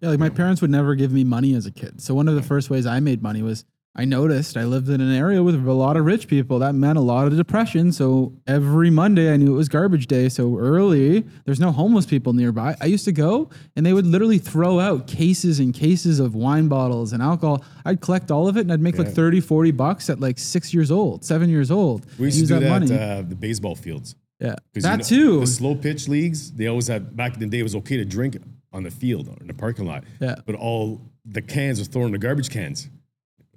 [0.00, 2.02] Yeah, like my parents would never give me money as a kid.
[2.02, 3.64] So one of the first ways I made money was
[3.96, 6.60] I noticed I lived in an area with a lot of rich people.
[6.60, 7.90] That meant a lot of depression.
[7.90, 10.28] So every Monday I knew it was garbage day.
[10.28, 12.76] So early, there's no homeless people nearby.
[12.80, 16.68] I used to go and they would literally throw out cases and cases of wine
[16.68, 17.64] bottles and alcohol.
[17.84, 19.12] I'd collect all of it and I'd make like Yeah.
[19.14, 22.06] 30, 40 bucks at like six years old, seven years old.
[22.16, 22.96] We used Use to do that, money.
[22.96, 24.14] uh, the baseball fields.
[24.38, 24.54] yeah.
[24.74, 25.40] That you know, too.
[25.40, 28.04] The slow pitch leagues, they always had, back in the day, it was okay to
[28.04, 28.36] drink
[28.72, 30.04] on the field or in the parking lot.
[30.20, 30.36] Yeah.
[30.46, 32.88] But all the cans were thrown in the garbage cans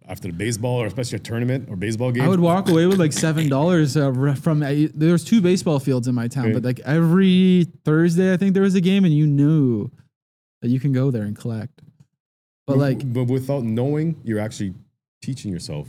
[0.07, 2.23] after the baseball or especially a tournament or baseball game.
[2.23, 4.11] I would walk away with like seven dollars uh,
[4.41, 4.61] from.
[4.63, 6.53] Uh, there was two baseball fields in my town, Okay.
[6.53, 9.89] but like every Thursday, I think there was a game, and you knew
[10.61, 11.81] that you can go there and collect.
[12.67, 14.73] But like, but without knowing, you're actually
[15.21, 15.87] teaching yourself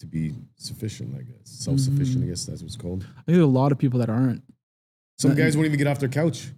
[0.00, 1.38] to be sufficient, I guess.
[1.44, 3.02] Self sufficient, I guess that's what it's called.
[3.02, 4.42] I think there are a lot of people that aren't.
[5.18, 6.48] Some Uh, guys won't even get off their couch.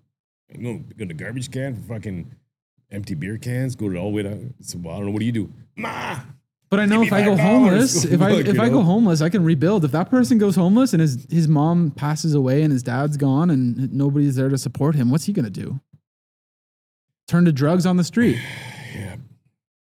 [0.53, 2.33] You know, go to the garbage can for fucking
[2.91, 3.77] empty beer cans.
[3.77, 4.55] Go to all the way down.
[4.63, 5.13] So, well, I don't know.
[5.13, 5.53] What do you do?
[5.77, 6.19] Ma.
[6.71, 9.29] But I know if I go homeless, if I if you I go homeless, I
[9.31, 9.85] can rebuild.
[9.85, 13.49] If that person goes homeless and his his mom passes away and his dad's gone
[13.51, 15.81] and nobody's there to support him, what's he gonna do?
[17.27, 18.39] Turn to drugs on the street.
[18.95, 19.17] Yeah.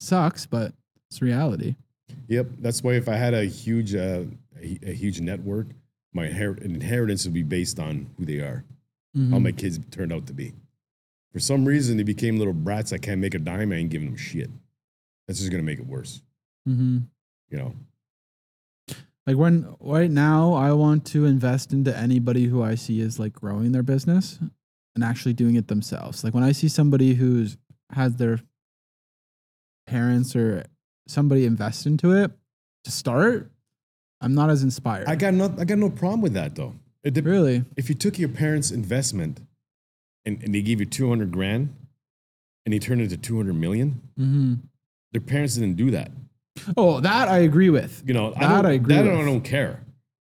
[0.00, 0.72] Sucks, but
[1.10, 1.76] it's reality.
[2.28, 2.46] Yep.
[2.60, 4.22] That's why if I had a huge, uh,
[4.60, 5.66] a, a huge network,
[6.14, 8.64] my inher- inheritance would be based on who they are,
[9.16, 9.32] Mm-hmm.
[9.32, 10.54] how my kids turned out to be.
[11.32, 13.70] For some reason, they became little brats I can't make a dime.
[13.70, 14.50] I ain't giving them shit.
[15.28, 16.22] that's just gonna make it worse.
[16.66, 16.98] Hmm
[17.50, 17.72] You know,
[19.26, 23.32] Like when right now, I want to invest into anybody who I see is like
[23.32, 24.38] growing their business
[24.94, 26.22] and actually doing it themselves.
[26.24, 27.56] Like when I see somebody who's
[27.92, 28.40] has their
[29.86, 30.64] parents or
[31.06, 32.30] somebody invest into it
[32.84, 33.50] to start,
[34.20, 35.06] I'm not as inspired.
[35.06, 36.74] I got no, I got no problem with that though.
[37.04, 37.64] It really.
[37.76, 39.40] If you took your parents' investment
[40.24, 41.72] and, and they gave you 200 grand
[42.64, 44.54] and they turned it to 200 million, hmm
[45.12, 46.10] their parents didn't do that.
[46.76, 48.02] Oh, that I agree with.
[48.06, 49.14] You know, I That don't, I agree that with.
[49.14, 49.80] I don't care.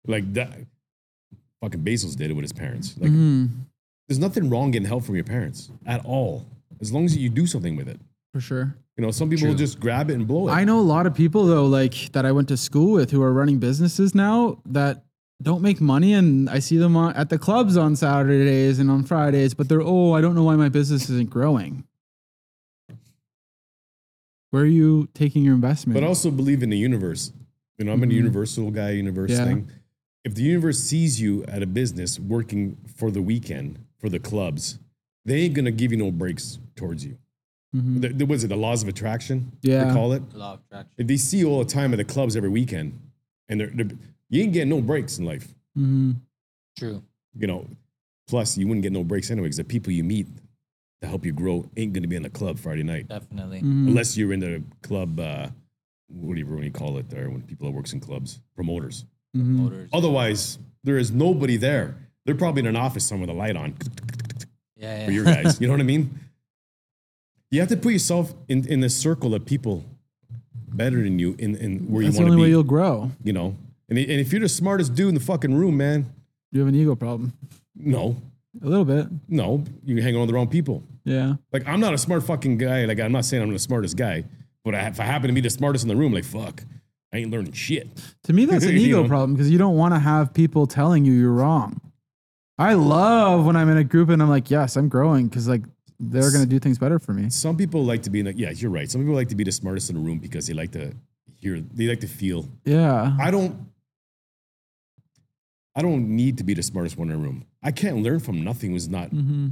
[0.07, 0.57] Like that,
[1.61, 2.95] fucking Bezos did it with his parents.
[2.99, 3.49] Like, Mhm.
[4.07, 6.45] there's nothing wrong getting help from your parents at all,
[6.81, 7.99] as long as you do something with it.
[8.34, 8.76] For sure.
[8.97, 9.65] You know, some people will True.
[9.65, 10.51] just grab it and blow it.
[10.51, 13.22] I know a lot of people though, like that I went to school with who
[13.22, 15.03] are running businesses now that
[15.41, 19.03] don't make money and I see them on, at the clubs on Saturdays and on
[19.03, 21.85] Fridays, but they're oh, I don't know why my business isn't growing.
[24.54, 26.00] Where are you taking your investment?
[26.00, 27.32] but also believe in the universe.
[27.80, 28.12] You know, I'm a Mhm.
[28.14, 29.46] universal guy, universe Yeah.
[29.46, 29.68] thing.
[30.24, 34.78] If the universe sees you at a business working for the weekend for the clubs,
[35.26, 37.18] they ain't gonna give you no breaks towards you.
[37.76, 38.02] Mhm.
[38.02, 39.54] The, the, was it the laws of attraction?
[39.64, 39.86] Yeah.
[39.86, 40.30] they call it.
[40.30, 40.94] The law of attraction.
[41.00, 42.94] If they see you all the time at the clubs every weekend,
[43.50, 43.90] and they're, they're
[44.30, 45.56] you ain't getting no breaks in life.
[45.76, 46.18] Mhm.
[46.78, 47.02] True.
[47.40, 47.66] You know,
[48.28, 50.28] plus you wouldn't get no breaks anyway because the people you meet
[51.04, 53.60] to help you grow ain't gonna be in the club Friday night Definitely.
[53.62, 53.88] Mhm.
[53.90, 55.20] unless you're in the club.
[55.20, 55.50] Uh,
[56.08, 59.06] what do you when you call it there when people that works in clubs promoters.
[59.36, 59.46] Mhm.
[59.46, 59.90] Motors.
[59.94, 61.96] Otherwise, there is nobody there.
[62.26, 63.74] They're probably in an office somewhere with a light on
[64.78, 65.06] Yeah, yeah.
[65.06, 65.60] for your guys.
[65.62, 66.10] you know what I mean?
[67.52, 69.84] You have to put yourself in, in the circle of people
[70.74, 72.06] better than you in, in where you want to be.
[72.06, 72.50] That's you the want only to way be.
[72.52, 73.12] you'll grow.
[73.24, 73.56] You know,
[73.90, 76.06] and, and if you're the smartest dude in the fucking room, man,
[76.52, 77.34] You have an ego problem.
[77.76, 78.16] no,
[78.62, 79.08] A little bit.
[79.28, 80.84] no, you hang around with the wrong people.
[81.06, 81.36] Yeah.
[81.52, 82.86] Like I'm not a smart fucking guy.
[82.86, 84.24] Like I'm not saying I'm the smartest guy,
[84.64, 86.64] but I, if I happen to be the smartest in the room, like fuck,
[87.14, 87.90] I ain't learning shit.
[88.24, 89.08] To me, that's an ego know?
[89.08, 91.80] problem because you don't want to have people telling you you're wrong.
[92.58, 95.64] I love when I'm in a group and I'm like, yes, I'm growing because like
[96.00, 97.30] they're gonna do things better for me.
[97.30, 98.90] Some people like to be in the, yeah, you're right.
[98.90, 100.94] Some people like to be the smartest in the room because they like to
[101.36, 102.48] hear, they like to feel.
[102.66, 103.16] Yeah.
[103.20, 103.68] I don't,
[105.76, 107.46] I don't need to be the smartest one in the room.
[107.64, 109.50] I can't learn from nothing who's not, hmm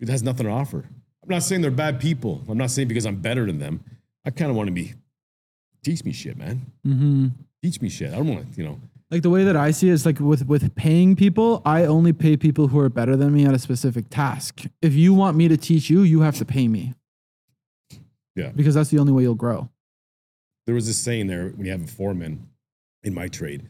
[0.00, 0.88] it has nothing to offer.
[1.22, 2.42] I'm not saying they're bad people.
[2.48, 3.84] I'm not saying because I'm better than them.
[4.24, 4.94] I kind of want to be,
[5.84, 6.72] teach me shit, man.
[6.84, 7.28] hmm
[7.62, 8.12] Teach me shit.
[8.12, 8.80] I don't want to, you know,
[9.10, 12.12] Like the way that I see it is like with with paying people, I only
[12.12, 14.64] pay people who are better than me at a specific task.
[14.80, 16.94] If you want me to teach you, you have to pay me.
[18.36, 18.50] Yeah.
[18.54, 19.68] Because that's the only way you'll grow.
[20.66, 22.48] there was this saying there when you have a foreman
[23.02, 23.66] in my trade,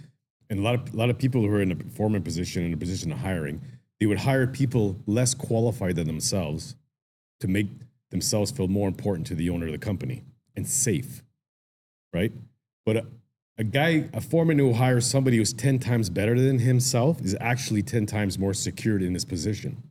[0.50, 2.72] and a lot of a lot of people who are in a foreman position in
[2.74, 3.62] a position of hiring,
[4.00, 6.76] they would hire people less qualified than themselves
[7.40, 7.68] to make
[8.10, 10.22] themselves feel more important to the owner of the company
[10.56, 11.22] and safe,
[12.12, 12.32] right?
[12.86, 13.06] But a,
[13.58, 17.82] a guy, a foreman who hires somebody who's ten times better than himself is actually
[17.82, 19.82] ten times more secured in his position.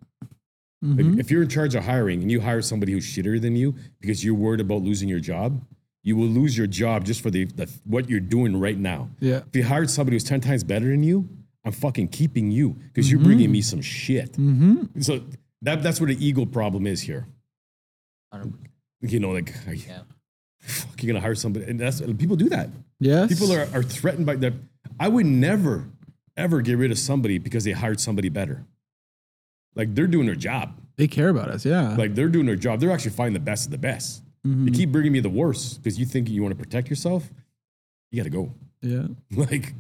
[0.82, 1.20] Like, Mhm.
[1.20, 4.24] if you're in charge of hiring and you hire somebody who's shittier than you because
[4.24, 5.60] you're worried about losing your job,
[6.04, 9.10] you will lose your job just for the, the what you're doing right now.
[9.20, 9.42] Yeah.
[9.48, 11.28] If you hired somebody who's ten times better than you,
[11.68, 14.32] I'm fucking keeping you because you're bringing me some shit.
[14.34, 15.02] Mm-hmm.
[15.02, 15.22] So
[15.64, 17.28] that that's where the ego problem is here.
[19.02, 20.02] You know, like I, Yeah.
[20.60, 22.70] fuck, you're gonna hire somebody, and that's people do that.
[23.00, 23.30] Yes.
[23.30, 24.54] People are, are threatened by that.
[25.00, 25.90] I would never,
[26.36, 28.66] ever get rid of somebody because they hired somebody better.
[29.76, 30.74] Like they're doing their job.
[30.96, 31.66] they care about us.
[31.66, 31.96] Yeah.
[31.96, 32.80] Like they're doing their job.
[32.80, 34.24] They're actually finding the best of the best.
[34.46, 34.66] Mhm.
[34.66, 37.30] You keep bringing me the worst because you think you want to protect yourself.
[38.12, 38.54] You got to go.
[38.82, 39.08] yeah.
[39.36, 39.74] Like,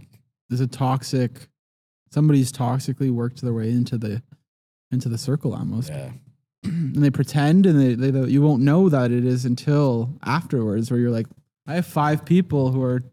[0.50, 1.48] There's a toxic.
[2.10, 4.22] Somebody's toxically worked their way into the
[4.92, 6.12] into the circle almost, yeah,
[6.64, 11.00] and they pretend, and they, they you won't know that it is until afterwards, where
[11.00, 11.28] you're like,
[11.66, 13.04] I have five people who are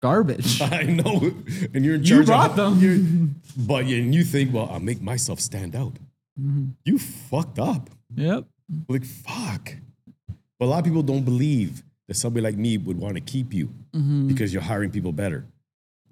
[0.00, 0.60] garbage.
[0.62, 1.32] I know.
[1.74, 2.26] And you're in you charge.
[2.26, 3.40] brought of, them.
[3.56, 5.92] but you, and you think, well, I'll make myself stand out.
[6.40, 6.72] Mhm.
[6.84, 7.90] You fucked up.
[8.14, 8.46] Yep.
[8.88, 9.74] Like fuck.
[10.58, 13.52] But a lot of people don't believe that somebody like me would want to keep
[13.52, 14.28] you Mhm.
[14.28, 15.44] because you're hiring people better.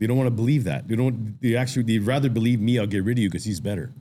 [0.01, 0.89] They don't want to believe that.
[0.89, 1.41] They don't.
[1.41, 1.85] They actually.
[1.85, 2.79] They'd rather believe me.
[2.81, 3.93] I'll get rid of you because he's better.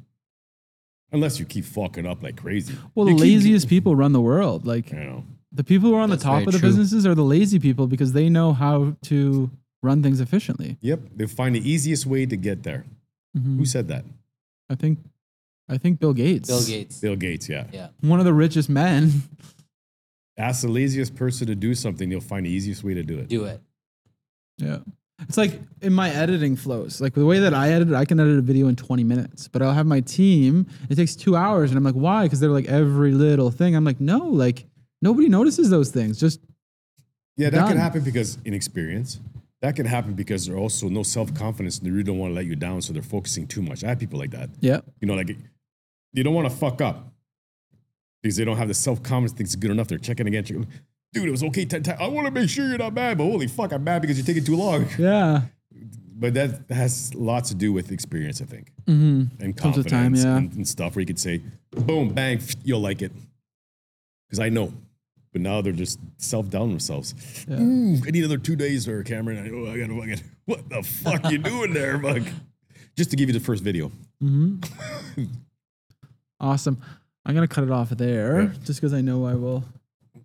[1.11, 2.73] Unless you keep fucking up like crazy.
[2.95, 4.65] Well, the You keep- laziest people run the world.
[4.65, 5.23] Like You know.
[5.51, 6.69] the people who are on That's the top of the true.
[6.69, 9.49] businesses are the lazy people because they know how to
[9.83, 10.77] run things efficiently.
[10.81, 10.99] Yep.
[11.15, 12.85] They find the easiest way to get there.
[13.37, 13.57] Mhm.
[13.57, 14.05] Who said that?
[14.69, 14.99] I think,
[15.67, 16.47] I think Bill Gates.
[16.47, 16.99] Bill Gates.
[16.99, 17.49] Bill Gates.
[17.49, 17.65] Yeah.
[17.73, 17.89] Yeah.
[18.01, 19.23] one of the richest men.
[20.37, 22.09] Ask the laziest person to do something.
[22.11, 23.27] You'll find the easiest way to do it.
[23.27, 23.59] Do it.
[24.59, 24.79] Yeah.
[25.27, 28.37] It's like in my editing flows, like the way that I edit, I can edit
[28.37, 31.71] a video in 20 minutes, but I'll have my team, it takes two hours.
[31.71, 32.23] And I'm like, why?
[32.23, 33.75] Because they're like every little thing.
[33.75, 34.65] I'm like, no, like
[35.01, 36.19] nobody notices those things.
[36.19, 36.39] Just
[37.35, 37.67] Yeah, that Done.
[37.69, 39.19] can happen because inexperience.
[39.61, 42.35] That can happen because they're also no self confidence and they really don't want to
[42.35, 43.83] let you down, so they're focusing too much.
[43.83, 44.49] I have people like that.
[44.61, 44.79] Yeah.
[45.01, 45.35] You know, like
[46.13, 47.13] they don't want to fuck up
[48.23, 49.33] because they don't have the self confidence.
[49.33, 49.89] Think it's good enough.
[49.89, 50.45] They're checking again.
[50.45, 50.67] Checking.
[51.13, 51.65] Dude, it was okay.
[51.65, 51.87] Times.
[51.89, 54.25] I want to make sure you're not bad, but holy fuck, I'm bad because you're
[54.25, 54.85] taking too long.
[54.99, 55.41] Yeah.
[56.21, 59.41] But that has lots to do with experience, I think, Mm-hmm.
[59.41, 60.35] and confidence time, yeah.
[60.35, 61.41] and, and stuff where you could say,
[61.71, 63.13] boom, bang, you'll like it.
[64.27, 64.73] Because I know.
[65.31, 67.15] But now they're just self down themselves.
[67.47, 67.61] Yeah.
[67.61, 69.37] Ooh, I need another two days for Cameron.
[69.37, 72.23] I, oh, I gotta fucking, what the fuck you doing there, bug?
[72.97, 73.89] Just to give you the first video.
[76.39, 76.81] Awesome.
[77.25, 78.49] I'm gonna cut it off there Yeah.
[78.65, 79.63] just because I know I will